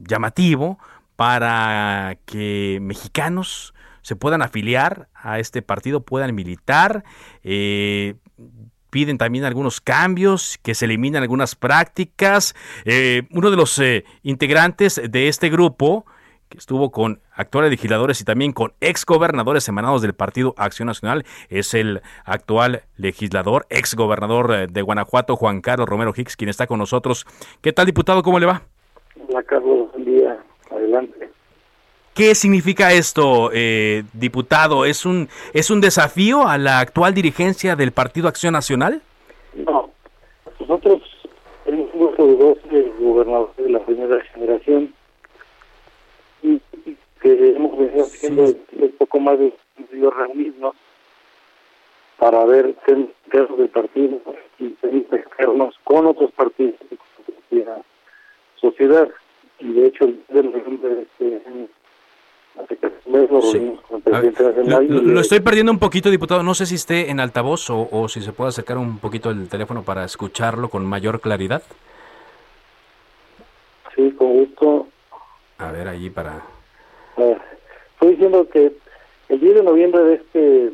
llamativo 0.08 0.78
para 1.16 2.16
que 2.24 2.78
mexicanos 2.80 3.74
se 4.10 4.16
puedan 4.16 4.42
afiliar 4.42 5.06
a 5.14 5.38
este 5.38 5.62
partido, 5.62 6.00
puedan 6.00 6.34
militar. 6.34 7.04
Eh, 7.44 8.16
piden 8.90 9.18
también 9.18 9.44
algunos 9.44 9.80
cambios, 9.80 10.58
que 10.64 10.74
se 10.74 10.86
eliminen 10.86 11.22
algunas 11.22 11.54
prácticas. 11.54 12.56
Eh, 12.84 13.22
uno 13.30 13.52
de 13.52 13.56
los 13.56 13.78
eh, 13.78 14.04
integrantes 14.24 15.00
de 15.08 15.28
este 15.28 15.48
grupo, 15.48 16.06
que 16.48 16.58
estuvo 16.58 16.90
con 16.90 17.20
actuales 17.32 17.70
legisladores 17.70 18.20
y 18.20 18.24
también 18.24 18.50
con 18.52 18.72
exgobernadores 18.80 19.68
emanados 19.68 20.02
del 20.02 20.14
Partido 20.14 20.54
Acción 20.56 20.86
Nacional, 20.86 21.24
es 21.48 21.72
el 21.74 22.02
actual 22.24 22.82
legislador, 22.96 23.64
exgobernador 23.70 24.72
de 24.72 24.82
Guanajuato, 24.82 25.36
Juan 25.36 25.60
Carlos 25.60 25.88
Romero 25.88 26.12
Hicks, 26.16 26.36
quien 26.36 26.48
está 26.48 26.66
con 26.66 26.80
nosotros. 26.80 27.26
¿Qué 27.60 27.72
tal, 27.72 27.86
diputado? 27.86 28.24
¿Cómo 28.24 28.40
le 28.40 28.46
va? 28.46 28.62
Hola, 29.28 29.44
Carlos. 29.44 29.92
Buen 29.92 30.04
día. 30.04 30.36
Adelante. 30.68 31.30
¿Qué 32.20 32.34
significa 32.34 32.92
esto, 32.92 33.48
eh, 33.50 34.02
diputado? 34.12 34.84
¿Es 34.84 35.06
un, 35.06 35.30
¿Es 35.54 35.70
un 35.70 35.80
desafío 35.80 36.46
a 36.46 36.58
la 36.58 36.80
actual 36.80 37.14
dirigencia 37.14 37.76
del 37.76 37.92
Partido 37.92 38.28
Acción 38.28 38.52
Nacional? 38.52 39.00
No. 39.54 39.88
Nosotros 40.58 41.00
un 41.64 41.88
grupo 41.94 42.26
de 42.26 42.36
12 42.36 42.92
gobernadores 43.00 43.56
de 43.56 43.70
la 43.70 43.78
primera 43.86 44.22
generación 44.34 44.92
y, 46.42 46.60
que 47.22 47.52
hemos 47.56 47.78
venido 47.78 48.04
haciendo 48.04 48.42
un 48.44 48.94
poco 48.98 49.18
más 49.18 49.38
de 49.38 49.54
reunirnos 49.88 50.74
para 52.18 52.44
ver 52.44 52.74
qué 52.84 52.96
del 53.38 53.68
partido 53.70 54.20
y 54.58 54.76
externos 55.10 55.74
con 55.84 56.06
otros 56.06 56.30
partidos 56.32 56.74
y 56.90 56.96
con 56.96 57.64
la 57.64 57.80
sociedad. 58.56 59.08
Y 59.58 59.72
de 59.72 59.86
hecho, 59.86 60.04
el 60.04 60.22
de 60.28 61.02
este 61.02 61.42
lo, 64.88 65.20
estoy 65.20 65.40
perdiendo 65.40 65.72
un 65.72 65.78
poquito, 65.78 66.10
diputado. 66.10 66.42
No 66.42 66.54
sé 66.54 66.66
si 66.66 66.74
esté 66.76 67.10
en 67.10 67.20
altavoz 67.20 67.68
o, 67.70 68.08
si 68.08 68.20
se 68.20 68.32
puede 68.32 68.48
acercar 68.48 68.78
un 68.78 68.98
poquito 68.98 69.30
el 69.30 69.48
teléfono 69.48 69.82
para 69.82 70.04
escucharlo 70.04 70.68
con 70.68 70.84
mayor 70.86 71.20
claridad. 71.20 71.62
Sí, 73.94 74.10
con 74.12 74.32
gusto. 74.32 74.86
A 75.58 75.72
ver, 75.72 75.88
allí 75.88 76.10
para... 76.10 76.42
estoy 77.16 78.10
diciendo 78.10 78.48
que 78.48 78.72
el 79.28 79.40
10 79.40 79.54
de 79.56 79.62
noviembre 79.62 80.02
de 80.02 80.14
este, 80.14 80.72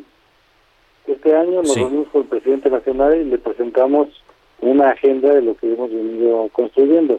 este 1.07 1.37
año 1.37 1.63
nos 1.63 1.75
reunimos 1.75 2.09
con 2.09 2.23
el 2.23 2.29
presidente 2.29 2.71
nacional 2.71 3.17
y 3.17 3.25
le 3.25 3.39
presentamos 3.39 4.09
una 4.61 4.91
agenda 4.91 5.35
de 5.35 5.43
lo 5.43 5.57
que 5.57 5.73
hemos 5.73 5.91
venido 5.91 6.49
construyendo. 6.53 7.19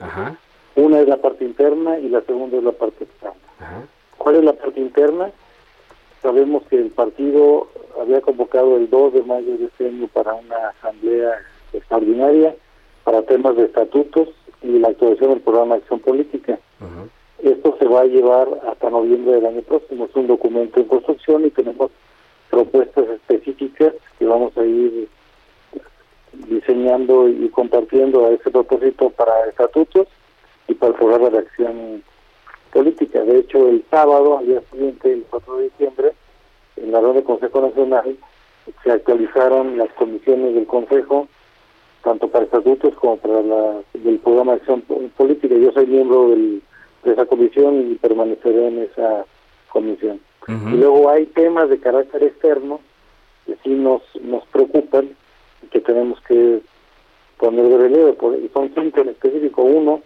Una 0.76 1.00
es 1.00 1.08
la 1.08 1.18
parte 1.18 1.44
interna 1.44 1.98
y 2.00 2.10
la 2.10 2.22
segunda 2.22 2.58
es 2.58 2.64
la 2.64 2.72
parte 2.72 3.04
externa. 3.04 3.88
¿Cuál 4.18 4.36
es 4.38 4.44
la 4.44 4.54
parte 4.54 4.80
interna? 4.80 5.32
Sabemos 6.22 6.64
que 6.70 6.78
el 6.78 6.90
partido 6.90 7.68
había 8.00 8.22
convocado 8.22 8.78
el 8.78 8.90
2 8.90 9.14
de 9.14 9.24
mayo 9.24 9.58
de 9.58 9.66
este 9.66 9.88
año 9.88 10.08
para 10.08 10.34
una 10.34 10.70
asamblea 10.70 11.40
extraordinaria 11.74 12.56
para 13.04 13.22
temas 13.24 13.56
de 13.56 13.66
estatutos 13.66 14.30
y 14.62 14.80
la 14.80 14.90
actuación 14.90 15.30
del 15.30 15.42
programa 15.42 15.76
de 15.76 15.82
acción 15.82 16.00
política. 16.00 16.60
Esto 17.42 17.76
se 17.80 17.86
va 17.86 18.02
a 18.02 18.06
llevar 18.06 18.48
hasta 18.68 18.90
noviembre 18.90 19.34
del 19.34 19.46
año 19.46 19.62
próximo. 19.62 20.06
Es 20.06 20.16
un 20.16 20.28
documento 20.28 20.80
en 20.80 20.88
construcción 20.88 21.46
y 21.46 21.52
tenemos 21.52 21.92
propuestas 22.50 23.08
específicas 23.08 23.94
que 24.18 24.26
vamos 24.26 24.58
a 24.58 24.66
ir 24.66 25.08
diseñando 26.50 27.30
y 27.30 27.48
compartiendo 27.50 28.26
a 28.26 28.32
ese 28.32 28.50
propósito 28.52 29.10
para 29.12 29.46
estatutos 29.48 30.08
y 30.68 30.74
para 30.74 30.92
el 30.92 30.98
programa 30.98 31.30
de 31.30 31.38
acción 31.40 32.04
política. 32.78 33.24
De 33.24 33.40
hecho, 33.40 33.70
el 33.70 33.84
sábado, 33.90 34.38
al 34.38 34.46
día 34.46 34.62
siguiente, 34.72 35.12
el 35.12 35.26
4 35.32 35.58
de 35.58 35.64
diciembre, 35.64 36.12
en 36.76 36.92
la 36.92 37.00
reunión 37.00 37.16
del 37.16 37.24
Consejo 37.24 37.60
Nacional, 37.60 38.16
se 38.84 38.92
actualizaron 38.92 39.80
las 39.80 39.92
comisiones 39.94 40.54
del 40.54 40.68
Consejo, 40.68 41.28
tanto 42.04 42.28
para 42.28 42.46
estatutos 42.46 42.94
como 42.94 43.18
para 43.18 43.42
la, 43.42 43.82
el 43.96 44.20
programa 44.20 44.52
de 44.52 44.58
acción 44.60 44.82
política. 45.18 45.56
Yo 45.56 45.72
soy 45.72 45.88
miembro 45.88 46.30
del, 46.30 46.62
de 47.04 47.14
esa 47.14 47.26
comisión 47.26 47.92
y 47.92 47.96
permaneceré 47.96 48.68
en 48.68 48.84
esa 48.84 49.26
comisión. 49.70 50.20
Y 50.48 50.78
luego 50.78 51.10
hay 51.10 51.26
temas 51.26 51.70
de 51.70 51.80
carácter 51.80 52.24
externo 52.24 52.80
que 53.48 53.58
sí 53.64 53.70
nos, 53.70 54.04
nos 54.22 54.46
preocupan 54.46 55.10
y 55.64 55.68
que 55.68 55.82
tenemos 55.82 56.22
que 56.22 56.62
poner 57.38 57.68
de 57.68 57.78
relieve. 57.78 58.16
y 58.44 58.50
son 58.54 58.72
cinco 58.76 59.02
en 59.02 59.10
específico. 59.10 59.64
Uno, 59.64 60.04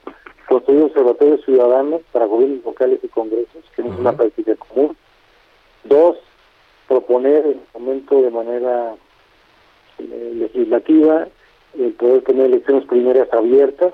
construir 0.52 0.84
observatorios 0.84 1.46
ciudadanos 1.46 2.02
para 2.12 2.26
gobiernos 2.26 2.66
locales 2.66 3.00
y 3.02 3.08
congresos, 3.08 3.64
que 3.74 3.84
no 3.84 3.94
es 3.94 4.00
una 4.00 4.12
práctica 4.12 4.54
común. 4.56 4.98
Dos, 5.86 6.18
proponer 6.90 7.46
en 7.46 7.52
el 7.52 7.62
momento 7.74 8.22
de 8.22 8.32
manera 8.32 8.96
eh, 9.98 10.32
legislativa 10.36 11.30
el 11.80 11.94
poder 11.94 12.24
tener 12.24 12.48
elecciones 12.48 12.84
primeras 12.84 13.32
abiertas 13.32 13.94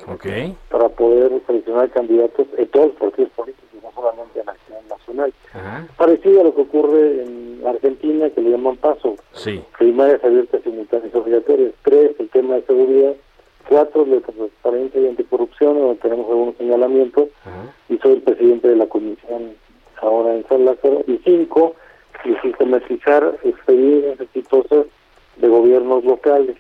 para 0.71 0.89
poder 0.89 1.39
seleccionar 1.45 1.91
candidatos 1.91 2.47
en 2.57 2.67
todos 2.69 2.87
los 2.87 2.95
partidos 2.95 3.29
políticos, 3.35 3.79
no 3.83 3.91
solamente 3.93 4.39
en 4.39 4.45
la 4.47 4.53
acción 4.53 4.87
nacional. 4.89 5.33
Parecido 5.95 6.41
a 6.41 6.43
lo 6.45 6.55
que 6.55 6.61
ocurre 6.61 7.21
en 7.21 7.61
Argentina, 7.67 8.31
que 8.31 8.41
le 8.41 8.49
llaman 8.49 8.77
paso. 8.77 9.15
Sí. 9.33 9.63
Primarias 9.77 10.23
abiertas, 10.23 10.63
simultáneas 10.63 11.13
obligatorias. 11.13 11.71
Tres, 11.83 12.15
el 12.17 12.29
tema 12.29 12.55
de 12.55 12.63
seguridad 12.63 13.13
cuatro 13.67 14.05
de 14.05 14.21
transparencia 14.21 15.01
y 15.01 15.07
anticorrupción, 15.07 15.79
donde 15.79 15.95
tenemos 16.01 16.27
algunos 16.29 16.55
señalamientos, 16.57 17.29
y 17.89 17.97
soy 17.97 18.13
el 18.13 18.21
presidente 18.21 18.67
de 18.69 18.75
la 18.75 18.87
comisión 18.87 19.55
ahora 20.01 20.35
en 20.35 20.47
San 20.47 20.65
Lázaro, 20.65 21.03
y 21.07 21.19
cinco, 21.23 21.75
y 22.25 22.35
sistematizar 22.47 23.37
experiencias 23.43 24.19
exitosas 24.19 24.85
de 25.37 25.47
gobiernos 25.47 26.03
locales. 26.03 26.57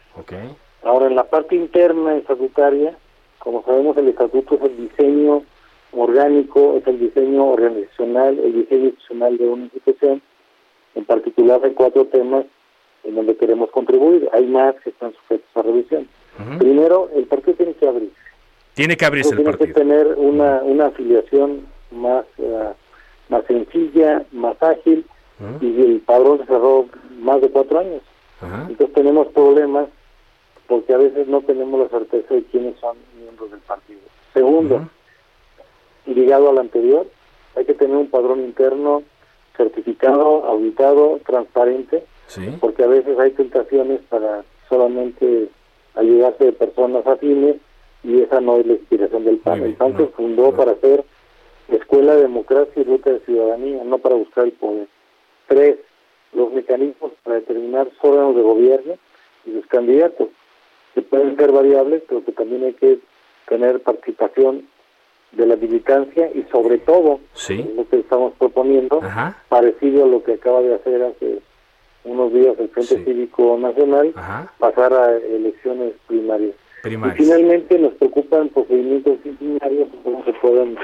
Ahora, 0.83 1.07
en 1.07 1.15
la 1.15 1.23
parte 1.23 1.55
interna 1.55 2.15
estatutaria, 2.15 2.97
como 3.39 3.63
sabemos, 3.63 3.97
el 3.97 4.09
estatuto 4.09 4.55
es 4.55 4.61
el 4.61 4.77
diseño 4.77 5.43
orgánico, 5.91 6.75
es 6.77 6.87
el 6.87 6.99
diseño 6.99 7.47
organizacional, 7.49 8.37
el 8.39 8.53
diseño 8.53 8.85
institucional 8.85 9.37
de 9.37 9.47
una 9.47 9.63
institución, 9.63 10.21
en 10.95 11.05
particular 11.05 11.61
hay 11.63 11.73
cuatro 11.73 12.05
temas 12.05 12.45
en 13.03 13.15
donde 13.15 13.37
queremos 13.37 13.69
contribuir. 13.71 14.27
Hay 14.33 14.45
más 14.47 14.75
que 14.81 14.89
están 14.89 15.13
sujetos 15.13 15.47
a 15.55 15.61
revisión. 15.61 16.07
Primero, 16.59 17.09
el 17.15 17.25
partido 17.25 17.55
tiene 17.55 17.73
que 17.73 17.87
abrirse. 17.87 18.15
Tiene 18.73 18.95
que 18.95 19.05
abrirse 19.05 19.31
el 19.31 19.43
partido. 19.43 19.73
Tiene 19.73 19.73
que 19.73 19.79
tener 19.79 20.15
una, 20.17 20.61
una 20.63 20.87
afiliación 20.87 21.65
más, 21.91 22.25
uh, 22.37 22.73
más 23.29 23.43
sencilla, 23.45 24.25
más 24.31 24.61
ágil, 24.61 25.05
y 25.61 25.81
el 25.81 25.99
padrón 26.01 26.39
se 26.39 26.45
cerró 26.45 26.85
más 27.19 27.41
de 27.41 27.49
cuatro 27.49 27.79
años. 27.79 28.01
Entonces 28.69 28.93
tenemos 28.93 29.27
problemas 29.27 29.87
porque 30.67 30.93
a 30.93 30.97
veces 30.97 31.27
no 31.27 31.41
tenemos 31.41 31.79
la 31.79 31.89
certeza 31.89 32.33
de 32.33 32.43
quiénes 32.43 32.77
son 32.79 32.97
miembros 33.19 33.51
del 33.51 33.59
partido. 33.61 33.99
Segundo, 34.33 34.87
ligado 36.05 36.49
al 36.49 36.57
anterior. 36.57 37.07
Hay 37.55 37.65
que 37.65 37.73
tener 37.73 37.95
un 37.95 38.09
padrón 38.09 38.41
interno 38.41 39.03
certificado, 39.55 40.45
auditado, 40.45 41.19
transparente, 41.25 42.03
porque 42.59 42.83
a 42.83 42.87
veces 42.87 43.17
hay 43.17 43.31
tentaciones 43.31 44.01
para 44.09 44.43
solamente 44.69 45.49
ayudarse 45.97 46.45
de 46.45 46.51
personas 46.53 47.05
afines 47.05 47.57
y 48.03 48.21
esa 48.21 48.39
no 48.39 48.57
es 48.57 48.65
la 48.65 48.73
inspiración 48.73 49.25
del 49.25 49.37
PAN. 49.37 49.63
el 49.63 49.73
PAN 49.73 49.97
se 49.97 50.07
fundó 50.07 50.51
para 50.53 50.71
hacer 50.71 51.03
escuela 51.69 52.15
de 52.15 52.23
democracia 52.23 52.81
y 52.81 52.83
ruta 52.83 53.11
de 53.11 53.19
ciudadanía, 53.21 53.83
no 53.83 53.97
para 53.97 54.15
buscar 54.15 54.45
el 54.45 54.53
poder. 54.53 54.87
Tres, 55.47 55.77
los 56.33 56.51
mecanismos 56.53 57.11
para 57.23 57.37
determinar 57.37 57.89
órganos 58.01 58.35
de 58.35 58.41
gobierno 58.41 58.93
y 59.45 59.51
sus 59.51 59.65
candidatos, 59.67 60.29
que 60.93 61.01
pueden 61.01 61.35
ser 61.37 61.51
variables, 61.51 62.03
pero 62.07 62.23
que 62.23 62.31
también 62.31 62.63
hay 62.65 62.73
que 62.73 62.99
tener 63.47 63.81
participación 63.81 64.67
de 65.31 65.45
la 65.45 65.55
militancia 65.55 66.29
y 66.33 66.43
sobre 66.51 66.77
todo, 66.77 67.19
lo 67.75 67.89
que 67.89 67.99
estamos 67.99 68.33
proponiendo, 68.37 69.01
parecido 69.49 70.05
a 70.05 70.07
lo 70.07 70.23
que 70.23 70.33
acaba 70.33 70.61
de 70.61 70.75
hacer 70.75 71.03
hace 71.03 71.39
unos 72.07 72.33
días 72.33 72.55
el 72.59 72.69
Frente 72.69 73.03
Cívico 73.03 73.57
Nacional, 73.59 74.13
pasar 74.59 74.93
a 74.93 75.17
elecciones 75.17 75.93
primarias. 76.07 76.55
Y 76.85 77.17
finalmente 77.17 77.77
nos 77.77 77.93
preocupan 77.93 78.49
procedimientos 78.49 79.21
disciplinarios, 79.23 79.89
cómo 80.03 80.23
se 80.23 80.33
pueden 80.33 80.77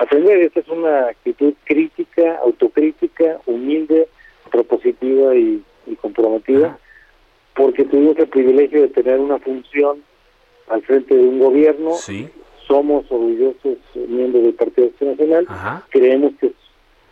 atender. 0.00 0.38
Esta 0.38 0.60
es 0.60 0.68
una 0.68 1.06
actitud 1.08 1.54
crítica, 1.64 2.40
autocrítica, 2.42 3.40
humilde, 3.46 4.08
propositiva 4.50 5.34
y, 5.36 5.62
comprometida, 6.00 6.78
porque 7.54 7.84
tuvimos 7.84 8.18
el 8.18 8.28
privilegio 8.28 8.82
de 8.82 8.88
tener 8.88 9.20
una 9.20 9.38
función 9.38 10.02
al 10.68 10.82
frente 10.82 11.14
de 11.14 11.22
un 11.22 11.38
gobierno. 11.38 11.92
Somos 12.66 13.04
orgullosos 13.10 13.76
miembros 13.94 14.42
del 14.42 14.54
Partido 14.54 14.90
Nacional. 15.00 15.46
Creemos 15.90 16.32
que 16.40 16.52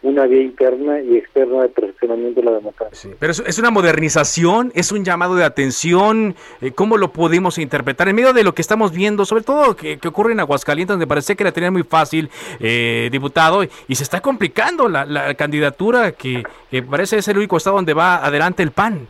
una 0.02 0.26
vía 0.26 0.42
interna 0.42 1.00
y 1.00 1.16
externa 1.16 1.62
de 1.62 1.68
perfeccionamiento 1.68 2.40
de 2.40 2.46
la 2.46 2.52
democracia. 2.52 3.10
pero 3.18 3.32
es, 3.32 3.58
una 3.58 3.70
modernización, 3.70 4.72
es 4.74 4.90
un 4.90 5.04
llamado 5.04 5.36
de 5.36 5.44
atención, 5.44 6.34
eh, 6.60 6.72
¿cómo 6.72 6.96
lo 6.96 7.12
podemos 7.12 7.58
interpretar? 7.58 8.08
En 8.08 8.16
medio 8.16 8.32
de 8.32 8.42
lo 8.42 8.52
que 8.54 8.62
estamos 8.62 8.92
viendo, 8.92 9.24
sobre 9.24 9.44
todo 9.44 9.76
que, 9.76 9.98
ocurre 10.06 10.32
en 10.32 10.40
Aguascalientes, 10.40 10.94
donde 10.94 11.06
parece 11.06 11.36
que 11.36 11.44
la 11.44 11.52
tenía 11.52 11.70
muy 11.70 11.84
fácil, 11.84 12.30
eh, 12.58 13.08
diputado, 13.12 13.62
y 13.62 13.94
se 13.94 14.02
está 14.02 14.20
complicando 14.20 14.88
la, 14.88 15.34
candidatura 15.34 16.12
que, 16.12 16.42
parece 16.90 17.22
ser 17.22 17.32
el 17.32 17.38
único 17.38 17.56
estado 17.56 17.76
donde 17.76 17.94
va 17.94 18.24
adelante 18.24 18.62
el 18.62 18.72
PAN. 18.72 19.06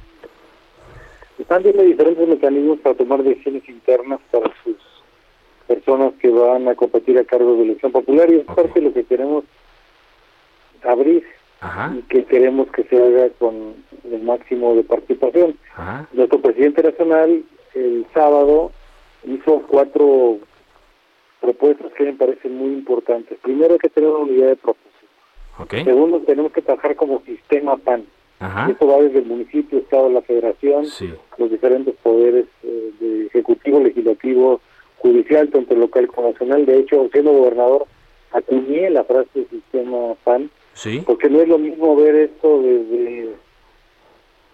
PAN 1.49 1.62
tiene 1.62 1.82
diferentes 1.84 2.28
mecanismos 2.28 2.78
para 2.80 2.95
tomar 2.95 3.22
decisiones 3.22 3.68
internas 3.68 4.20
para 4.30 4.53
sus 4.62 4.76
personas 5.66 6.12
que 6.20 6.28
van 6.28 6.68
a 6.68 6.74
competir 6.74 7.18
a 7.18 7.24
cargo 7.24 7.57
de 7.57 7.62
elección 7.62 7.93
popular 7.93 8.30
y 8.30 8.36
es 8.36 8.45
parte 8.45 8.78
de 8.78 8.86
lo 8.86 8.93
que 8.93 9.05
queremos 9.05 9.45
abrir 10.85 11.24
y 11.97 12.03
que 12.03 12.24
queremos 12.24 12.70
que 12.72 12.85
se 12.85 12.97
haga 12.97 13.28
con 13.39 13.74
el 14.05 14.22
máximo 14.22 14.74
de 14.74 14.83
participación. 14.83 15.57
Nuestro 16.12 16.41
presidente 16.41 16.83
nacional 16.83 17.43
el 17.74 18.07
sábado 18.12 18.72
hizo 19.24 19.62
cuatro 19.68 20.39
propuestas 21.41 21.93
que 21.93 22.05
me 22.05 22.12
parecen 22.14 22.57
muy 22.57 22.72
importantes. 22.72 23.39
Primero 23.43 23.74
hay 23.74 23.78
que 23.78 23.89
tener 23.89 24.11
una 24.11 24.20
unidad 24.20 24.49
de 24.49 24.57
propósito. 24.57 24.89
Segundo, 25.85 26.20
tenemos 26.20 26.53
que 26.53 26.62
trabajar 26.62 26.97
como 26.97 27.22
sistema 27.22 27.76
PAN. 27.76 28.05
Eso 28.68 28.87
va 28.89 29.01
desde 29.01 29.20
el 29.20 29.26
municipio, 29.26 29.78
Estado, 29.78 30.09
la 30.11 30.22
Federación, 30.22 30.87
los 31.39 31.51
diferentes 31.51 31.95
poderes 32.03 32.47
eh, 32.64 32.91
de 32.99 33.26
ejecutivo, 33.26 33.78
legislativo, 33.78 34.61
judicial, 34.99 35.49
tanto 35.51 35.76
local 35.76 36.09
como 36.09 36.33
nacional. 36.33 36.66
De 36.66 36.78
hecho, 36.78 37.09
siendo 37.12 37.33
gobernador, 37.33 37.87
acuñé 38.33 38.91
la 38.91 39.05
frase 39.05 39.47
sistema 39.49 40.14
PAN 40.24 40.51
porque 41.06 41.28
no 41.28 41.40
es 41.40 41.48
lo 41.48 41.58
mismo 41.58 41.94
ver 41.96 42.14
esto 42.14 42.62
desde 42.62 43.34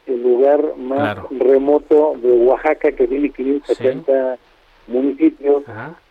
el 0.06 0.22
lugar 0.22 0.76
más 0.76 1.18
remoto 1.30 2.14
de 2.20 2.32
Oaxaca, 2.32 2.92
que 2.92 3.06
tiene 3.06 3.30
570 3.30 4.38
municipios, 4.86 5.62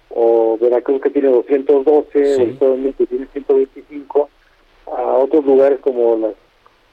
o 0.10 0.58
Veracruz, 0.62 1.02
que 1.02 1.10
tiene 1.10 1.30
212, 1.30 2.36
o 2.36 2.42
Estado 2.44 2.72
de 2.72 2.78
México, 2.78 2.98
que 3.00 3.06
tiene 3.08 3.28
125, 3.34 4.30
a 4.88 5.02
otros 5.18 5.46
lugares 5.46 5.80
como 5.80 6.16
las, 6.16 6.34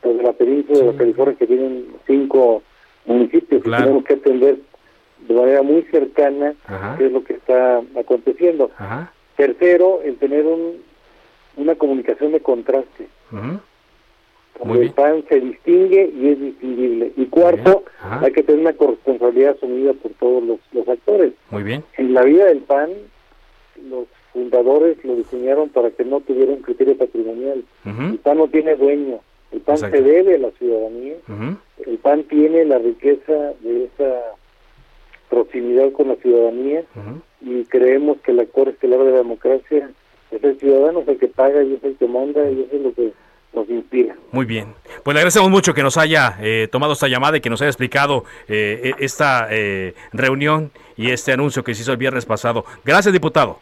los 0.02 0.16
de 0.16 0.22
la 0.22 0.32
península 0.32 0.92
de 0.92 0.96
California, 0.96 1.36
que 1.38 1.46
tienen 1.46 1.86
5 2.06 2.62
municipios, 3.06 3.62
que 3.62 3.70
tenemos 3.70 4.04
que 4.04 4.14
atender 4.14 4.58
de 5.28 5.34
manera 5.34 5.62
muy 5.62 5.82
cercana 5.82 6.54
qué 6.98 7.06
es 7.06 7.12
lo 7.12 7.22
que 7.22 7.34
está 7.34 7.82
aconteciendo. 7.98 8.70
Tercero, 9.36 10.00
el 10.02 10.16
tener 10.16 10.46
un 10.46 10.82
una 11.56 11.74
comunicación 11.74 12.32
de 12.32 12.40
contraste. 12.40 13.08
el 13.32 14.90
PAN 14.92 15.24
se 15.28 15.40
distingue 15.40 16.12
y 16.14 16.28
es 16.28 16.40
distinguible. 16.40 17.12
Y 17.16 17.26
cuarto, 17.26 17.84
hay 18.00 18.32
que 18.32 18.42
tener 18.42 18.60
una 18.60 18.72
corresponsabilidad 18.72 19.56
asumida 19.56 19.92
por 19.94 20.12
todos 20.12 20.42
los, 20.42 20.88
actores. 20.88 21.32
Muy 21.50 21.62
bien. 21.62 21.84
En 21.96 22.14
la 22.14 22.22
vida 22.22 22.46
del 22.46 22.58
PAN, 22.58 22.90
los 23.88 24.06
fundadores 24.32 25.02
lo 25.04 25.16
diseñaron 25.16 25.68
para 25.68 25.90
que 25.90 26.04
no 26.04 26.20
tuviera 26.20 26.52
un 26.52 26.62
criterio 26.62 26.96
patrimonial. 26.96 27.64
El 27.84 28.18
PAN 28.18 28.38
no 28.38 28.48
tiene 28.48 28.76
dueño, 28.76 29.20
el 29.52 29.60
PAN 29.60 29.78
se 29.78 30.02
debe 30.02 30.34
a 30.34 30.38
la 30.38 30.50
ciudadanía, 30.52 31.14
el 31.86 31.98
PAN 31.98 32.24
tiene 32.24 32.64
la 32.64 32.78
riqueza 32.78 33.52
de 33.60 33.84
esa 33.84 34.20
proximidad 35.30 35.90
con 35.92 36.08
la 36.08 36.16
ciudadanía 36.16 36.84
y 37.40 37.64
creemos 37.64 38.18
que 38.20 38.32
el 38.32 38.40
actor 38.40 38.68
estelar 38.68 39.00
de 39.00 39.10
la 39.10 39.18
democracia 39.18 39.90
el 40.44 40.58
ciudadano 40.58 41.02
el 41.06 41.18
que 41.18 41.28
paga 41.28 41.62
y 41.62 41.74
es 41.74 41.84
el 41.84 41.96
que 41.96 42.06
manda 42.06 42.48
y 42.50 42.62
eso 42.62 42.76
es 42.76 42.82
lo 42.82 42.94
que 42.94 43.12
nos 43.52 43.68
inspira. 43.68 44.16
Muy 44.32 44.44
bien. 44.46 44.74
Pues 45.02 45.14
le 45.14 45.20
agradecemos 45.20 45.50
mucho 45.50 45.74
que 45.74 45.82
nos 45.82 45.96
haya 45.96 46.36
eh, 46.40 46.68
tomado 46.70 46.92
esta 46.92 47.08
llamada 47.08 47.36
y 47.36 47.40
que 47.40 47.50
nos 47.50 47.60
haya 47.62 47.70
explicado 47.70 48.24
eh, 48.48 48.92
e, 48.98 49.04
esta 49.04 49.48
eh, 49.50 49.94
reunión 50.12 50.70
y 50.96 51.10
este 51.10 51.32
anuncio 51.32 51.62
que 51.62 51.74
se 51.74 51.82
hizo 51.82 51.92
el 51.92 51.98
viernes 51.98 52.26
pasado. 52.26 52.64
Gracias, 52.84 53.12
diputado. 53.12 53.60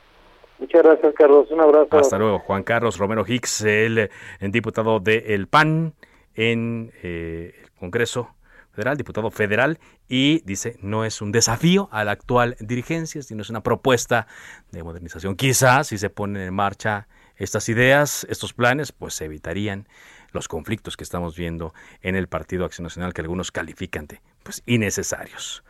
Muchas 0.59 0.83
gracias, 0.83 1.15
Carlos. 1.15 1.51
Un 1.51 1.61
abrazo. 1.61 1.99
Hasta 1.99 2.19
luego. 2.19 2.39
Juan 2.39 2.63
Carlos 2.63 2.99
Romero 2.99 3.25
Hicks, 3.27 3.63
el, 3.63 4.11
diputado 4.41 5.01
del 5.01 5.49
PAN 5.49 5.93
en 6.35 6.93
el 7.03 7.53
Congreso 7.79 8.29
federal, 8.73 8.97
diputado 8.97 9.31
federal, 9.31 9.79
y 10.09 10.43
dice, 10.45 10.77
no 10.81 11.05
es 11.05 11.23
un 11.23 11.33
desafío 11.33 11.89
a 11.93 12.05
la 12.05 12.13
actual 12.13 12.57
dirigencia, 12.61 13.23
sino 13.23 13.43
es 13.43 13.51
una 13.51 13.63
propuesta 13.63 14.27
de 14.71 14.83
modernización. 14.83 15.37
Quizás 15.37 15.89
si 15.89 15.99
se 15.99 16.11
ponen 16.11 16.43
en 16.43 16.55
marcha 16.55 17.09
estas 17.37 17.69
ideas, 17.69 18.27
estos 18.31 18.53
planes, 18.53 18.93
pues 18.93 19.15
se 19.15 19.27
evitarían 19.27 19.89
los 20.33 20.49
conflictos 20.49 20.97
que 20.97 21.05
estamos 21.05 21.37
viendo 21.37 21.75
en 22.01 22.17
el 22.17 22.29
Partido 22.29 22.65
Acción 22.65 22.85
Nacional 22.85 23.13
que 23.13 23.21
algunos 23.21 23.53
califican 23.53 24.07
de 24.07 24.21
pues, 24.43 24.63
innecesarios. 24.67 25.63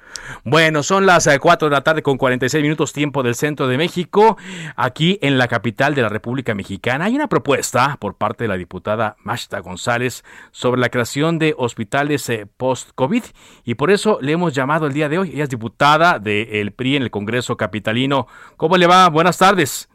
Bueno, 0.44 0.82
son 0.82 1.06
las 1.06 1.28
4 1.28 1.66
eh, 1.66 1.70
de 1.70 1.74
la 1.74 1.82
tarde 1.82 2.02
con 2.02 2.18
46 2.18 2.62
minutos 2.62 2.92
tiempo 2.92 3.22
del 3.22 3.34
centro 3.34 3.66
de 3.68 3.78
México. 3.78 4.36
Aquí 4.76 5.18
en 5.22 5.38
la 5.38 5.48
capital 5.48 5.94
de 5.94 6.02
la 6.02 6.08
República 6.08 6.54
Mexicana 6.54 7.06
hay 7.06 7.14
una 7.14 7.28
propuesta 7.28 7.96
por 8.00 8.16
parte 8.16 8.44
de 8.44 8.48
la 8.48 8.56
diputada 8.56 9.16
Mashta 9.22 9.60
González 9.60 10.24
sobre 10.50 10.80
la 10.80 10.88
creación 10.88 11.38
de 11.38 11.54
hospitales 11.56 12.28
eh, 12.28 12.46
post-COVID 12.56 13.22
y 13.64 13.74
por 13.74 13.90
eso 13.90 14.18
le 14.20 14.32
hemos 14.32 14.54
llamado 14.54 14.86
el 14.86 14.92
día 14.92 15.08
de 15.08 15.18
hoy. 15.18 15.30
Ella 15.32 15.44
es 15.44 15.50
diputada 15.50 16.18
del 16.18 16.72
PRI 16.72 16.96
en 16.96 17.02
el 17.04 17.10
Congreso 17.10 17.56
Capitalino. 17.56 18.26
¿Cómo 18.56 18.76
le 18.76 18.86
va? 18.86 19.08
Buenas 19.08 19.38
tardes. 19.38 19.88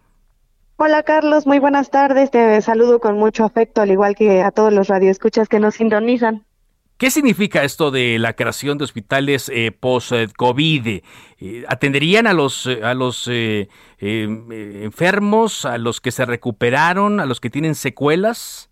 Hola 0.80 1.01
Carlos, 1.01 1.47
muy 1.47 1.57
buenas 1.57 1.89
tardes. 1.89 2.30
Te 2.30 2.61
saludo 2.61 2.99
con 2.99 3.17
mucho 3.17 3.43
afecto, 3.43 3.82
al 3.82 3.89
igual 3.89 4.15
que 4.15 4.43
a 4.43 4.51
todos 4.51 4.71
los 4.71 4.88
radioescuchas 4.88 5.49
que 5.49 5.59
nos 5.59 5.75
sintonizan. 5.75 6.45
¿Qué 6.98 7.12
significa 7.12 7.64
esto 7.64 7.91
de 7.91 8.18
la 8.18 8.34
creación 8.34 8.80
de 8.80 8.84
hospitales 8.84 9.50
eh, 9.54 9.72
post-COVID? 9.72 10.88
Eh, 10.88 11.64
¿Atenderían 11.68 12.26
a 12.26 12.34
los, 12.34 12.66
eh, 12.66 12.84
a 12.84 12.95
los 12.95 13.30
enfermos, 14.00 15.66
a 15.66 15.78
los 15.78 16.02
que 16.02 16.12
se 16.12 16.26
recuperaron, 16.26 17.20
a 17.20 17.28
los 17.28 17.39
que 17.39 17.52
tienen 17.52 17.76
secuelas? 17.76 18.72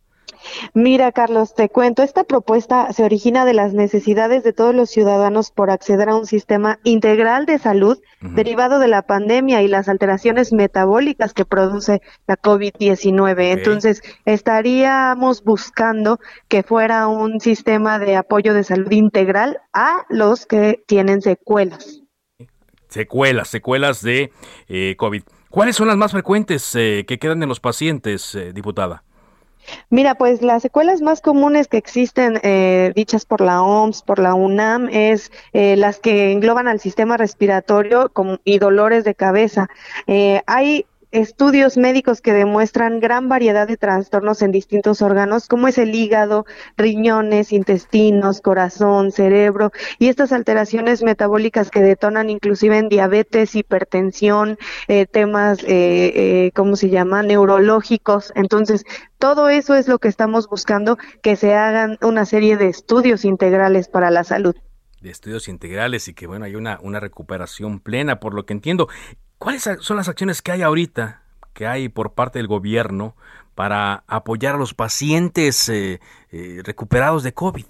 Mira, 0.74 1.12
Carlos, 1.12 1.54
te 1.54 1.70
cuento, 1.70 2.04
esta 2.04 2.24
propuesta 2.24 2.91
se 2.93 3.04
origina 3.04 3.46
de 3.46 3.54
las 3.54 3.74
necesidades 3.74 4.43
de 4.43 4.54
todos 4.54 4.74
los 4.74 4.89
ciudadanos 4.89 5.52
por 5.52 5.70
acceder 5.70 6.10
a 6.10 6.16
un 6.16 6.26
sistema 6.26 6.80
integral 6.84 7.46
de 7.46 7.60
salud 7.60 7.98
derivado 8.22 8.80
de 8.80 8.88
la 8.88 9.04
pandemia 9.04 9.62
y 9.62 9.68
las 9.68 9.88
alteraciones 9.88 10.54
metabólicas 10.54 11.34
que 11.34 11.46
produce 11.46 12.02
la 12.28 12.38
COVID-19. 12.38 13.52
Entonces, 13.52 14.02
estaríamos 14.26 15.43
buscando 15.43 16.20
que 16.48 16.64
fuera 16.64 17.08
un 17.08 17.39
sistema 17.39 18.00
de 18.00 18.16
apoyo 18.16 18.54
de 18.54 18.64
salud 18.64 18.91
integral 18.91 19.60
a 19.74 20.06
los 20.10 20.46
que 20.46 20.84
tienen 20.88 21.22
secuelas. 21.22 22.02
Secuelas, 22.89 23.50
secuelas 23.50 24.02
de 24.02 24.32
eh, 24.68 24.96
COVID. 24.98 25.24
¿Cuáles 25.50 25.76
son 25.76 25.88
las 25.88 25.98
más 25.98 26.12
frecuentes 26.12 26.76
eh, 26.76 27.06
que 27.08 27.18
quedan 27.18 27.41
en 27.43 27.50
los 27.50 27.60
pacientes, 27.60 28.36
eh, 28.36 28.52
diputada? 28.54 29.04
Mira, 29.89 30.16
pues 30.16 30.41
las 30.41 30.61
secuelas 30.61 31.01
más 31.01 31.22
comunes 31.22 31.68
que 31.68 31.78
existen, 31.78 32.39
eh, 32.43 32.91
dichas 32.95 33.26
por 33.26 33.41
la 33.41 33.61
OMS, 33.61 34.01
por 34.03 34.20
la 34.20 34.34
UNAM, 34.34 34.89
es 34.89 35.32
eh, 35.53 35.76
las 35.76 35.99
que 35.99 36.32
engloban 36.32 36.68
al 36.68 36.80
sistema 36.80 37.18
respiratorio 37.18 38.11
y 38.43 38.59
dolores 38.59 39.03
de 39.03 39.16
cabeza. 39.16 39.70
Eh, 40.07 40.41
hay 40.47 40.86
estudios 41.16 41.78
médicos 41.78 42.22
que 42.22 42.34
demuestran 42.34 42.99
gran 42.99 43.30
variedad 43.30 43.68
de 43.68 43.78
trastornos 43.78 44.41
en 44.41 44.51
distintos 44.51 45.01
órganos, 45.01 45.47
como 45.47 45.68
es 45.68 45.78
el 45.78 45.95
hígado, 45.95 46.45
riñones, 46.76 47.53
intestinos, 47.53 48.41
corazón, 48.41 49.11
cerebro, 49.11 49.72
y 49.97 50.09
estas 50.09 50.34
alteraciones 50.34 51.03
metabólicas 51.03 51.72
que 51.72 51.82
detonan 51.82 52.30
inclusive 52.30 52.78
en 52.78 52.89
diabetes, 52.89 53.55
hipertensión, 53.55 54.57
eh, 54.88 55.05
temas, 55.05 55.63
eh, 55.63 55.68
eh, 55.68 56.51
¿cómo 56.53 56.76
se 56.76 56.89
llama?, 56.89 57.24
neurológicos. 57.24 58.34
Entonces, 58.36 58.84
todo 59.18 59.47
eso 59.47 59.76
es 59.76 59.88
lo 59.88 59.99
que 59.99 60.09
estamos 60.09 60.49
buscando, 60.49 60.97
que 61.22 61.38
se 61.38 61.55
hagan 61.55 61.97
una 62.01 62.26
serie 62.26 62.57
de 62.57 62.68
estudios 62.68 63.24
integrales 63.24 63.88
para 63.88 64.11
la 64.11 64.24
salud 64.24 64.55
de 65.01 65.11
estudios 65.11 65.47
integrales 65.47 66.07
y 66.07 66.16
que 66.16 66.26
bueno, 66.26 66.45
hay 66.45 66.55
una, 66.55 66.80
una 66.82 66.99
recuperación 66.99 67.80
plena, 67.80 68.20
por 68.20 68.34
lo 68.34 68.47
que 68.47 68.53
entiendo. 68.53 68.88
¿Cuáles 69.38 69.70
son 69.80 69.98
las 69.98 70.08
acciones 70.08 70.42
que 70.42 70.52
hay 70.52 70.62
ahorita, 70.62 71.22
que 71.54 71.68
hay 71.68 71.90
por 71.90 72.14
parte 72.14 72.40
del 72.40 72.48
gobierno 72.48 73.16
para 73.54 74.04
apoyar 74.08 74.56
a 74.56 74.58
los 74.58 74.74
pacientes 74.74 75.70
eh, 75.70 76.00
eh, 76.32 76.62
recuperados 76.64 77.24
de 77.24 77.34
COVID? 77.34 77.66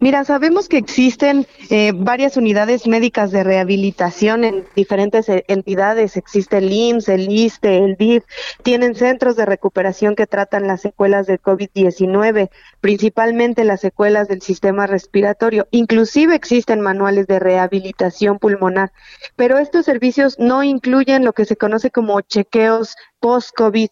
Mira, 0.00 0.24
sabemos 0.24 0.68
que 0.68 0.78
existen 0.78 1.44
eh, 1.70 1.90
varias 1.92 2.36
unidades 2.36 2.86
médicas 2.86 3.32
de 3.32 3.42
rehabilitación 3.42 4.44
en 4.44 4.64
diferentes 4.76 5.28
eh, 5.28 5.44
entidades. 5.48 6.16
Existe 6.16 6.58
el 6.58 6.72
IMSS, 6.72 7.08
el 7.08 7.28
ISTE, 7.28 7.78
el 7.78 7.96
DIF. 7.96 8.24
Tienen 8.62 8.94
centros 8.94 9.34
de 9.34 9.44
recuperación 9.44 10.14
que 10.14 10.28
tratan 10.28 10.68
las 10.68 10.82
secuelas 10.82 11.26
de 11.26 11.40
COVID-19, 11.40 12.48
principalmente 12.80 13.64
las 13.64 13.80
secuelas 13.80 14.28
del 14.28 14.40
sistema 14.40 14.86
respiratorio. 14.86 15.66
Inclusive 15.72 16.32
existen 16.36 16.80
manuales 16.80 17.26
de 17.26 17.40
rehabilitación 17.40 18.38
pulmonar. 18.38 18.92
Pero 19.34 19.58
estos 19.58 19.84
servicios 19.84 20.38
no 20.38 20.62
incluyen 20.62 21.24
lo 21.24 21.32
que 21.32 21.44
se 21.44 21.56
conoce 21.56 21.90
como 21.90 22.20
chequeos 22.20 22.94
post-COVID 23.18 23.88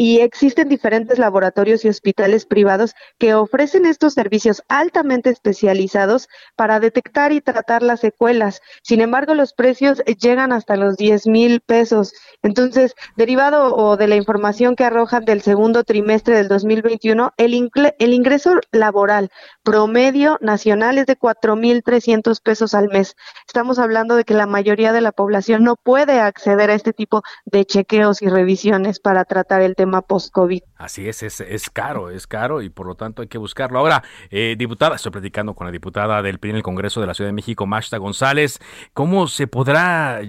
y 0.00 0.20
existen 0.20 0.70
diferentes 0.70 1.18
laboratorios 1.18 1.84
y 1.84 1.90
hospitales 1.90 2.46
privados 2.46 2.94
que 3.18 3.34
ofrecen 3.34 3.84
estos 3.84 4.14
servicios 4.14 4.62
altamente 4.66 5.28
especializados 5.28 6.26
para 6.56 6.80
detectar 6.80 7.32
y 7.32 7.42
tratar 7.42 7.82
las 7.82 8.00
secuelas. 8.00 8.62
Sin 8.82 9.02
embargo, 9.02 9.34
los 9.34 9.52
precios 9.52 10.02
llegan 10.18 10.52
hasta 10.52 10.76
los 10.76 10.96
10 10.96 11.26
mil 11.26 11.60
pesos. 11.60 12.14
Entonces, 12.42 12.94
derivado 13.18 13.76
o 13.76 13.98
de 13.98 14.08
la 14.08 14.16
información 14.16 14.74
que 14.74 14.84
arrojan 14.84 15.26
del 15.26 15.42
segundo 15.42 15.84
trimestre 15.84 16.34
del 16.34 16.48
2021, 16.48 17.34
el, 17.36 17.70
el 17.98 18.14
ingreso 18.14 18.54
laboral 18.72 19.28
promedio 19.62 20.38
nacional 20.40 20.96
es 20.96 21.04
de 21.04 21.18
4.300 21.18 22.40
pesos 22.42 22.72
al 22.72 22.88
mes. 22.88 23.16
Estamos 23.46 23.78
hablando 23.78 24.16
de 24.16 24.24
que 24.24 24.32
la 24.32 24.46
mayoría 24.46 24.94
de 24.94 25.02
la 25.02 25.12
población 25.12 25.62
no 25.62 25.76
puede 25.76 26.20
acceder 26.20 26.70
a 26.70 26.74
este 26.74 26.94
tipo 26.94 27.20
de 27.44 27.66
chequeos 27.66 28.22
y 28.22 28.30
revisiones 28.30 28.98
para 28.98 29.26
tratar 29.26 29.60
el 29.60 29.76
tema 29.76 29.89
post-COVID. 30.00 30.62
Así 30.76 31.08
es, 31.08 31.22
es, 31.22 31.70
caro, 31.70 32.10
es 32.10 32.26
caro 32.26 32.62
y 32.62 32.70
por 32.70 32.86
lo 32.86 32.94
tanto 32.94 33.22
hay 33.22 33.28
que 33.28 33.38
buscarlo. 33.38 33.78
Ahora, 33.78 34.02
eh, 34.30 34.54
diputada, 34.56 34.96
estoy 34.96 35.12
platicando 35.12 35.54
con 35.54 35.66
la 35.66 35.72
diputada 35.72 36.22
del 36.22 36.38
PRI 36.38 36.50
en 36.50 36.56
el 36.56 36.62
Congreso 36.62 37.00
de 37.00 37.06
la 37.06 37.14
Ciudad 37.14 37.28
de 37.28 37.34
México, 37.34 37.66
Mashta 37.66 37.98
González. 37.98 38.60
¿Cómo 38.94 39.26
se 39.26 39.46
podrá 39.46 40.20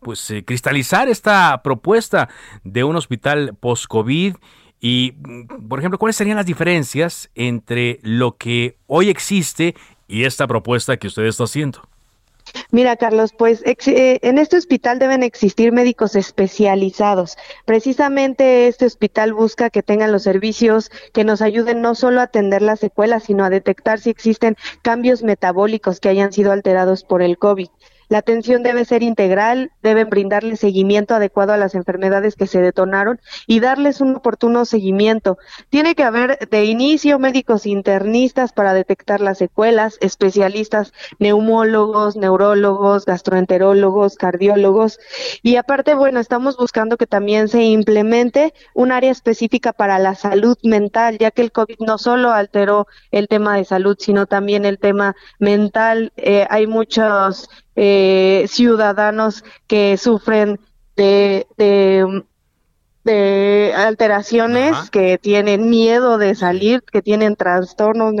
pues 0.00 0.30
eh, 0.30 0.44
cristalizar 0.44 1.08
esta 1.08 1.62
propuesta 1.62 2.28
de 2.64 2.84
un 2.84 2.96
hospital 2.96 3.54
post-COVID? 3.58 4.36
Y, 4.80 5.12
por 5.68 5.78
ejemplo, 5.78 5.98
¿cuáles 5.98 6.16
serían 6.16 6.36
las 6.36 6.46
diferencias 6.46 7.30
entre 7.34 7.98
lo 8.02 8.36
que 8.36 8.76
hoy 8.86 9.08
existe 9.08 9.74
y 10.06 10.24
esta 10.24 10.46
propuesta 10.46 10.96
que 10.96 11.08
usted 11.08 11.24
está 11.24 11.44
haciendo? 11.44 11.82
Mira, 12.70 12.96
Carlos, 12.96 13.32
pues 13.32 13.62
eh, 13.64 14.18
en 14.22 14.38
este 14.38 14.56
hospital 14.56 14.98
deben 14.98 15.22
existir 15.22 15.72
médicos 15.72 16.16
especializados. 16.16 17.36
Precisamente 17.64 18.68
este 18.68 18.86
hospital 18.86 19.32
busca 19.32 19.70
que 19.70 19.82
tengan 19.82 20.12
los 20.12 20.22
servicios 20.22 20.90
que 21.12 21.24
nos 21.24 21.42
ayuden 21.42 21.80
no 21.80 21.94
solo 21.94 22.20
a 22.20 22.24
atender 22.24 22.62
las 22.62 22.80
secuelas, 22.80 23.24
sino 23.24 23.44
a 23.44 23.50
detectar 23.50 24.00
si 24.00 24.10
existen 24.10 24.56
cambios 24.82 25.22
metabólicos 25.22 26.00
que 26.00 26.08
hayan 26.08 26.32
sido 26.32 26.52
alterados 26.52 27.04
por 27.04 27.22
el 27.22 27.38
COVID. 27.38 27.68
La 28.08 28.18
atención 28.18 28.62
debe 28.62 28.84
ser 28.84 29.02
integral, 29.02 29.70
deben 29.82 30.08
brindarle 30.08 30.56
seguimiento 30.56 31.14
adecuado 31.14 31.52
a 31.52 31.58
las 31.58 31.74
enfermedades 31.74 32.36
que 32.36 32.46
se 32.46 32.60
detonaron 32.60 33.20
y 33.46 33.60
darles 33.60 34.00
un 34.00 34.16
oportuno 34.16 34.64
seguimiento. 34.64 35.36
Tiene 35.68 35.94
que 35.94 36.04
haber 36.04 36.38
de 36.48 36.64
inicio 36.64 37.18
médicos 37.18 37.66
internistas 37.66 38.52
para 38.52 38.72
detectar 38.72 39.20
las 39.20 39.38
secuelas, 39.38 39.98
especialistas 40.00 40.92
neumólogos, 41.18 42.16
neurólogos, 42.16 43.04
gastroenterólogos, 43.04 44.16
cardiólogos 44.16 44.98
y 45.42 45.56
aparte, 45.56 45.94
bueno, 45.94 46.20
estamos 46.20 46.56
buscando 46.56 46.96
que 46.96 47.06
también 47.06 47.48
se 47.48 47.62
implemente 47.62 48.54
un 48.74 48.92
área 48.92 49.10
específica 49.10 49.72
para 49.72 49.98
la 49.98 50.14
salud 50.14 50.56
mental, 50.62 51.18
ya 51.18 51.30
que 51.30 51.42
el 51.42 51.52
COVID 51.52 51.76
no 51.80 51.98
solo 51.98 52.32
alteró 52.32 52.86
el 53.10 53.28
tema 53.28 53.56
de 53.56 53.64
salud, 53.64 53.96
sino 53.98 54.26
también 54.26 54.64
el 54.64 54.78
tema 54.78 55.14
mental. 55.38 56.12
Eh, 56.16 56.46
hay 56.50 56.66
muchos 56.66 57.48
eh, 57.80 58.46
ciudadanos 58.48 59.44
que 59.68 59.96
sufren 59.96 60.58
de, 60.96 61.46
de 61.56 62.24
de 63.08 63.72
alteraciones 63.74 64.90
que 64.90 65.16
tienen 65.16 65.70
miedo 65.70 66.18
de 66.18 66.34
salir, 66.34 66.82
que 66.82 67.00
tienen 67.00 67.36
trastornos 67.36 68.12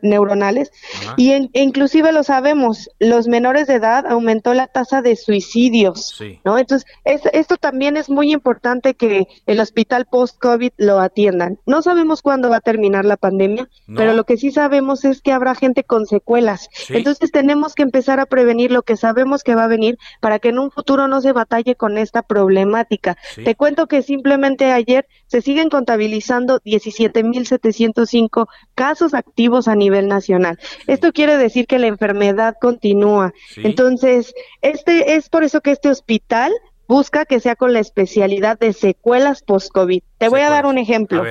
neuronales 0.00 0.70
y 1.16 1.32
e 1.32 1.48
inclusive 1.54 2.12
lo 2.12 2.22
sabemos, 2.22 2.88
los 3.00 3.26
menores 3.26 3.66
de 3.66 3.74
edad 3.74 4.06
aumentó 4.06 4.54
la 4.54 4.68
tasa 4.68 5.02
de 5.02 5.16
suicidios, 5.16 6.22
¿no? 6.44 6.56
Entonces, 6.56 6.88
esto 7.04 7.56
también 7.56 7.96
es 7.96 8.08
muy 8.08 8.32
importante 8.32 8.94
que 8.94 9.26
el 9.46 9.58
hospital 9.58 10.06
post-COVID 10.06 10.70
lo 10.76 11.00
atiendan. 11.00 11.58
No 11.66 11.82
sabemos 11.82 12.22
cuándo 12.22 12.48
va 12.48 12.58
a 12.58 12.60
terminar 12.60 13.04
la 13.04 13.16
pandemia, 13.16 13.68
pero 13.96 14.12
lo 14.12 14.22
que 14.22 14.36
sí 14.36 14.52
sabemos 14.52 15.04
es 15.04 15.20
que 15.20 15.32
habrá 15.32 15.56
gente 15.56 15.82
con 15.82 16.06
secuelas. 16.06 16.68
Entonces, 16.90 17.32
tenemos 17.32 17.74
que 17.74 17.82
empezar 17.82 18.20
a 18.20 18.26
prevenir 18.26 18.70
lo 18.70 18.82
que 18.82 18.96
sabemos 18.96 19.42
que 19.42 19.56
va 19.56 19.64
a 19.64 19.68
venir 19.68 19.98
para 20.20 20.38
que 20.38 20.50
en 20.50 20.60
un 20.60 20.70
futuro 20.70 21.08
no 21.08 21.20
se 21.20 21.32
batalle 21.32 21.74
con 21.74 21.98
esta 21.98 22.22
problemática. 22.22 23.16
Te 23.44 23.56
cuento 23.56 23.88
que 23.88 24.02
simplemente 24.02 24.27
Simplemente 24.28 24.72
ayer 24.72 25.06
se 25.26 25.40
siguen 25.40 25.70
contabilizando 25.70 26.60
17.705 26.60 28.46
casos 28.74 29.14
activos 29.14 29.68
a 29.68 29.74
nivel 29.74 30.06
nacional. 30.06 30.58
Esto 30.86 31.14
quiere 31.14 31.38
decir 31.38 31.66
que 31.66 31.78
la 31.78 31.86
enfermedad 31.86 32.56
continúa. 32.60 33.32
Entonces, 33.56 34.34
este 34.60 35.14
es 35.14 35.30
por 35.30 35.44
eso 35.44 35.62
que 35.62 35.70
este 35.70 35.88
hospital 35.88 36.52
busca 36.86 37.24
que 37.24 37.40
sea 37.40 37.56
con 37.56 37.72
la 37.72 37.80
especialidad 37.80 38.58
de 38.58 38.74
secuelas 38.74 39.40
post-COVID. 39.40 40.02
Te 40.18 40.28
voy 40.28 40.40
a 40.40 40.50
dar 40.50 40.66
un 40.66 40.76
ejemplo. 40.76 41.24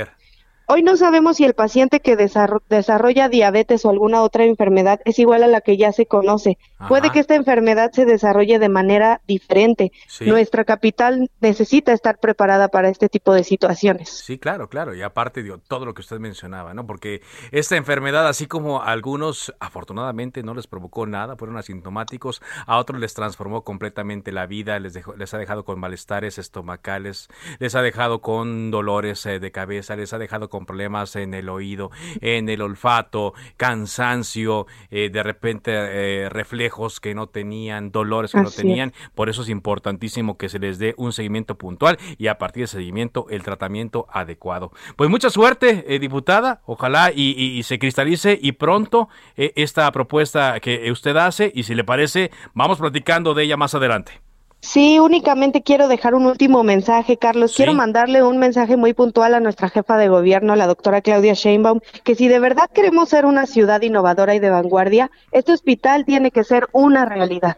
Hoy 0.69 0.83
no 0.83 0.97
sabemos 0.97 1.37
si 1.37 1.45
el 1.45 1.53
paciente 1.53 2.01
que 2.01 2.17
desarrolla 2.17 3.29
diabetes 3.29 3.85
o 3.85 3.89
alguna 3.89 4.21
otra 4.21 4.43
enfermedad 4.43 4.99
es 5.05 5.17
igual 5.17 5.43
a 5.43 5.47
la 5.47 5.61
que 5.61 5.77
ya 5.77 5.93
se 5.93 6.07
conoce. 6.07 6.57
Puede 6.89 7.09
que 7.09 7.19
esta 7.19 7.35
enfermedad 7.35 7.93
se 7.93 8.03
desarrolle 8.03 8.59
de 8.59 8.67
manera 8.67 9.21
diferente. 9.25 9.93
Nuestra 10.19 10.65
capital 10.65 11.31
necesita 11.39 11.93
estar 11.93 12.19
preparada 12.19 12.67
para 12.67 12.89
este 12.89 13.07
tipo 13.07 13.33
de 13.33 13.45
situaciones. 13.45 14.09
Sí, 14.09 14.37
claro, 14.37 14.67
claro. 14.67 14.93
Y 14.93 15.01
aparte 15.03 15.41
de 15.41 15.57
todo 15.69 15.85
lo 15.85 15.93
que 15.93 16.01
usted 16.01 16.19
mencionaba, 16.19 16.73
¿no? 16.73 16.85
Porque 16.85 17.21
esta 17.51 17.77
enfermedad, 17.77 18.27
así 18.27 18.45
como 18.45 18.81
a 18.81 18.91
algunos 18.91 19.53
afortunadamente 19.61 20.43
no 20.43 20.53
les 20.53 20.67
provocó 20.67 21.07
nada, 21.07 21.37
fueron 21.37 21.55
asintomáticos, 21.55 22.41
a 22.65 22.77
otros 22.77 22.99
les 22.99 23.13
transformó 23.13 23.63
completamente 23.63 24.33
la 24.33 24.45
vida, 24.47 24.77
les, 24.79 24.93
dejó, 24.93 25.15
les 25.15 25.33
ha 25.33 25.37
dejado 25.37 25.63
con 25.63 25.79
malestares 25.79 26.37
estomacales, 26.37 27.29
les 27.59 27.73
ha 27.73 27.81
dejado 27.81 28.19
con 28.19 28.69
dolores 28.69 29.25
eh, 29.25 29.39
de 29.39 29.51
cabeza, 29.53 29.95
les 29.95 30.11
ha 30.11 30.17
dejado 30.17 30.49
con 30.49 30.56
con 30.57 30.65
problemas 30.65 31.15
en 31.15 31.35
el 31.35 31.49
oído, 31.49 31.91
en 32.19 32.49
el 32.49 32.63
olfato, 32.63 33.35
cansancio, 33.57 34.65
eh, 34.89 35.11
de 35.11 35.21
repente 35.21 35.71
eh, 35.71 36.29
reflejos 36.29 36.99
que 36.99 37.13
no 37.13 37.27
tenían, 37.27 37.91
dolores 37.91 38.31
que 38.31 38.41
no 38.41 38.49
tenían. 38.49 38.91
Por 39.13 39.29
eso 39.29 39.43
es 39.43 39.49
importantísimo 39.49 40.35
que 40.35 40.49
se 40.49 40.57
les 40.57 40.79
dé 40.79 40.95
un 40.97 41.13
seguimiento 41.13 41.59
puntual 41.59 41.99
y 42.17 42.25
a 42.25 42.39
partir 42.39 42.63
de 42.63 42.67
seguimiento 42.67 43.27
el 43.29 43.43
tratamiento 43.43 44.07
adecuado. 44.11 44.71
Pues 44.95 45.11
mucha 45.11 45.29
suerte, 45.29 45.85
eh, 45.87 45.99
diputada. 45.99 46.61
Ojalá 46.65 47.11
y, 47.13 47.61
se 47.61 47.77
cristalice 47.77 48.39
y 48.41 48.53
pronto 48.53 49.09
esta 49.35 49.91
propuesta 49.91 50.59
que 50.59 50.91
usted 50.91 51.15
hace 51.17 51.51
y 51.53 51.63
si 51.63 51.75
le 51.75 51.83
parece, 51.83 52.31
vamos 52.55 52.79
platicando 52.79 53.35
de 53.35 53.43
ella 53.43 53.57
más 53.57 53.75
adelante. 53.75 54.26
Sí, 54.59 54.99
únicamente 54.99 55.61
quiero 55.61 55.87
dejar 55.87 56.15
un 56.15 56.25
último 56.25 56.63
mensaje, 56.63 57.17
Carlos. 57.17 57.53
Quiero 57.55 57.73
mandarle 57.73 58.23
un 58.23 58.37
mensaje 58.37 58.75
muy 58.75 58.93
puntual 58.93 59.33
a 59.33 59.39
nuestra 59.39 59.69
jefa 59.69 59.97
de 59.97 60.09
gobierno, 60.09 60.55
la 60.55 60.67
doctora 60.67 61.01
Claudia 61.01 61.33
Sheinbaum, 61.33 61.79
que 62.03 62.15
si 62.15 62.27
de 62.27 62.39
verdad 62.39 62.69
queremos 62.73 63.09
ser 63.09 63.25
una 63.25 63.45
ciudad 63.45 63.81
innovadora 63.81 64.35
y 64.35 64.39
de 64.39 64.49
vanguardia, 64.49 65.11
este 65.31 65.53
hospital 65.53 66.05
tiene 66.05 66.31
que 66.31 66.43
ser 66.43 66.67
una 66.73 67.05
realidad. 67.05 67.57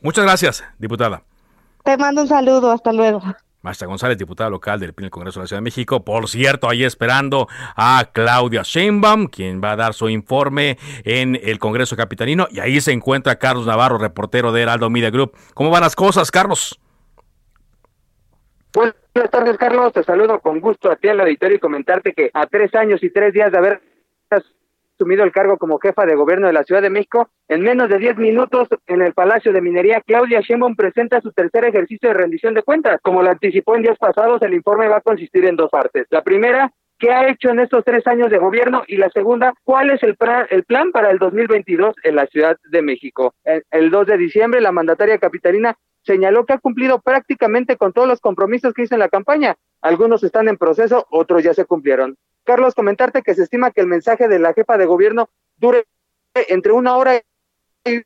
Muchas 0.00 0.24
gracias, 0.24 0.64
diputada. 0.78 1.22
Te 1.82 1.96
mando 1.96 2.22
un 2.22 2.28
saludo, 2.28 2.70
hasta 2.70 2.92
luego. 2.92 3.22
Maestra 3.64 3.88
González, 3.88 4.18
diputada 4.18 4.50
local 4.50 4.78
del 4.78 4.92
PIN 4.92 5.08
Congreso 5.08 5.40
de 5.40 5.44
la 5.44 5.46
Ciudad 5.48 5.60
de 5.60 5.64
México. 5.64 6.04
Por 6.04 6.28
cierto, 6.28 6.68
ahí 6.68 6.84
esperando 6.84 7.48
a 7.74 8.10
Claudia 8.12 8.60
Sheinbaum, 8.62 9.26
quien 9.26 9.62
va 9.64 9.72
a 9.72 9.76
dar 9.76 9.94
su 9.94 10.10
informe 10.10 10.76
en 11.02 11.40
el 11.42 11.58
Congreso 11.58 11.96
Capitalino. 11.96 12.46
Y 12.50 12.60
ahí 12.60 12.78
se 12.82 12.92
encuentra 12.92 13.36
Carlos 13.36 13.66
Navarro, 13.66 13.96
reportero 13.96 14.52
de 14.52 14.60
Heraldo 14.60 14.90
Media 14.90 15.08
Group. 15.08 15.32
¿Cómo 15.54 15.70
van 15.70 15.80
las 15.80 15.96
cosas, 15.96 16.30
Carlos? 16.30 16.78
Buenas 18.74 19.30
tardes, 19.30 19.56
Carlos. 19.56 19.94
Te 19.94 20.04
saludo 20.04 20.40
con 20.40 20.60
gusto 20.60 20.90
a 20.92 20.96
ti 20.96 21.08
al 21.08 21.20
auditorio 21.20 21.56
y 21.56 21.60
comentarte 21.60 22.12
que 22.12 22.30
a 22.34 22.46
tres 22.46 22.74
años 22.74 23.02
y 23.02 23.08
tres 23.08 23.32
días 23.32 23.50
de 23.50 23.56
haber 23.56 23.80
asumido 24.94 25.24
el 25.24 25.32
cargo 25.32 25.58
como 25.58 25.78
jefa 25.78 26.06
de 26.06 26.14
gobierno 26.14 26.46
de 26.46 26.52
la 26.52 26.64
Ciudad 26.64 26.82
de 26.82 26.90
México, 26.90 27.28
en 27.48 27.62
menos 27.62 27.88
de 27.88 27.98
diez 27.98 28.16
minutos 28.16 28.68
en 28.86 29.02
el 29.02 29.12
Palacio 29.12 29.52
de 29.52 29.60
Minería, 29.60 30.00
Claudia 30.00 30.40
Sheinbaum 30.40 30.76
presenta 30.76 31.20
su 31.20 31.32
tercer 31.32 31.64
ejercicio 31.64 32.08
de 32.08 32.14
rendición 32.14 32.54
de 32.54 32.62
cuentas. 32.62 33.00
Como 33.02 33.22
lo 33.22 33.30
anticipó 33.30 33.76
en 33.76 33.82
días 33.82 33.98
pasados, 33.98 34.40
el 34.42 34.54
informe 34.54 34.88
va 34.88 34.98
a 34.98 35.00
consistir 35.00 35.44
en 35.44 35.56
dos 35.56 35.70
partes. 35.70 36.06
La 36.10 36.22
primera, 36.22 36.70
qué 36.98 37.10
ha 37.10 37.28
hecho 37.28 37.50
en 37.50 37.60
estos 37.60 37.84
tres 37.84 38.06
años 38.06 38.30
de 38.30 38.38
gobierno 38.38 38.84
y 38.86 38.96
la 38.96 39.10
segunda, 39.10 39.52
cuál 39.64 39.90
es 39.90 40.02
el, 40.02 40.16
el 40.50 40.64
plan 40.64 40.92
para 40.92 41.10
el 41.10 41.18
2022 41.18 41.96
en 42.04 42.16
la 42.16 42.26
Ciudad 42.26 42.56
de 42.70 42.82
México. 42.82 43.34
El, 43.44 43.64
el 43.70 43.90
2 43.90 44.06
de 44.06 44.18
diciembre, 44.18 44.60
la 44.60 44.72
mandataria 44.72 45.18
capitalina 45.18 45.76
señaló 46.04 46.44
que 46.46 46.52
ha 46.52 46.58
cumplido 46.58 47.00
prácticamente 47.00 47.76
con 47.76 47.92
todos 47.92 48.06
los 48.06 48.20
compromisos 48.20 48.74
que 48.74 48.82
hizo 48.82 48.94
en 48.94 49.00
la 49.00 49.08
campaña. 49.08 49.56
Algunos 49.80 50.22
están 50.22 50.48
en 50.48 50.56
proceso, 50.56 51.06
otros 51.10 51.42
ya 51.42 51.54
se 51.54 51.64
cumplieron. 51.64 52.16
Carlos, 52.44 52.74
comentarte 52.74 53.22
que 53.22 53.34
se 53.34 53.42
estima 53.42 53.70
que 53.70 53.80
el 53.80 53.86
mensaje 53.86 54.28
de 54.28 54.38
la 54.38 54.52
jefa 54.52 54.76
de 54.76 54.86
gobierno 54.86 55.28
dure 55.56 55.86
entre 56.34 56.72
una 56.72 56.96
hora 56.96 57.22
y 57.84 58.02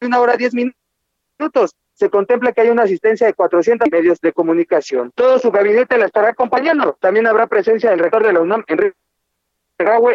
una 0.00 0.20
hora 0.20 0.36
diez 0.36 0.54
minutos. 0.54 1.76
Se 1.94 2.08
contempla 2.08 2.52
que 2.52 2.62
hay 2.62 2.70
una 2.70 2.84
asistencia 2.84 3.26
de 3.26 3.34
400 3.34 3.88
medios 3.90 4.20
de 4.20 4.32
comunicación. 4.32 5.12
Todo 5.14 5.38
su 5.38 5.50
gabinete 5.50 5.98
la 5.98 6.06
estará 6.06 6.30
acompañando. 6.30 6.96
También 7.00 7.26
habrá 7.26 7.46
presencia 7.46 7.90
del 7.90 7.98
rector 7.98 8.24
de 8.24 8.32
la 8.32 8.40
UNAM, 8.40 8.64
Enrique 8.66 8.96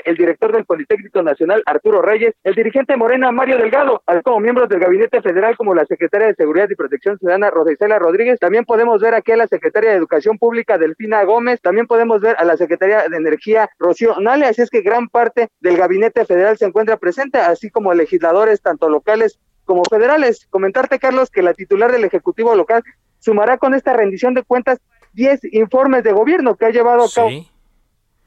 el 0.05 0.17
director 0.17 0.51
del 0.51 0.65
Politécnico 0.65 1.21
Nacional, 1.21 1.63
Arturo 1.65 2.01
Reyes, 2.01 2.33
el 2.43 2.55
dirigente 2.55 2.95
Morena, 2.95 3.31
Mario 3.31 3.57
Delgado, 3.57 4.01
así 4.05 4.21
como 4.21 4.39
miembros 4.39 4.69
del 4.69 4.79
Gabinete 4.79 5.21
Federal, 5.21 5.55
como 5.57 5.75
la 5.75 5.85
secretaria 5.85 6.27
de 6.27 6.35
Seguridad 6.35 6.69
y 6.69 6.75
Protección 6.75 7.17
Ciudadana, 7.17 7.49
Rodisela 7.49 7.99
Rodríguez. 7.99 8.39
También 8.39 8.65
podemos 8.65 9.01
ver 9.01 9.13
aquí 9.13 9.31
a 9.31 9.37
la 9.37 9.47
secretaria 9.47 9.91
de 9.91 9.97
Educación 9.97 10.37
Pública, 10.37 10.77
Delfina 10.77 11.23
Gómez. 11.23 11.61
También 11.61 11.87
podemos 11.87 12.21
ver 12.21 12.35
a 12.39 12.45
la 12.45 12.57
secretaria 12.57 13.07
de 13.09 13.17
Energía, 13.17 13.69
Rocío 13.79 14.19
Nale. 14.19 14.45
Así 14.45 14.61
es 14.61 14.69
que 14.69 14.81
gran 14.81 15.09
parte 15.09 15.49
del 15.59 15.77
Gabinete 15.77 16.25
Federal 16.25 16.57
se 16.57 16.65
encuentra 16.65 16.97
presente, 16.97 17.39
así 17.39 17.69
como 17.69 17.93
legisladores, 17.93 18.61
tanto 18.61 18.89
locales 18.89 19.39
como 19.65 19.83
federales. 19.83 20.47
Comentarte, 20.49 20.99
Carlos, 20.99 21.29
que 21.29 21.41
la 21.41 21.53
titular 21.53 21.91
del 21.91 22.05
Ejecutivo 22.05 22.55
local 22.55 22.83
sumará 23.19 23.57
con 23.57 23.73
esta 23.73 23.93
rendición 23.93 24.33
de 24.33 24.43
cuentas 24.43 24.79
10 25.13 25.53
informes 25.53 26.03
de 26.03 26.11
gobierno 26.11 26.55
que 26.55 26.65
ha 26.65 26.69
llevado 26.69 27.03
a 27.03 27.09
cabo 27.13 27.29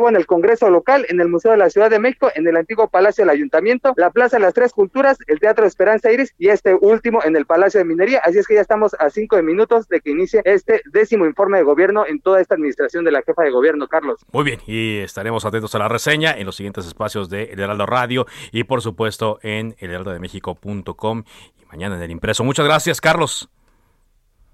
en 0.08 0.16
el 0.16 0.26
Congreso 0.26 0.70
local, 0.70 1.06
en 1.08 1.20
el 1.20 1.28
Museo 1.28 1.52
de 1.52 1.58
la 1.58 1.70
Ciudad 1.70 1.90
de 1.90 1.98
México, 1.98 2.30
en 2.34 2.46
el 2.46 2.56
antiguo 2.56 2.88
Palacio 2.88 3.22
del 3.22 3.30
Ayuntamiento, 3.30 3.92
la 3.96 4.10
Plaza 4.10 4.36
de 4.36 4.42
las 4.42 4.54
Tres 4.54 4.72
Culturas, 4.72 5.18
el 5.26 5.40
Teatro 5.40 5.66
Esperanza 5.66 6.12
Iris 6.12 6.34
y 6.38 6.48
este 6.48 6.74
último 6.74 7.20
en 7.24 7.36
el 7.36 7.46
Palacio 7.46 7.78
de 7.78 7.84
Minería. 7.84 8.20
Así 8.24 8.38
es 8.38 8.46
que 8.46 8.54
ya 8.54 8.60
estamos 8.60 8.94
a 8.98 9.10
cinco 9.10 9.40
minutos 9.42 9.88
de 9.88 10.00
que 10.00 10.10
inicie 10.10 10.42
este 10.44 10.82
décimo 10.92 11.26
informe 11.26 11.58
de 11.58 11.64
gobierno 11.64 12.06
en 12.06 12.20
toda 12.20 12.40
esta 12.40 12.54
administración 12.54 13.04
de 13.04 13.12
la 13.12 13.22
jefa 13.22 13.42
de 13.42 13.50
gobierno, 13.50 13.88
Carlos. 13.88 14.24
Muy 14.32 14.44
bien, 14.44 14.60
y 14.66 14.98
estaremos 14.98 15.44
atentos 15.44 15.74
a 15.74 15.78
la 15.78 15.88
reseña 15.88 16.32
en 16.32 16.46
los 16.46 16.56
siguientes 16.56 16.86
espacios 16.86 17.28
de 17.28 17.44
El 17.44 17.60
Heraldo 17.60 17.86
Radio 17.86 18.26
y 18.52 18.64
por 18.64 18.82
supuesto 18.82 19.38
en 19.42 19.76
elheraldodemexico.com 19.78 21.24
y 21.60 21.66
mañana 21.66 21.96
en 21.96 22.02
el 22.02 22.10
impreso. 22.10 22.44
Muchas 22.44 22.66
gracias, 22.66 23.00
Carlos. 23.00 23.50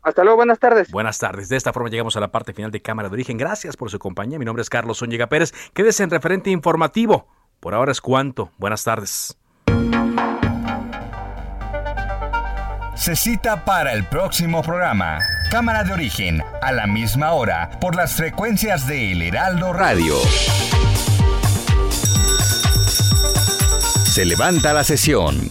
Hasta 0.06 0.22
luego, 0.22 0.36
buenas 0.36 0.60
tardes. 0.60 0.92
Buenas 0.92 1.18
tardes. 1.18 1.48
De 1.48 1.56
esta 1.56 1.72
forma 1.72 1.90
llegamos 1.90 2.16
a 2.16 2.20
la 2.20 2.30
parte 2.30 2.52
final 2.52 2.70
de 2.70 2.80
Cámara 2.80 3.08
de 3.08 3.14
Origen. 3.14 3.36
Gracias 3.36 3.76
por 3.76 3.90
su 3.90 3.98
compañía. 3.98 4.38
Mi 4.38 4.44
nombre 4.44 4.62
es 4.62 4.70
Carlos 4.70 4.98
Zúñiga 4.98 5.26
Pérez. 5.26 5.52
Quédese 5.74 6.04
en 6.04 6.10
referente 6.10 6.48
informativo. 6.50 7.26
Por 7.58 7.74
ahora 7.74 7.90
es 7.90 8.00
cuanto. 8.00 8.52
Buenas 8.56 8.84
tardes. 8.84 9.36
Se 12.94 13.16
cita 13.16 13.64
para 13.64 13.94
el 13.94 14.04
próximo 14.04 14.62
programa. 14.62 15.18
Cámara 15.50 15.82
de 15.82 15.94
Origen, 15.94 16.40
a 16.62 16.70
la 16.70 16.86
misma 16.86 17.32
hora, 17.32 17.70
por 17.80 17.96
las 17.96 18.14
frecuencias 18.14 18.86
de 18.86 19.10
El 19.10 19.22
Heraldo 19.22 19.72
Radio. 19.72 20.14
Se 24.04 24.24
levanta 24.24 24.72
la 24.72 24.84
sesión. 24.84 25.50